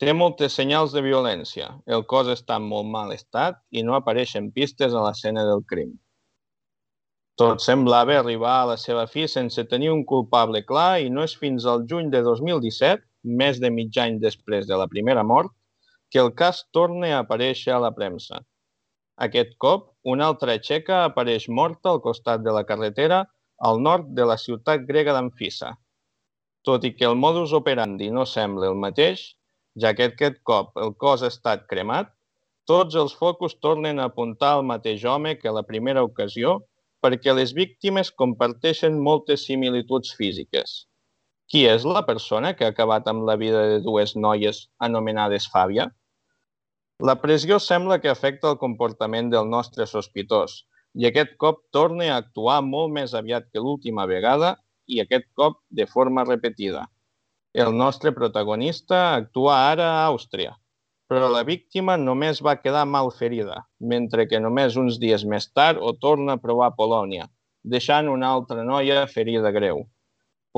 [0.00, 1.68] Té moltes senyals de violència.
[1.86, 5.92] El cos està en molt mal estat i no apareixen pistes a l'escena del crim.
[7.40, 11.32] Tot semblava arribar a la seva fi sense tenir un culpable clar i no és
[11.38, 13.02] fins al juny de 2017,
[13.40, 15.50] més de mig any després de la primera mort,
[16.14, 18.38] que el cas torna a aparèixer a la premsa.
[19.26, 23.24] Aquest cop, una altra txeca apareix morta al costat de la carretera
[23.68, 25.72] al nord de la ciutat grega d'Amfisa.
[26.62, 29.24] Tot i que el modus operandi no sembla el mateix,
[29.74, 32.14] ja que aquest cop el cos ha estat cremat,
[32.70, 36.60] tots els focus tornen a apuntar al mateix home que la primera ocasió
[37.04, 40.76] perquè les víctimes comparteixen moltes similituds físiques.
[41.52, 45.90] Qui és la persona que ha acabat amb la vida de dues noies anomenades Fàbia?
[47.04, 50.62] La pressió sembla que afecta el comportament del nostre sospitós
[50.94, 54.54] i aquest cop torna a actuar molt més aviat que l'última vegada
[54.86, 56.86] i aquest cop de forma repetida.
[57.52, 60.54] El nostre protagonista actua ara a Àustria,
[61.14, 63.60] però la víctima només va quedar mal ferida,
[63.92, 67.28] mentre que només uns dies més tard ho torna a provar a Polònia,
[67.74, 69.84] deixant una altra noia ferida greu.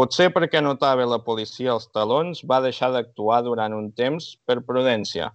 [0.01, 5.29] Potser perquè notava la policia els talons, va deixar d'actuar durant un temps per prudència,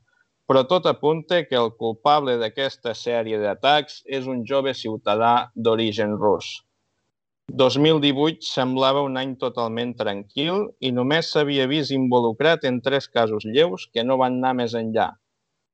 [0.49, 6.49] però tot apunta que el culpable d'aquesta sèrie d'atacs és un jove ciutadà d'origen rus.
[7.53, 13.89] 2018 semblava un any totalment tranquil i només s'havia vist involucrat en tres casos lleus
[13.91, 15.09] que no van anar més enllà.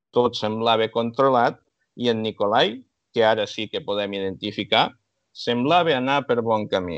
[0.10, 1.60] Tot semblava controlat
[1.94, 2.74] i en Nicolai,
[3.14, 4.88] que ara sí que podem identificar,
[5.46, 6.98] semblava anar per bon camí.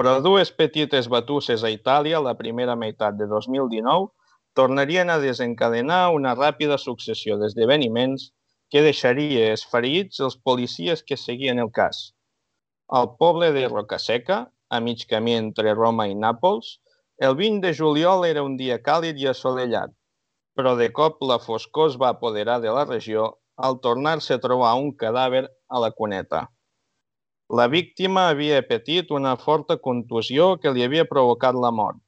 [0.00, 4.08] Però dues petites batusses a Itàlia la primera meitat de 2019
[4.56, 8.30] tornarien a desencadenar una ràpida successió d'esdeveniments
[8.72, 12.06] que deixaria esferits els policies que seguien el cas
[12.88, 16.78] al poble de Rocaseca, a mig camí entre Roma i Nàpols,
[17.18, 19.92] el 20 de juliol era un dia càlid i assolellat,
[20.56, 24.74] però de cop la foscor es va apoderar de la regió al tornar-se a trobar
[24.74, 26.48] un cadàver a la cuneta.
[27.54, 32.00] La víctima havia patit una forta contusió que li havia provocat la mort.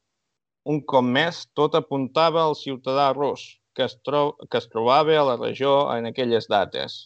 [0.66, 5.36] Un cop més, tot apuntava al ciutadà rus, que es, que es trobava a la
[5.36, 7.04] regió en aquelles dates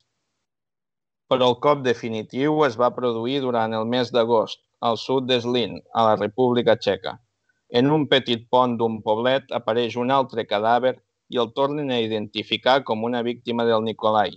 [1.30, 5.38] però el cop definitiu es va produir durant el mes d'agost, al sud de
[5.94, 7.18] a la República Txeca.
[7.70, 10.96] En un petit pont d'un poblet apareix un altre cadàver
[11.28, 14.32] i el tornen a identificar com una víctima del Nicolai,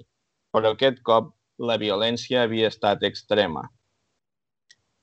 [0.53, 3.64] però aquest cop la violència havia estat extrema.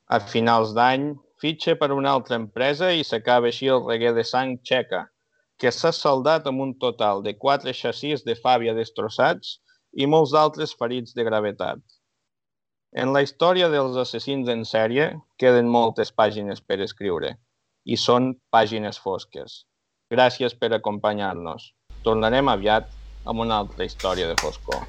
[0.07, 4.59] A finals d'any, fitxa per una altra empresa i s'acaba així el reguer de sang
[4.63, 5.09] txeca,
[5.59, 9.59] que s'ha saldat amb un total de quatre xassís de fàbia destrossats
[9.93, 11.81] i molts altres ferits de gravetat.
[12.91, 17.37] En la història dels assassins en sèrie queden moltes pàgines per escriure
[17.87, 19.65] i són pàgines fosques.
[20.11, 21.71] Gràcies per acompanyar-nos.
[22.03, 22.89] Tornarem aviat
[23.31, 24.83] amb una altra història de foscor.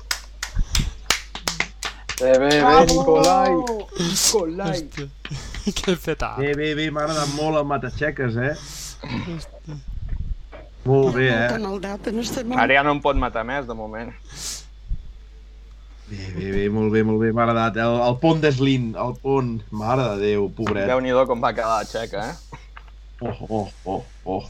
[2.22, 3.54] Bé, bé, bé, Nicolai!
[3.98, 4.82] Nicolai!
[5.82, 6.36] que feta.
[6.38, 8.54] Bé, bé, bé, m'ha agradat molt el Matatxeques, eh?
[10.86, 12.58] Molt bé, eh?
[12.58, 14.14] Ara ja no em pot matar més, de moment.
[16.12, 17.78] Bé, bé, bé, molt bé, molt bé, m'ha agradat.
[17.80, 20.84] El, el pont d'Eslin, el pont, mare de Déu, pobret.
[20.90, 22.58] Déu-n'hi-do com va quedar la xeca, eh?
[23.24, 24.42] Oh, oh, oh, oh.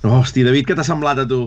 [0.00, 1.42] No, hosti, David, què t'ha semblat a tu?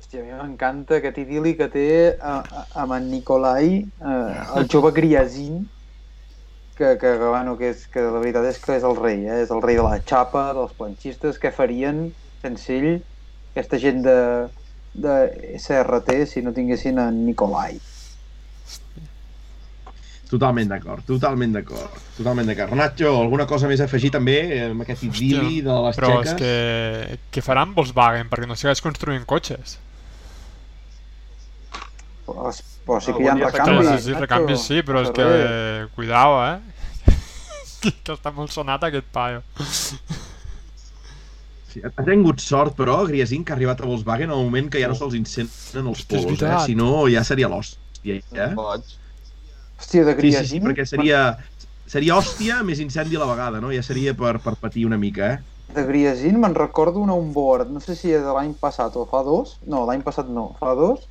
[0.00, 1.84] Hòstia, a mi m'encanta aquest idili que té
[2.16, 5.60] a, a, amb en Nicolai, eh, el jove Griasin,
[6.74, 9.38] que, que, que, bueno, que, és, que la veritat és que és el rei, eh?
[9.44, 12.08] és el rei de la xapa, dels planxistes, què farien
[12.42, 12.98] sense ell,
[13.54, 14.18] aquesta gent de,
[15.06, 15.16] de
[15.60, 17.78] SRT si no tinguessin en Nicolai.
[20.30, 21.94] Totalment d'acord, totalment d'acord.
[22.14, 22.74] Totalment d'acord.
[22.78, 24.36] Nacho, alguna cosa més a afegir també
[24.68, 26.30] amb aquest idili de les però xeques?
[26.30, 27.18] és que...
[27.34, 28.30] Què faran Volkswagen?
[28.30, 29.80] Perquè no segueix construint cotxes.
[32.28, 32.52] Però,
[32.86, 33.90] però sí que hi ha recanvis.
[33.90, 35.26] sí, sí, recanvis sí, però és que...
[35.98, 37.16] Cuidao, eh?
[38.06, 39.42] que està molt sonat aquest paio.
[41.70, 44.78] Sí, ha tingut sort, però, Griasin, que ha arribat a Volkswagen en el moment que
[44.78, 46.56] ja no se'ls incenen els polos, eh?
[46.66, 48.50] Si no, ja seria l'hòstia, eh?
[48.56, 48.96] Pots.
[49.80, 50.66] Hòstia, de Sí, sí, sí, Griasin...
[50.66, 51.20] perquè seria,
[51.86, 53.72] seria hòstia més incendi a la vegada, no?
[53.72, 55.38] Ja seria per, per patir una mica, eh?
[55.74, 59.22] De Griasin me'n recordo un onboard, no sé si és de l'any passat o fa
[59.26, 61.06] dos, no, l'any passat no, fa dos,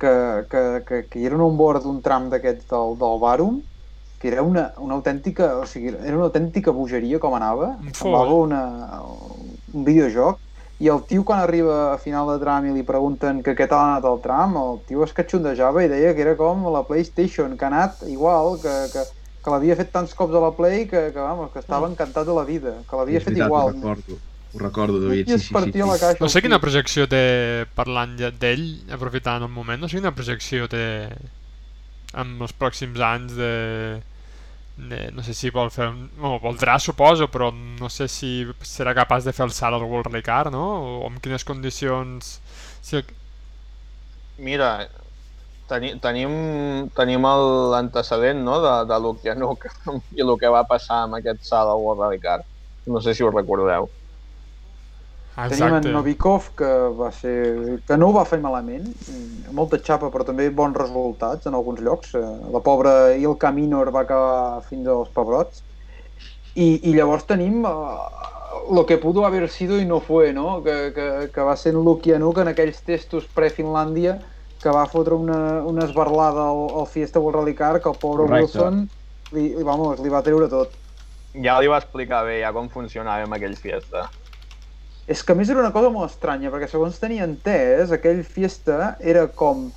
[0.00, 0.12] que,
[0.50, 3.58] que, que, que hi era un onboard d'un tram d'aquests del, del Barum,
[4.20, 8.62] que era una, una autèntica, o sigui, era una autèntica bogeria com anava, semblava una,
[9.72, 10.38] un videojoc,
[10.80, 13.82] i el tio quan arriba a final de tram i li pregunten que què tal
[13.82, 17.56] ha anat el tram, el tio es catxondejava i deia que era com la PlayStation,
[17.60, 19.04] que ha anat igual, que, que,
[19.44, 22.36] que l'havia fet tants cops a la Play que, que, vamos, que estava encantat de
[22.36, 23.74] la vida, que l'havia fet veritat, ho igual.
[23.76, 24.20] recordo.
[24.52, 25.54] Ho recordo, David, sí, sí, sí.
[25.54, 26.04] partia la sí.
[26.06, 26.24] caixa.
[26.24, 27.24] No sé quina projecció té,
[27.76, 28.64] parlant d'ell,
[28.96, 30.86] aprofitant el moment, no sé quina projecció té
[32.18, 33.52] en els pròxims anys de
[35.14, 39.34] no sé si vol fer no, voldrà suposo, però no sé si serà capaç de
[39.36, 40.64] fer el salt al World Rally Car, no?
[41.02, 42.38] O en quines condicions...
[42.80, 43.02] Si.
[44.40, 44.70] Mira,
[45.68, 46.32] teni, tenim,
[46.96, 47.28] tenim
[47.74, 49.68] l'antecedent no, de, de Lukianuk
[50.16, 52.40] i el que va passar amb aquest salt al World Rally Car.
[52.88, 53.90] No sé si us recordeu.
[55.36, 55.88] Ah, Tenim exacte.
[55.88, 57.80] en Novikov, que va ser...
[57.86, 58.88] que no ho va fer malament,
[59.56, 62.16] molta xapa, però també bons resultats en alguns llocs.
[62.18, 65.62] Eh, La pobra Ilka Minor va acabar fins als pebrots.
[66.54, 68.10] I, i llavors tenim uh,
[68.74, 70.62] lo que pudo haber sido y no fue, no?
[70.64, 74.18] Que, que, que va ser en Lukianuk en aquells testos pre-Finlàndia
[74.60, 78.26] que va fotre una, una esbarlada al, al Fiesta World Rally Car que el pobre
[78.26, 78.58] Correcte.
[78.58, 78.88] Wilson
[79.32, 80.74] li, li, vamos, li va treure tot.
[81.38, 84.08] Ja li va explicar bé ja com funcionava amb aquell fiesta.
[85.08, 88.96] És que a més era una cosa molt estranya, perquè segons tenia entès, aquell fiesta
[89.00, 89.70] era com...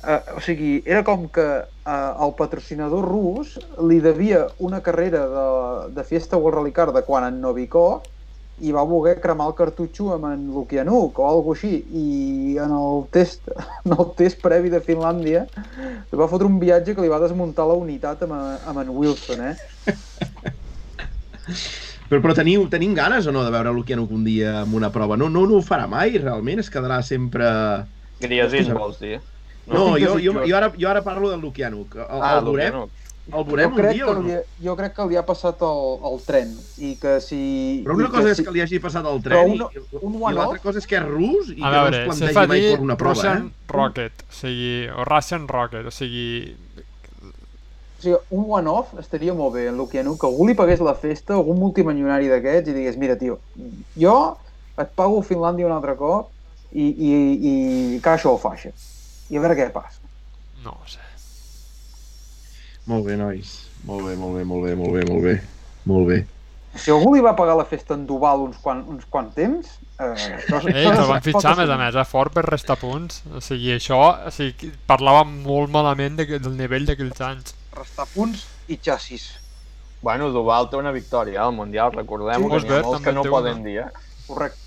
[0.00, 5.48] Eh, o sigui, era com que eh, el patrocinador rus li devia una carrera de,
[5.96, 8.08] de Fiesta World Rally Car de quan en Novikov
[8.60, 13.04] i va voler cremar el cartutxo amb en Lukianuk o alguna així i en el
[13.12, 13.48] test,
[13.84, 17.68] en el test previ de Finlàndia li va fotre un viatge que li va desmuntar
[17.68, 18.36] la unitat amb,
[18.72, 19.54] amb en Wilson, eh?
[22.10, 25.16] Però, però teniu, tenim ganes o no de veure Lukianuk un dia amb una prova?
[25.16, 26.58] No, no, no ho farà mai, realment?
[26.64, 27.46] Es quedarà sempre...
[28.20, 28.74] Hòstia.
[28.74, 29.20] vols dir?
[29.70, 31.94] No, estic jo, jo, jo, ara, jo ara parlo del Lukianuk.
[32.02, 32.80] El, Ah, el veurem,
[33.30, 34.22] el veurem jo, un dia que o no?
[34.26, 36.50] li, jo crec que li ha passat el, el tren
[36.82, 37.40] i que si...
[37.86, 39.84] Però una i cosa és si- que li hagi passat el Però tren un- i,
[40.00, 42.02] un i one-off- l'altra cosa és que és rus i A que no veure, es
[42.02, 43.72] se plantegi fa mai per una prova, Russian eh?
[43.76, 46.26] Rocket, o sigui, o Russian Rocket, o sigui,
[48.00, 51.34] O sigui, un one-off estaria molt bé en Lukianuk, que algú li pagués la festa,
[51.36, 53.36] algun multimilionari d'aquests, i digués, mira, tio,
[54.00, 54.14] jo
[54.80, 56.30] et pago Finlàndia un altre cop
[56.72, 57.12] i, i,
[57.50, 58.72] i caixa o faixa.
[59.28, 60.00] I a veure què passa.
[60.64, 61.04] no ho sé.
[62.88, 63.52] Molt bé, nois.
[63.84, 65.36] Molt bé, molt bé, molt bé, molt bé, molt bé.
[65.92, 66.18] Molt bé.
[66.80, 69.76] Si algú li va pagar la festa en Duval uns quant, uns quant temps...
[70.00, 72.78] Eh, això, Ei, que el van fitxar, a més a més, a fort per restar
[72.80, 73.20] punts.
[73.34, 77.56] O sigui, això, o sigui, parlava molt malament de, del nivell d'aquells anys.
[77.80, 79.30] Restar punts i xassis.
[80.02, 83.24] Bueno, Duval té una victòria al Mundial, recordem Sí, que n'hi ha molts que no
[83.28, 83.64] poden una.
[83.68, 83.90] dir, eh?
[84.28, 84.66] Correcte.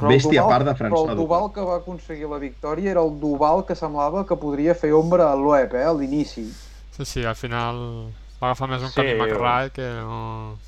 [0.00, 3.10] Bèstia a part de Però François el Duval que va aconseguir la victòria era el
[3.20, 6.46] Duval que semblava que podria fer ombra a l'Oep, eh, a l'inici.
[6.96, 7.82] Sí, sí, al final
[8.40, 10.58] va agafar més un Sí, camí McRae que no...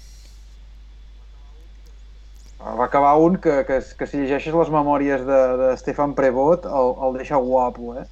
[2.62, 6.92] Va acabar un que, que, que si llegeixes les memòries de, de Stefan Prevot el,
[7.08, 8.04] el deixa guapo, eh?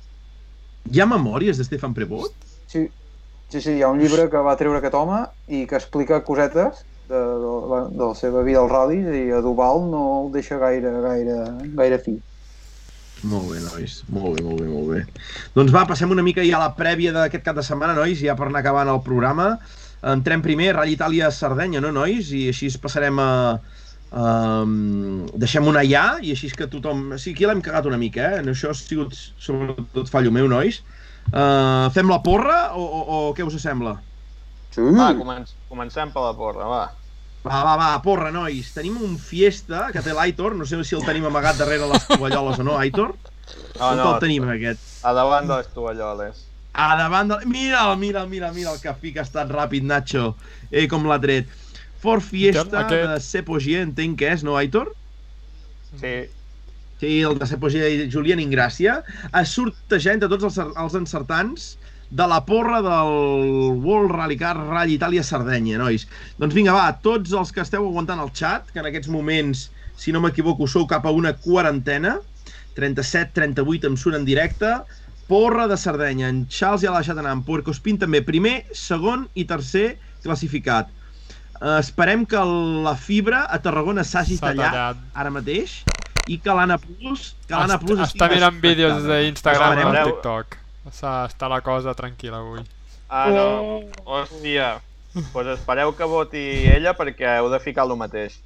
[0.89, 2.33] Hi ha memòries de Stefan Prevot?
[2.71, 2.87] Sí,
[3.53, 5.21] sí, sí, hi ha un llibre que va treure aquest home
[5.53, 9.43] i que explica cosetes de, de, la, de la seva vida als ral·lis i a
[9.45, 11.39] Duval no el deixa gaire, gaire,
[11.77, 12.17] gaire fi.
[13.29, 13.99] Molt bé, nois.
[14.09, 15.27] Molt bé, molt bé, molt bé.
[15.57, 18.37] Doncs va, passem una mica ja a la prèvia d'aquest cap de setmana, nois, ja
[18.39, 19.51] per anar acabant el programa.
[20.01, 22.33] Entrem primer, Rally Itàlia-Sardenya, no, nois?
[22.33, 23.31] I així passarem a...
[24.11, 27.13] Um, deixem una ja i així és que tothom...
[27.21, 28.41] Sí, aquí l'hem cagat una mica, eh?
[28.43, 30.83] En això ha sigut sobretot fallo meu, nois.
[31.31, 33.99] Uh, fem la porra o, o, o què us sembla?
[34.75, 36.85] Sí, Va, començ, comencem per la porra, va.
[37.41, 38.69] Va, va, va, porra, nois.
[38.75, 40.59] Tenim un fiesta que té l'Aitor.
[40.59, 43.17] No sé si el tenim amagat darrere les tovalloles o no, Aitor.
[43.79, 44.91] No, no, el tenim, aquest?
[45.03, 46.45] a davant de les tovalloles.
[46.73, 47.47] A davant del...
[47.51, 50.35] Mira'l, mira'l, mira'l, mira el que fica, ha estat ràpid, Nacho.
[50.71, 51.49] Eh, com l'ha tret.
[52.01, 54.95] Ford Fiesta Aquest- de Sepogier, entenc que és, no, Aitor?
[56.01, 56.29] Sí,
[57.01, 58.99] Sí, el de Sepogier i Julián Ingràcia.
[59.41, 61.79] Es sortejar entre tots els, els encertants
[62.11, 63.13] de la porra del
[63.81, 66.05] World Rally Car Rally Itàlia-Sardenya, nois.
[66.37, 70.13] Doncs vinga, va, tots els que esteu aguantant el chat, que en aquests moments, si
[70.13, 72.19] no m'equivoco, sou cap a una quarantena,
[72.77, 74.75] 37, 38 em surt en directe,
[75.31, 79.25] porra de Sardenya, en Charles ja l'ha deixat anar, en Puerco Espín també, primer, segon
[79.33, 79.95] i tercer
[80.25, 80.93] classificat.
[81.61, 84.97] Uh, esperem que la fibra a Tarragona s'hagi S'ha tallat, tallat.
[85.15, 85.83] ara mateix
[86.33, 90.05] i que l'Anna Plus, que l'Anna Est- Plus està mirant vídeos d'Instagram o.
[90.09, 90.57] TikTok.
[90.89, 92.63] Està la cosa tranquil·la avui.
[93.11, 93.83] Ah, no.
[94.07, 94.79] Hòstia.
[95.13, 98.39] Doncs pues espereu que voti ella perquè heu de ficar el mateix.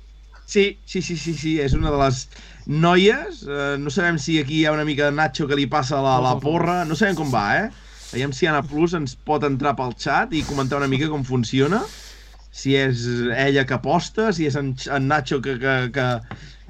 [0.47, 2.25] Sí, sí, sí, sí, sí, és una de les
[2.67, 3.45] noies.
[3.47, 6.19] Eh, no sabem si aquí hi ha una mica de Nacho que li passa la,
[6.25, 6.83] la porra.
[6.89, 7.71] No sabem com va, eh?
[8.13, 11.83] Veiem si Anna Plus ens pot entrar pel xat i comentar una mica com funciona.
[12.55, 13.05] Si és
[13.35, 16.09] ella que aposta, si és en, en Nacho que, que, que,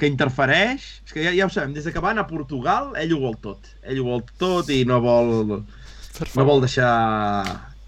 [0.00, 0.86] que interfereix.
[1.04, 3.36] És que ja, ja ho sabem, des de que van a Portugal, ell ho vol
[3.42, 3.68] tot.
[3.84, 6.94] Ell ho vol tot i no vol, no vol deixar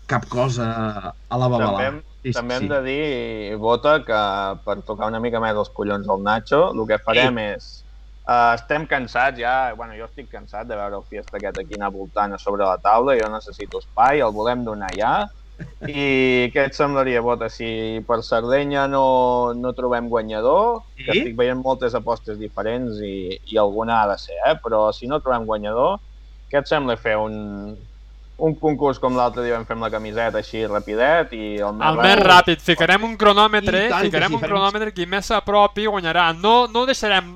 [0.07, 0.69] cap cosa
[1.17, 1.89] a la babalà.
[1.89, 2.69] També, Sí, sí, també hem sí.
[2.73, 4.21] de dir, Bota, que
[4.67, 7.69] per tocar una mica més els collons al Nacho, el que farem és...
[8.27, 11.93] Uh, estem cansats ja, bueno, jo estic cansat de veure el fiesta aquest aquí anar
[11.95, 15.13] voltant a sobre la taula, jo necessito espai, el volem donar ja,
[15.89, 17.69] i què et semblaria, Bota, si
[18.09, 19.05] per Sardenya no,
[19.57, 21.05] no trobem guanyador, Sí?
[21.05, 24.57] que estic veient moltes apostes diferents i, i alguna ha de ser, eh?
[24.63, 25.99] però si no trobem guanyador,
[26.51, 27.37] què et sembla fer un,
[28.37, 31.87] un concurs com l'altre dia vam fer amb la camiseta així rapidet i el més,
[31.89, 36.27] El més ràpid, ficarem un cronòmetre, ficarem sí, un cronòmetre, qui més s'apropi guanyarà.
[36.37, 37.31] No, no deixarem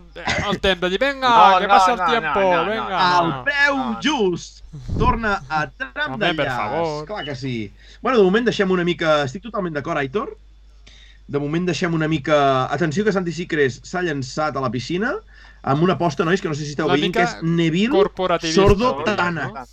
[0.50, 3.00] el temps de dir, vinga, No, que no, passa el no, tiempo, no, no, vinga.
[3.00, 3.24] no.
[3.24, 3.96] El preu no.
[4.04, 4.60] just
[5.00, 6.60] torna a tram Home, per d'enllaç.
[6.60, 7.06] favor.
[7.08, 7.56] Clar que sí.
[8.02, 9.22] Bueno, de moment deixem una mica...
[9.24, 10.36] Estic totalment d'acord, Aitor.
[11.30, 12.66] De moment deixem una mica...
[12.68, 15.16] Atenció que Santi Sicres s'ha llançat a la piscina
[15.62, 18.04] amb una aposta, nois, que no sé si esteu veient, que és Neville
[18.52, 19.04] Sordo no?
[19.04, 19.50] Tana.
[19.52, 19.64] No,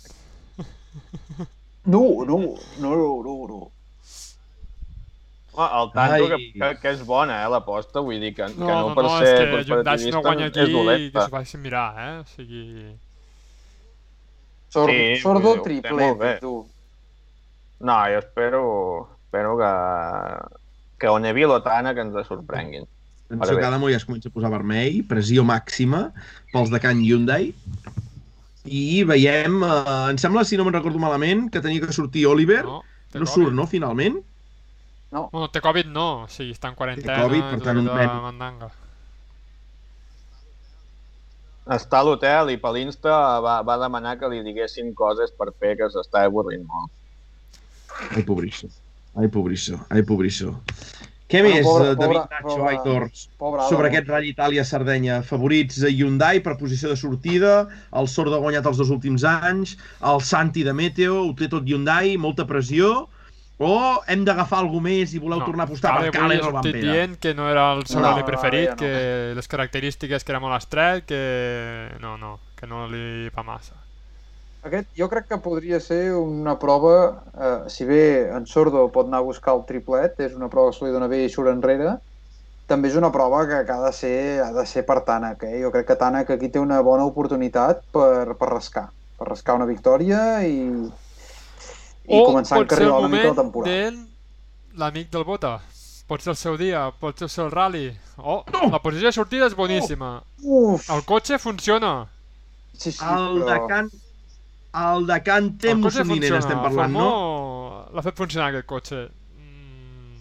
[1.86, 2.38] no, no,
[2.78, 2.94] no,
[3.24, 3.60] no, no.
[5.58, 6.52] El tanto que, Ai.
[6.54, 9.14] que, que és bona, eh, l'aposta, vull dir que, No, que no, no, per no,
[9.18, 11.24] ser és que Hyundai no guanya aquí és i que dolenta.
[11.24, 12.12] s'ho facin mirar, eh?
[12.20, 12.92] O sigui...
[14.68, 15.54] Sordo, Sí, sordo
[16.20, 16.36] bé.
[16.40, 16.52] tu.
[17.80, 18.62] No, jo espero,
[19.24, 19.72] espero que,
[21.00, 22.86] que o Neville o Tana que ens sorprenguin.
[23.26, 23.60] Atenció, bé.
[23.60, 26.12] que Adamo ja es comença a posar vermell, pressió màxima
[26.52, 27.50] pels de Can Hyundai.
[28.70, 32.64] I veiem, eh, em sembla, si no me'n recordo malament, que tenia que sortir Oliver.
[32.64, 33.32] No, No, té Covid.
[33.32, 34.18] surt, no, finalment?
[35.10, 37.96] No, Bueno, té Covid no, o sigui, està en quarantena, Covid, per tant, un nen.
[37.96, 38.68] la mandanga.
[41.68, 43.14] Està a l'hotel i per l'Insta
[43.44, 46.90] va, va demanar que li diguessin coses per fer que s'està avorrint molt.
[48.16, 48.68] Ai, pobrisso.
[49.18, 49.76] Ai, pobrisso.
[49.92, 50.54] Ai, pobrisso.
[51.28, 55.22] Què Bueno, més, pobre- eh, David pobre- Nacho, pobre- Aitor, pobre sobre aquest Rally Itàlia-Sardenya?
[55.22, 59.76] Favorits a Hyundai per posició de sortida, el Sordo ha guanyat els dos últims anys,
[60.00, 63.08] el Santi de Meteo, ho té tot Hyundai, molta pressió,
[63.58, 66.92] o hem d'agafar alguna més i voleu tornar a apostar per ha o Vampera?
[66.92, 68.76] dient que no era el seu No, rally no, preferit, ja no.
[68.78, 73.74] que les característiques que era molt estret, que no, no, que no li va massa.
[74.66, 79.20] Aquest jo crec que podria ser una prova, eh, si bé en Sordo pot anar
[79.22, 81.94] a buscar el triplet, és una prova que se li dona bé i surt enrere,
[82.68, 85.46] també és una prova que, que ha, de ser, ha de ser per Tànec.
[85.46, 85.62] Eh?
[85.62, 89.68] Jo crec que Tànec aquí té una bona oportunitat per, per rascar, per rascar una
[89.70, 90.58] victòria i,
[92.10, 93.78] i o començar a encarrilar una mica la temporada.
[93.78, 94.08] de
[94.78, 95.58] l'amic del Bota.
[96.08, 97.88] Pot ser el seu dia, pot ser el seu rally.
[98.16, 98.40] Oh,
[98.72, 100.18] la posició de sortida és boníssima.
[100.42, 100.88] Uf!
[100.94, 102.08] El cotxe funciona.
[102.72, 103.90] Sí, sí, El de Can...
[104.78, 107.08] El de Can té el Mussolinen estem parlant, no?
[107.94, 108.98] L'ha fet funcionar aquest cotxe.
[109.40, 110.18] Mm,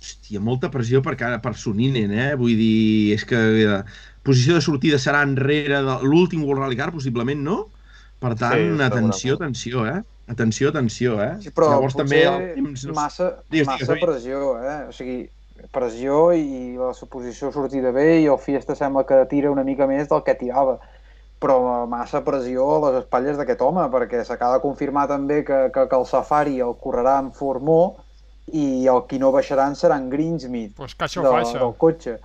[0.00, 2.32] Hòstia, molta pressió per, cara- per Soninen, eh?
[2.38, 3.78] Vull dir, és que eh,
[4.24, 7.58] posició de sortida serà enrere de l'últim World Rally Car, possiblement, no?
[8.22, 10.00] Per tant, Sí, atenció, atenció, eh?
[10.32, 11.32] Atenció, atenció, eh?
[11.44, 12.86] Sí, però Llavors també el temps...
[12.88, 12.94] No...
[12.96, 14.78] massa, Digues, massa digues, pressió, eh?
[14.88, 15.18] O sigui,
[15.74, 20.08] pressió i la suposició sortida bé i el Fiesta sembla que tira una mica més
[20.08, 20.78] del que tirava
[21.44, 25.84] però massa pressió a les espatlles d'aquest home perquè s'acaba de confirmar també que, que,
[25.90, 27.80] que el Safari el correrà en Formó
[28.52, 31.60] i el qui no baixaran serà en Greensmith pues que això de, fa, això.
[31.60, 32.16] del cotxe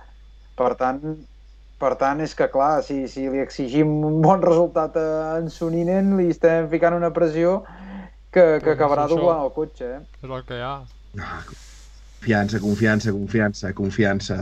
[0.56, 1.00] per tant,
[1.80, 6.16] per tant és que clar, si, si li exigim un bon resultat a en Soninen
[6.18, 7.60] li estem ficant una pressió
[8.30, 9.16] que, que Pues acabarà això.
[9.16, 10.00] doblant el cotxe eh?
[10.22, 10.74] És el que hi ha.
[11.18, 11.42] Ah,
[12.20, 14.40] confiança, confiança, confiança, confiança.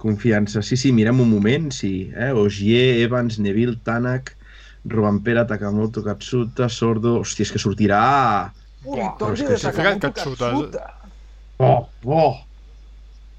[0.00, 0.62] Confiança.
[0.64, 2.10] Sí, sí, mirem un moment, sí.
[2.16, 2.32] Eh?
[2.32, 4.34] Ogier, Evans, Neville, Tanak,
[4.88, 7.18] Robampera, Takamoto, Katsuta, Sordo...
[7.20, 8.04] Hòstia, és que sortirà...
[8.86, 9.64] Ui, és que de sí.
[9.66, 10.54] Sakamoto Katsuta.
[10.54, 10.86] Katsuta.
[11.60, 12.38] Oh, oh!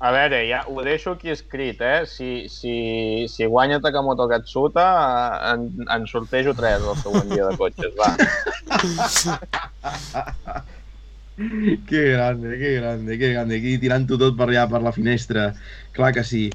[0.02, 2.06] A veure, ja ho deixo aquí escrit, eh?
[2.10, 4.86] Si, si, si guanya Takamoto Katsuta,
[5.54, 8.14] en, en sortejo 3 el següent dia de cotxes, va.
[11.88, 13.58] Que grande, que grande, que grande.
[13.60, 15.52] Aquí tirant-ho tot per allà, per la finestra.
[15.96, 16.48] Clar que sí.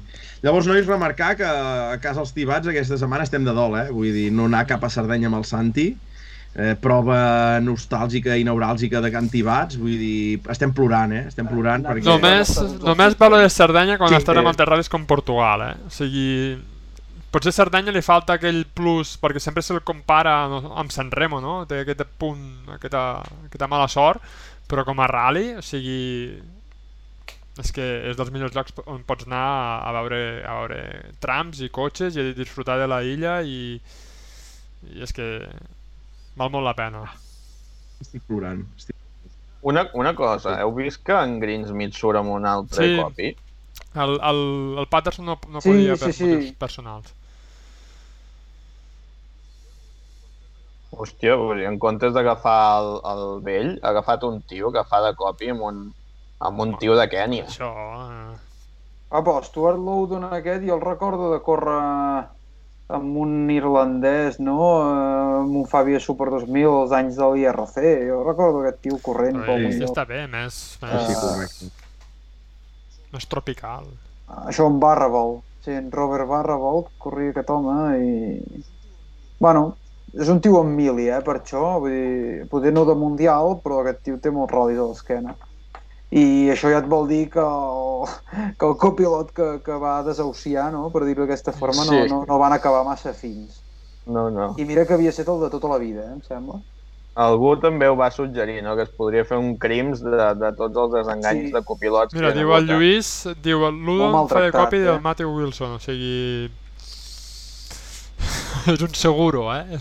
[0.43, 3.87] Llavors, nois, remarcar que a casa els tibats aquesta setmana estem de dol, eh?
[3.93, 5.87] Vull dir, no anar cap a Sardenya amb el Santi.
[6.57, 11.27] Eh, prova nostàlgica i neuràlgica de Can Tibats, vull dir, estem plorant, eh?
[11.29, 12.07] Estem plorant perquè...
[12.07, 14.39] Només, només parlo de Sardenya quan Sí, sí.
[14.41, 15.75] en terraris com Portugal, eh?
[15.85, 16.57] O sigui,
[17.29, 21.59] potser a Sardenya li falta aquell plus, perquè sempre se'l compara no, amb Sanremo, no?
[21.69, 22.41] Té aquest punt,
[22.73, 23.03] aquesta,
[23.45, 24.25] aquesta mala sort,
[24.67, 26.37] però com a rally, o sigui,
[27.57, 30.81] és que és dels millors llocs on pots anar a, a, veure, a veure
[31.23, 33.79] trams i cotxes i a disfrutar de la illa i,
[34.93, 35.25] i és que
[36.37, 37.05] val molt la pena.
[38.03, 38.61] Estic plorant.
[38.77, 38.93] Estic...
[39.67, 42.99] Una, una cosa, heu vist que en Greensmith surt amb un altre Sí.
[43.01, 43.31] copi?
[43.97, 44.41] El, el,
[44.83, 46.27] el Patterson no, no Sí, podia sí, per sí.
[46.27, 47.13] motius personals.
[50.97, 51.37] Hòstia,
[51.69, 55.65] en comptes d'agafar el, el vell, ha agafat un tio que fa de copi amb
[55.69, 55.83] un,
[56.39, 57.47] amb un tio de Kènia.
[57.49, 57.71] Això...
[58.07, 58.43] Eh...
[59.07, 61.77] Ah, però Stuart Loudon aquest, jo el recordo de córrer
[62.87, 64.59] amb un irlandès, no?
[64.83, 67.79] Eh, Amb un Fabia Super 2000 als anys de l'IRC.
[68.09, 71.69] Jo recordo aquest tio corrent Però sí, està bé, més, més, sí, correcte.
[73.13, 73.91] més tropical.
[74.43, 75.41] Això en Barrabol.
[75.63, 78.63] Sí, en Robert Barrabol, corria aquest home i...
[79.39, 79.75] Bueno,
[80.13, 81.79] és un tio amb mili, eh, per això.
[81.81, 85.35] Vull dir, poder no de Mundial, però aquest tio té molts ral·lis a l'esquena.
[86.09, 88.05] I això ja et vol dir que el,
[88.57, 90.89] que el copilot que, que va desahuciar, no?
[90.89, 92.07] per dir-ho d'aquesta forma, no, Sí.
[92.09, 93.61] no, no van acabar massa fins.
[94.07, 94.53] No, no.
[94.57, 96.61] I mira que havia estat el de tota la vida, eh, em sembla.
[97.17, 98.75] Algú també ho va suggerir, no?
[98.77, 101.51] que es podria fer un crims de, de tots els desenganys Sí.
[101.51, 102.13] de copilots.
[102.13, 102.67] Mira, que diu el?
[102.69, 103.09] Lluís,
[103.43, 105.03] diu el Ludon Molt maltractat, copi del eh?
[105.03, 106.47] Matthew Wilson, o sigui...
[108.73, 109.79] és un seguro, eh?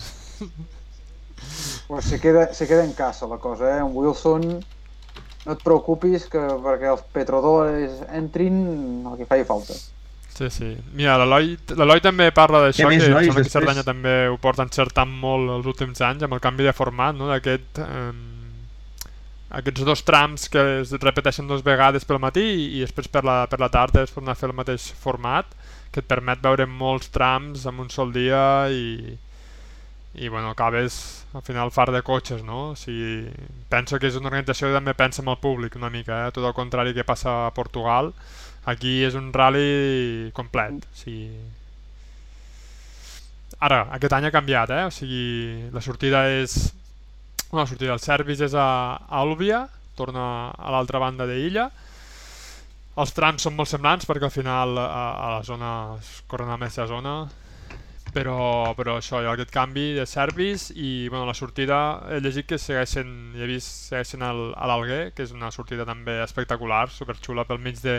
[1.86, 3.78] Pues se queda, se queda en casa la cosa, eh?
[3.78, 4.46] En Wilson,
[5.46, 8.56] no et preocupis que perquè els petrodòlars entrin
[9.06, 9.76] el que faci falta.
[10.36, 10.70] Sí, sí.
[10.92, 13.52] Mira, l'Eloi també parla d'això, que nois, que després?
[13.54, 17.30] Cerdanya també ho porta encertant molt els últims anys amb el canvi de format, no?
[17.32, 17.80] D'aquest...
[17.80, 18.35] Eh,
[19.56, 23.38] aquests dos trams que es repeteixen dues vegades pel matí i, i després per la,
[23.50, 25.54] per la tarda es torna a fer el mateix format
[25.94, 29.16] que et permet veure molts trams en un sol dia i,
[30.16, 32.70] i bueno, acabes al final far de cotxes, no?
[32.72, 33.28] O sigui,
[33.68, 36.32] penso que és una organització que també pensa en el públic una mica, eh?
[36.32, 38.12] tot el contrari que passa a Portugal.
[38.66, 40.84] Aquí és un rally complet.
[40.84, 41.28] O sigui...
[43.60, 44.82] Ara, aquest any ha canviat, eh?
[44.88, 46.58] O sigui, la sortida és...
[47.56, 48.68] La sortida del Servis és a
[49.08, 49.64] Àlvia,
[49.96, 51.70] torna a l'altra banda d'illa.
[53.00, 56.56] Els trams són molt semblants perquè al final a, a la zona es corren a
[56.56, 57.18] la mateixa zona
[58.16, 61.80] però, però això, hi ha aquest canvi de servis i bueno, la sortida
[62.14, 66.20] he llegit que segueixen, he vist segueixen al, a l'Alguer, que és una sortida també
[66.24, 67.98] espectacular, superxula pel mig de,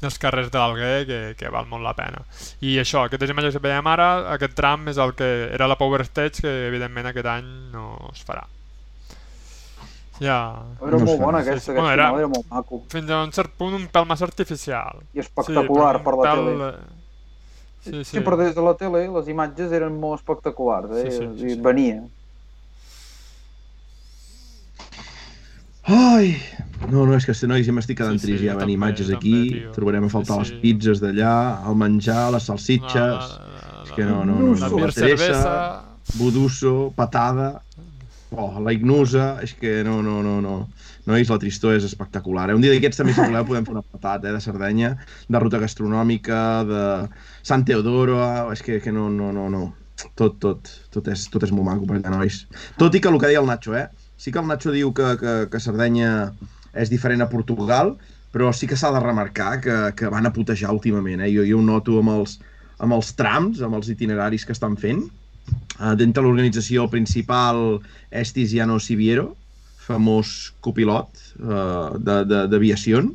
[0.00, 2.24] dels carrers de l'Alguer que, que val molt la pena.
[2.64, 6.06] I això, aquestes imatges que veiem ara, aquest tram és el que era la Power
[6.08, 8.46] Stage que evidentment aquest any no es farà.
[10.20, 10.36] Ja...
[10.80, 11.70] Era No molt sé, bona no aquesta, sí.
[11.72, 12.82] aquest Bueno, era- era molt maco.
[12.92, 15.00] Fins a un cert punt un pèl massa artificial.
[15.16, 16.68] I espectacular però per la pèl, tele.
[16.68, 16.96] eh,
[17.80, 18.04] Sí, sí.
[18.04, 21.06] Sí, però des de la tele les imatges eren molt espectaculars, eh?
[21.10, 21.60] Sí, sí, sí, I sí.
[21.64, 22.02] venia.
[25.90, 26.36] Ai,
[26.90, 29.08] no, no, és que nois, ja m'estic quedant Sí, sí, trist, ja van també, imatges
[29.08, 29.70] jo aquí, també, tio.
[29.74, 30.52] trobarem a faltar Sí, sí.
[30.52, 31.32] les pizzas d'allà,
[31.70, 33.30] el menjar, les salsitxes,
[33.86, 35.84] és que no, no, no, La no, bir la Teresa, cervesa...
[36.20, 37.62] budusso, patada,
[38.36, 40.54] oh, la ignusa, és que no, no, no, no.
[41.08, 42.48] Nois, la tristor és espectacular.
[42.50, 42.56] Eh?
[42.58, 44.92] Un dia d'aquests també, si voleu, podem fer una patat eh, de Sardenya,
[45.28, 46.84] de ruta gastronòmica, de
[47.46, 48.20] Sant Teodoro,
[48.54, 49.64] és que, que no, no, no, no.
[50.16, 52.44] Tot, tot, tot és, tot és molt maco per allà, nois.
[52.80, 53.88] Tot i que el que deia el Nacho, eh?
[54.20, 56.30] Sí que el Nacho diu que, que, que Sardenya
[56.72, 57.96] és diferent a Portugal,
[58.32, 61.24] però sí que s'ha de remarcar que, que van a putejar últimament.
[61.24, 61.32] Eh?
[61.34, 62.38] Jo, jo ho noto amb els,
[62.78, 65.08] amb els trams, amb els itineraris que estan fent.
[65.80, 69.30] Uh, dintre l'organització principal és Tiziano Siviero,
[69.80, 71.08] famós copilot
[71.40, 73.06] uh, d'aviació,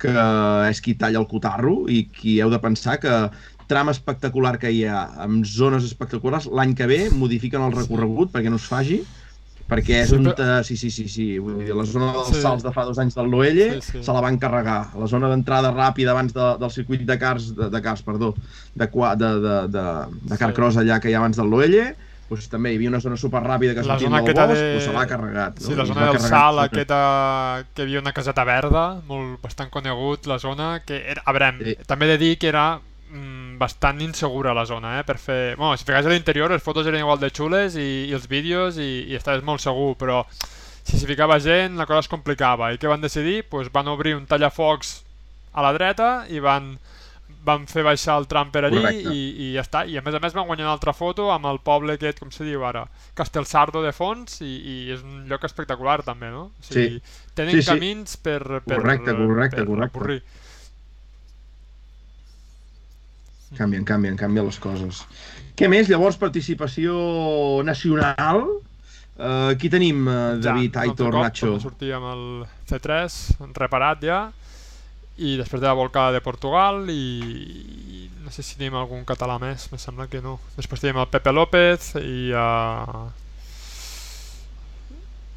[0.00, 0.12] que
[0.68, 3.12] és qui talla el cotarro i qui heu de pensar que
[3.70, 8.52] tram espectacular que hi ha amb zones espectaculars, l'any que ve modifiquen el recorregut perquè
[8.52, 9.00] no es faci
[9.68, 10.26] perquè és Sí, un...
[10.26, 11.38] però- Sí, sí, sí, sí.
[11.38, 12.40] Vull dir, la zona dels Sí.
[12.42, 14.02] salts de fa dos anys del Loelle Sí, sí.
[14.04, 14.88] se la van carregar.
[14.98, 18.34] La zona d'entrada ràpida abans de, del circuit de cars, de, de cars, perdó,
[18.74, 19.84] de, de, de, de,
[20.32, 21.94] de Carcross allà que hi ha abans del Loelle,
[22.28, 24.70] doncs també hi havia una zona superràpida que La sortia del bosc, de...
[24.72, 25.58] doncs se l'ha carregat.
[25.60, 25.66] No?
[25.66, 26.62] Sí, la zona del tota.
[26.64, 27.00] aquesta
[27.74, 31.52] que hi havia una caseta verda, molt bastant conegut, la zona, que era, a veure,
[31.64, 31.76] Sí.
[31.86, 32.80] també he de dir que era
[33.12, 35.56] mm, bastant insegura la zona, eh, per fer...
[35.56, 38.78] Bueno, si ficaves a l'interior, les fotos eren igual de xules i, i els vídeos
[38.78, 40.24] i, i estaves molt segur, però
[40.84, 42.72] si s'hi ficava gent la cosa es complicava.
[42.74, 43.44] I què van decidir?
[43.48, 44.98] Pues van obrir un tallafocs
[45.54, 46.74] a la dreta i van,
[47.44, 49.12] van fer baixar el tram per allí Correcte.
[49.14, 49.84] i, i ja està.
[49.88, 52.30] I a més a més van guanyar una altra foto amb el poble aquest, com
[52.34, 52.86] se diu ara,
[53.16, 56.48] Castelsardo de fons i, i és un lloc espectacular també, no?
[56.58, 57.00] O sigui,
[57.36, 57.70] tenen Sí, sí.
[57.70, 59.86] camins per, per, Correcte, correcte, per correcte.
[60.00, 60.22] recórrer.
[63.58, 65.04] Canvien, canvien, canvien les coses.
[65.54, 65.90] Què més?
[65.90, 66.94] Llavors, participació
[67.66, 68.44] nacional.
[69.14, 71.46] Uh, aquí tenim uh, David, ja, Aitor, cop, Nacho.
[71.46, 72.24] torna a sortir amb el
[72.66, 73.18] C3
[73.54, 74.16] reparat ja
[75.22, 79.36] i després de la volcada de Portugal i, i no sé si tenim algun català
[79.38, 80.40] més, me sembla que no.
[80.56, 83.04] Després tenim el Pepe López i uh,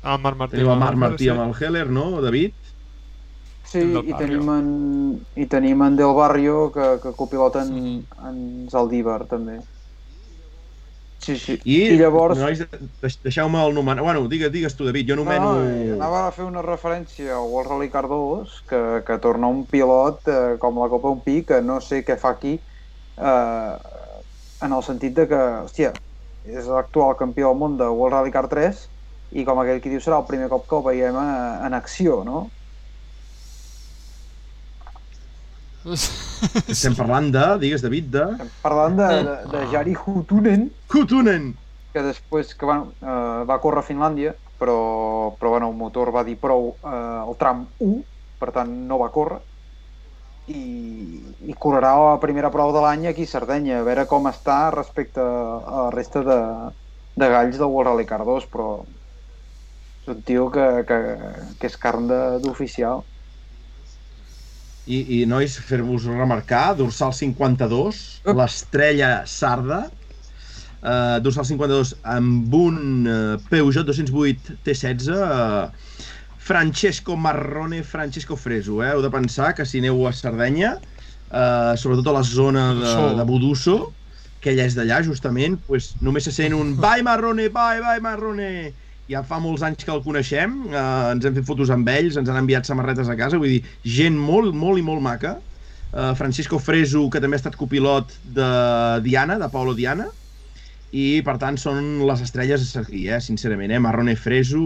[0.07, 0.57] el Marc Martí.
[0.57, 2.66] Tenim el Marc Martí amb el Heller, no, David?
[3.67, 4.67] Sí, i tenim, en,
[5.35, 8.05] i tenim en Del Barrio, que, que copilota en, Mhm.
[8.29, 8.37] en
[8.71, 9.57] Zaldívar, també.
[11.19, 11.59] Sí, sí.
[11.65, 12.39] I, I llavors...
[12.39, 12.59] Nois,
[13.01, 14.03] deix- deixeu-me el nomenar...
[14.05, 15.51] Bueno, digues, digues tu, David, jo nomeno...
[15.57, 19.65] No, anava a fer una referència al World Rally Car 2, que, que torna un
[19.67, 22.53] pilot eh, com la Copa Umpí, que no sé què fa aquí,
[23.17, 23.73] eh,
[24.67, 25.91] en el sentit de que, hòstia,
[26.47, 28.85] és l'actual campió del món de World Rally Car 3
[29.35, 31.31] i com aquell que diu serà el primer cop que el veiem en,
[31.67, 32.45] en acció, no?
[35.85, 38.25] Estem parlant de, digues, David, de...
[38.63, 41.53] Parlant de, de, de Jari Hutunen, Kutunen!
[41.97, 46.23] que després que bueno, eh, va córrer a Finlàndia, però, però bueno, el motor va
[46.27, 48.01] dir prou eh, el tram 1,
[48.37, 49.39] per tant no va córrer,
[50.47, 50.61] i,
[51.49, 55.23] i correrà la primera prova de l'any aquí a Sardenya, a veure com està respecte
[55.23, 56.37] a la resta de,
[57.17, 58.69] de galls del World Rally Car 2, però
[60.03, 60.99] és un tio que, que,
[61.59, 62.07] que és carn
[62.43, 63.03] d'oficial.
[64.87, 68.01] I, i nois, fer-vos remarcar, dorsal 52,
[68.37, 69.81] l'estrella Sarda,
[70.79, 76.05] uh, dorsal 52 amb un uh, Peugeot 208 T16, uh,
[76.47, 78.93] Francesco Marrone, Francesco Freso, eh?
[78.93, 83.27] heu de pensar que si aneu a Sardenya, uh, sobretot a la zona de, de
[83.27, 83.79] Budusso,
[84.39, 88.71] que ella és d'allà justament, pues, només se sent un Vai Marrone, vai, vai Marrone!
[89.07, 92.27] Ja fa molts anys que el coneixem, eh, ens hem fet fotos amb ells, ens
[92.29, 95.37] han enviat samarretes a casa, vull dir, gent molt, molt i molt maca.
[95.93, 98.47] Eh, Francisco Freso, que també ha estat copilot de
[99.05, 100.09] Diana, de Paolo Diana,
[100.91, 103.79] i per tant són les estrelles a seguir, eh, sincerament, eh?
[103.79, 104.61] Marrone Freso,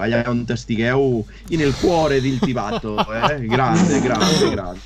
[0.00, 3.40] allà on estigueu, in el cuore del Tibato, eh?
[3.48, 4.80] Grande, grande, grande.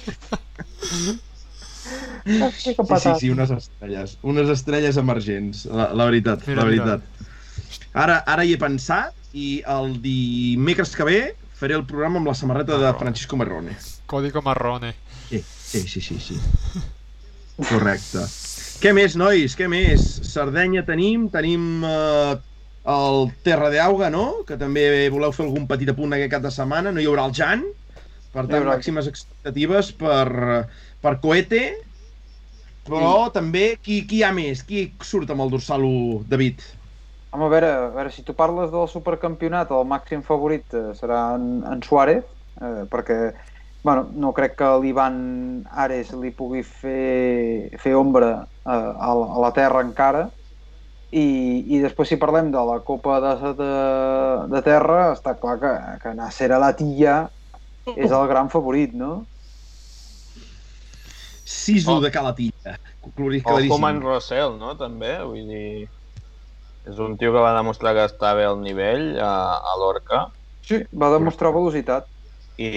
[2.25, 4.19] Sí, sí, sí, unes estrelles.
[4.23, 6.85] Unes estrelles emergents, la, la veritat, Mira, la mira.
[6.85, 7.31] veritat.
[7.95, 11.19] Ara, ara hi he pensat i el dimecres que ve
[11.55, 13.77] faré el programa amb la samarreta de Francisco Marrone.
[14.11, 14.95] Código Marrone.
[15.29, 16.41] Sí, sí, sí, sí, sí.
[17.71, 18.25] Correcte.
[18.83, 19.55] Què més, nois?
[19.57, 20.03] Què més?
[20.27, 22.35] Sardenya tenim, tenim eh,
[22.91, 24.43] el Terra d'Auga, no?
[24.49, 26.93] Que també voleu fer algun petit apunt aquest cap de setmana.
[26.93, 27.65] No hi haurà el Jan.
[28.35, 28.75] Per tant, haurà.
[28.75, 30.27] màximes expectatives per,
[31.01, 31.65] per Coete.
[32.85, 34.67] Però també, qui, qui hi ha més?
[34.67, 36.67] Qui surt amb el dorsal 1, David?
[37.35, 41.23] Home, a veure, a veure, si tu parles del supercampionat, el màxim favorit eh, serà
[41.35, 42.23] en, en Suárez,
[42.63, 43.17] eh, perquè
[43.85, 45.17] bueno, no crec que l'Ivan
[45.85, 50.29] Ares li pugui fer, fer ombra eh, a, la- a la terra encara,
[51.15, 51.27] i,
[51.75, 53.73] i després si parlem de la Copa de, de,
[54.55, 57.19] de Terra, està clar que, que Nasser Alatilla
[57.95, 59.13] és el gran favorit, no?
[61.45, 62.01] Siso Oh.
[62.01, 62.79] de Calatilla.
[63.15, 64.03] Clarí- O Coman Claríssim.
[64.03, 64.75] Rossell, no?
[64.81, 65.89] També, vull dir...
[66.91, 69.33] És un tio que va demostrar que estava al nivell a,
[69.73, 70.25] a l'Orca
[70.71, 72.11] Sí, va demostrar velocitat.
[72.69, 72.71] i,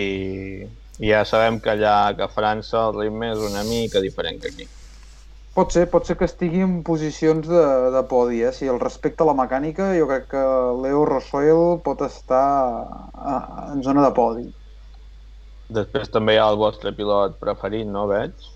[1.06, 4.54] i ja sabem que allà que a França el ritme és una mica diferent que
[4.54, 4.70] aquí.
[5.58, 7.64] Pot ser, pot ser que estigui en posicions de,
[7.96, 8.54] de podi, eh?
[8.60, 10.44] Si el respecte a la mecànica, jo crec que
[10.86, 12.44] Leo Rosoil pot estar
[13.34, 13.38] a,
[13.74, 14.48] en zona de podi.
[15.76, 18.52] Després també hi ha el vostre pilot preferit, no veig?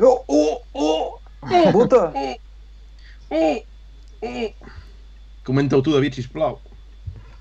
[0.00, 1.20] Oh, oh, oh!
[4.20, 4.72] Puta!
[5.46, 6.60] Comenta-ho tu, David, sisplau.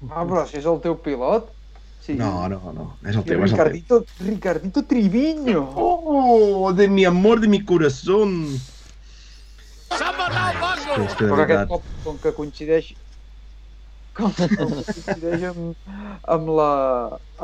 [0.10, 1.52] Ah, però si és el teu pilot...
[2.00, 2.14] Sí.
[2.16, 2.86] No, no, no.
[3.04, 3.66] És el Sí, teu, és el teu.
[3.68, 5.66] Ricardito, Ricardito Triviño!
[5.76, 8.56] Oh, de mi amor, de mi corazón.
[9.90, 12.94] És que Però aquest cop, com que coincideix
[14.20, 15.76] com que coincideix amb,
[16.36, 16.72] amb, la,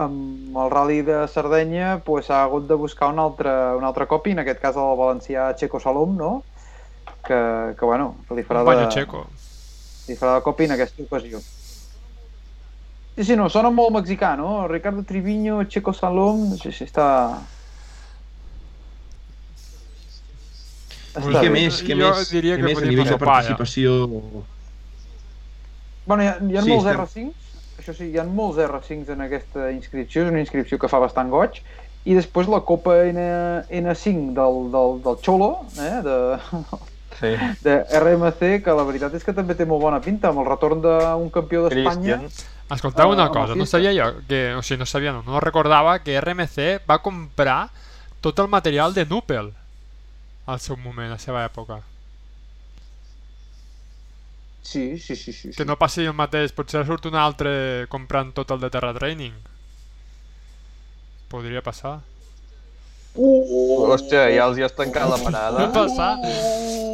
[0.05, 4.33] amb el rally de Sardenya, pues, ha hagut de buscar un altre, un altre copi,
[4.35, 6.31] en aquest cas el valencià Checo Salom, no?
[7.26, 9.26] Que, que bueno, que li farà Un de, checo.
[10.07, 11.40] li farà de copi en aquesta ocasió.
[13.15, 14.68] Sí, sí, no, sona molt mexicà, no?
[14.68, 17.07] Ricardo Triviño, Checo Salom, sí, sí, està...
[21.15, 21.53] I Està què bé.
[21.56, 21.77] més?
[21.82, 22.30] Què Jo més?
[22.34, 23.32] diria que més a podria nivell de palla.
[23.32, 23.94] participació?
[26.06, 29.14] Bueno, hi ha, hi ha Sí, molts estem- R5s, això sí, hi ha molts R5s
[29.15, 31.61] en aquesta inscripció, és una inscripció que fa bastant goig,
[32.06, 33.23] i després la Copa N,
[33.80, 35.49] N5 del, del, del Xolo,
[35.80, 36.18] eh, de,
[37.19, 37.31] Sí.
[37.63, 40.81] de RMC, que la veritat és que també té molt bona pinta, amb el retorn
[40.83, 42.19] d'un campió d'Espanya.
[42.71, 45.39] Escolteu Ah, una amb cosa, no sabia jo, que, o sigui, no sabia, no, no
[45.39, 47.69] recordava que RMC va comprar
[48.25, 49.51] tot el material de Nupel
[50.45, 51.81] al seu moment, a la seva època.
[54.65, 55.51] Sí, sí, sí, sí.
[55.51, 55.53] sí.
[55.53, 59.35] Que no passi el mateix, potser surt un altre comprant tot el de Terra Training.
[61.29, 61.99] Podria passar.
[63.13, 65.67] Uh, Hòstia, ja els hi has tancat la parada.
[65.69, 66.15] Pot passar.
[66.17, 66.84] Uh,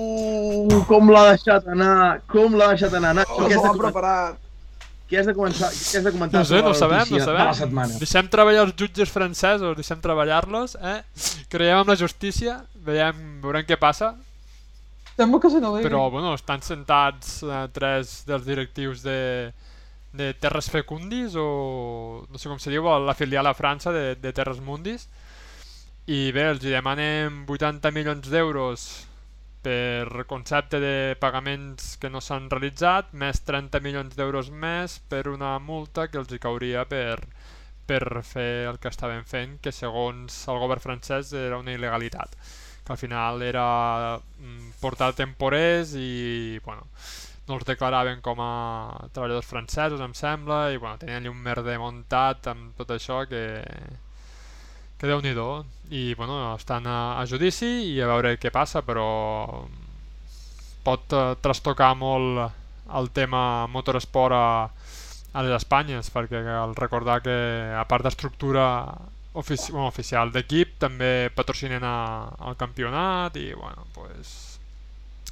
[0.90, 3.14] com l'ha deixat anar, com l'ha deixat anar.
[3.22, 4.40] Nacho, oh, què, has de, preparat.
[5.10, 5.70] què has de començar?
[5.76, 7.42] Què has de comentar No sé, no la sabem, no notícia sabem.
[7.42, 8.02] de la setmana?
[8.02, 11.00] Deixem treballar els jutges francesos, deixem treballar-los, eh?
[11.52, 14.14] Creiem en la justícia, veiem, veurem què passa.
[15.18, 15.90] Sembla que se n'alegri.
[15.90, 19.52] però bueno, estan sentats eh, tres dels directius de,
[20.14, 24.34] de Terres Fecundis o no sé com se diu, la filial a França de, de
[24.34, 25.08] Terres Mundis
[26.08, 28.88] i bé, els demanem 80 milions d'euros
[29.62, 35.58] per concepte de pagaments que no s'han realitzat, més 30 milions d'euros més per una
[35.60, 37.22] multa que els hi cauria per,
[37.86, 42.38] per fer el que estaven fent, que segons el govern francès era una il·legalitat
[42.86, 43.66] que al final era
[44.18, 46.88] mm, portar temporers i bueno,
[47.48, 48.54] no els declaraven com a
[49.14, 53.44] treballadors francesos em sembla i bueno, tenien allà un merder muntat amb tot això que,
[55.02, 55.34] que déu nhi
[55.90, 59.66] i bueno, estan a, a judici i a veure què passa però
[60.86, 62.52] pot eh, trastocar molt
[63.00, 64.70] el tema motoresport a,
[65.34, 67.34] a les Espanyes perquè cal recordar que
[67.74, 68.68] a part d'estructura
[69.34, 74.60] ofici bueno, oficial d'equip també patrocinen a, al campionat i bueno, pues,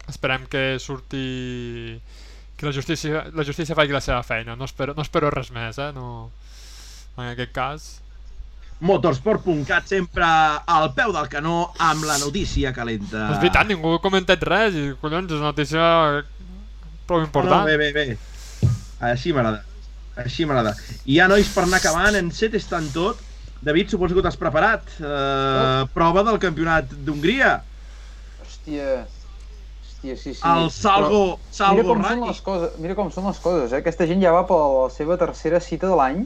[0.10, 2.00] esperem que surti
[2.58, 5.78] que la justícia, la justícia faci la seva feina no espero, no espero res més
[5.78, 5.92] eh?
[5.94, 6.32] no,
[7.20, 7.90] en aquest cas
[8.80, 13.26] Motorsport.cat sempre al peu del canó amb la notícia calenta.
[13.34, 15.84] És veritat, ningú ha comentat res i collons, és una notícia
[17.10, 17.66] prou important.
[17.66, 18.70] No, bé, bé, bé.
[19.10, 19.66] Així m'agrada.
[20.20, 20.76] Així m'agrada.
[21.06, 23.20] I ja, nois, per anar acabant, en set estan tot.
[23.62, 24.88] David, suposo que t'has preparat.
[25.00, 27.58] Uh, prova del campionat d'Hongria.
[28.46, 29.02] Hòstia...
[29.84, 30.42] Hòstia, sí, sí.
[30.48, 33.82] El Salgo, Però Salgo mira com, són les coses, mira com són les coses, eh?
[33.84, 36.22] Aquesta gent ja va per la seva tercera cita de l'any,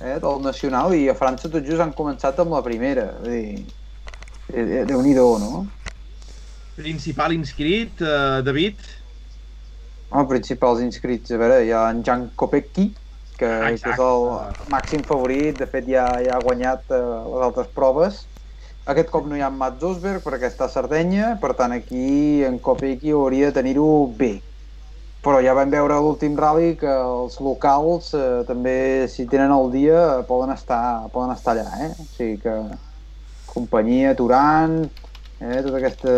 [0.00, 0.18] eh?
[0.20, 3.08] del Nacional, i a França tot just han començat amb la primera.
[3.22, 3.64] Vull dir,
[4.52, 5.66] eh, eh, Déu-n'hi-do, no?
[6.76, 8.80] Principal inscrit, uh, David.
[10.10, 12.90] Home, principals inscrits, a veure, hi ha en Jan Kopecki,
[13.36, 14.04] que, que és Exacte.
[14.04, 17.00] el màxim favorit, de fet ja, ja ha guanyat eh,
[17.32, 18.22] les altres proves.
[18.86, 22.44] Aquest cop no hi ha en Mats Osberg perquè està a Sardenya, per tant aquí
[22.46, 23.88] en Kopecki hauria de tenir-ho
[24.20, 24.36] bé.
[25.24, 28.74] Però ja vam veure l'últim rally que els locals eh, també,
[29.10, 30.80] si tenen el dia, poden estar,
[31.14, 31.90] poden estar allà, eh?
[31.98, 32.54] O sigui que
[33.46, 34.76] companyia, Turan,
[35.40, 36.14] eh, tota aquesta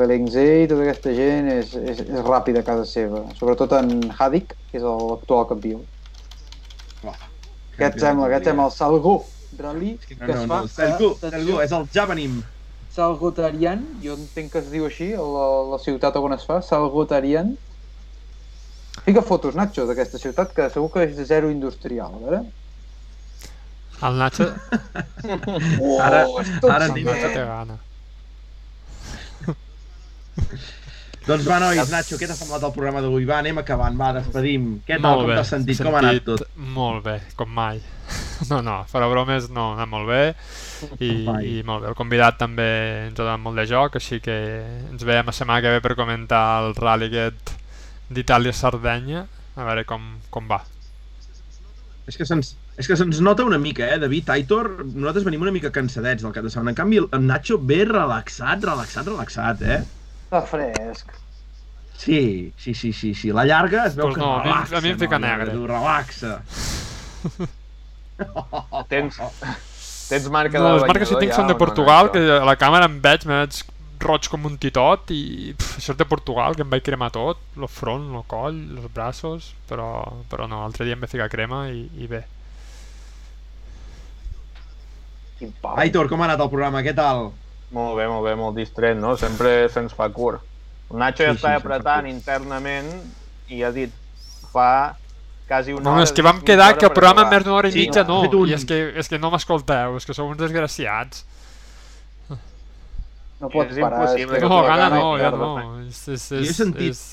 [0.00, 3.24] Belengzei, tota aquesta gent és, és, és ràpida a casa seva.
[3.38, 5.84] Sobretot en Hadik, que és l'actual campió.
[7.78, 8.28] Què et sembla?
[8.32, 8.66] Què et sembla?
[8.70, 9.16] El Salgo
[9.60, 10.60] Rally que No, no, es no, fa...
[10.64, 12.40] A- Selgu, és el Javanim.
[12.94, 17.54] Salgotarian, jo entenc que es diu així, la, la ciutat on es fa, Salgotarian.
[19.06, 22.40] Fica fotos, Nacho, d'aquesta ciutat, que segur que és de zero industrial, a veure.
[24.06, 24.44] El Nacho
[25.80, 27.22] Oh, Ara- ara Nacho ciment.
[27.32, 27.76] té gana.
[31.26, 33.24] Doncs va, nois, Nacho, què t'ha semblat el programa d'avui?
[33.26, 34.66] Va, anem acabant, va, despedim.
[34.86, 35.80] Què tal, Molt com t'has sentit?
[35.82, 36.44] Com ha anat tot?
[36.76, 37.80] Molt bé, com mai.
[38.50, 40.18] No, no, fora bromes, no, ha anat molt bé
[41.00, 41.46] i, Mai.
[41.48, 41.88] i molt bé.
[41.88, 42.66] El convidat també
[43.06, 44.34] ens ha donat molt de joc, així que
[44.92, 47.54] ens veiem la setmana que ve per comentar el rally aquest
[48.10, 49.26] d'Itàlia-Sardenya,
[49.56, 50.60] a veure com, com va.
[52.06, 55.52] És que se'ns és que se'ns nota una mica, eh, David, Aitor, nosaltres venim una
[55.54, 56.74] mica cansadets del cap de setmana.
[56.74, 59.78] En canvi, el Nacho ve relaxat, relaxat, relaxat, eh?
[60.26, 61.14] Està fresc.
[61.96, 63.32] Sí, sí, sí, sí, sí.
[63.32, 64.76] La llarga es veu Pues que no, relaxa.
[64.76, 65.54] a mi em fica no, negre.
[65.56, 66.34] Tu, relaxa.
[68.88, 69.16] Tens,
[70.10, 72.54] tens marca No, de les marques que tinc ja són de Portugal, que a la
[72.60, 73.62] càmera em veig, me veig
[74.00, 77.38] roig com un titot i pff, això és de Portugal, que em vaig cremar tot,
[77.56, 79.88] el front, el coll, els braços, però,
[80.30, 82.24] però no, l'altre dia em vaig ficar crema i, i bé.
[85.76, 86.80] Aitor, com ha anat el programa?
[86.84, 87.30] Què tal?
[87.76, 89.16] Molt bé, molt bé, molt distret, no?
[89.20, 90.40] Sempre se'ns fa curt.
[90.90, 92.88] El Nacho ja Sí, sí, està fa apretant internament
[93.52, 93.92] i ha dit
[94.52, 94.94] fa
[95.48, 96.04] quasi una No, hora...
[96.06, 98.38] és que vam quedar que el programa més d'una hora i Sí, mitja no, no,
[98.44, 101.24] un- i és que, és que no m'escolteu, és que sou uns desgraciats.
[103.40, 104.00] No pots És parar.
[104.00, 105.50] impossible és No, gana gana no, ja no.
[105.86, 107.04] És, és, Jo he és, sentit- és...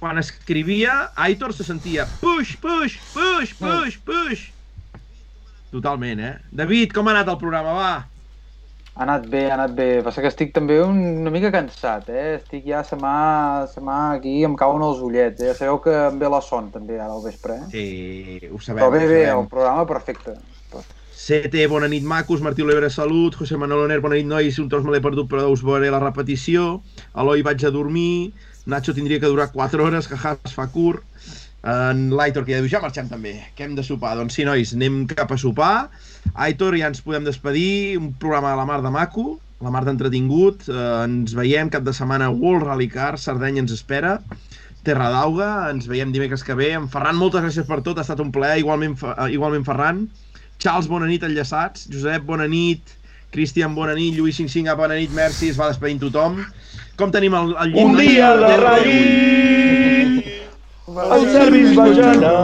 [0.00, 4.50] Quan escrivia, Aitor se sentia push, push, push, push, push.
[5.72, 6.34] Totalment, eh?
[6.52, 7.72] David, com ha anat el programa?
[7.76, 7.94] Va.
[8.96, 9.86] Ha anat bé, ha anat bé.
[10.04, 12.36] Passa que estic també un, una mica cansat, eh?
[12.38, 15.54] Estic ja, se m'ha se m'ha aquí, em cauen els ullets, eh?
[15.58, 17.66] Sabeu que em ve la son també ara al vespre, eh?
[17.72, 19.42] Sí, ho sabem, Però bé, bé, sabem.
[19.42, 20.36] el programa perfecte.
[21.16, 22.42] CT, bona nit, macos.
[22.44, 23.34] Martí Oliver, salut.
[23.34, 24.58] José Manuel Oner, bona nit, nois.
[24.60, 26.82] Un tros me l'he perdut, però us veuré la repetició.
[27.16, 28.34] Eloi, vaig a dormir.
[28.68, 31.06] Nacho tindria que durar 4 hores, que es fa curt.
[31.66, 34.12] En l'Aitor, que ja diu, ja marxem també, que hem de sopar.
[34.18, 35.88] Doncs sí, nois, anem cap a sopar.
[36.34, 37.96] Aitor, ja ens podem despedir.
[37.98, 39.26] Un programa de la mar de maco,
[39.64, 40.68] la mar d'entretingut.
[40.68, 44.18] Eh, ens veiem cap de setmana World Rally Car, Sardenya ens espera.
[44.86, 46.74] Terra d'Auga, ens veiem dimecres que ve.
[46.76, 50.04] En Ferran, moltes gràcies per tot, ha estat un plaer, igualment, eh, igualment Ferran.
[50.58, 51.86] Charles, bona nit, enllaçats.
[51.92, 52.80] Josep, bona nit.
[53.34, 54.14] Cristian, bona nit.
[54.16, 55.10] Lluís 55, bona nit.
[55.16, 56.40] Merci, es va despedint tothom.
[56.96, 58.08] Com tenim el, el Un llit?
[58.14, 58.94] dia a la ràdio
[60.86, 62.34] el Servis va anar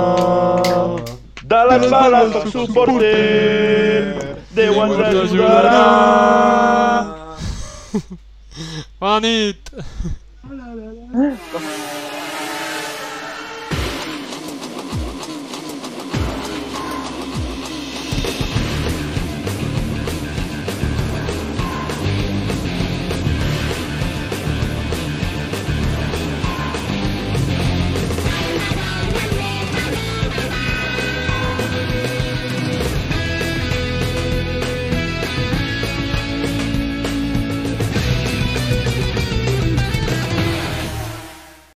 [1.53, 5.79] de les bales del suporter Déu ens ajudarà
[9.01, 9.73] Bona nit!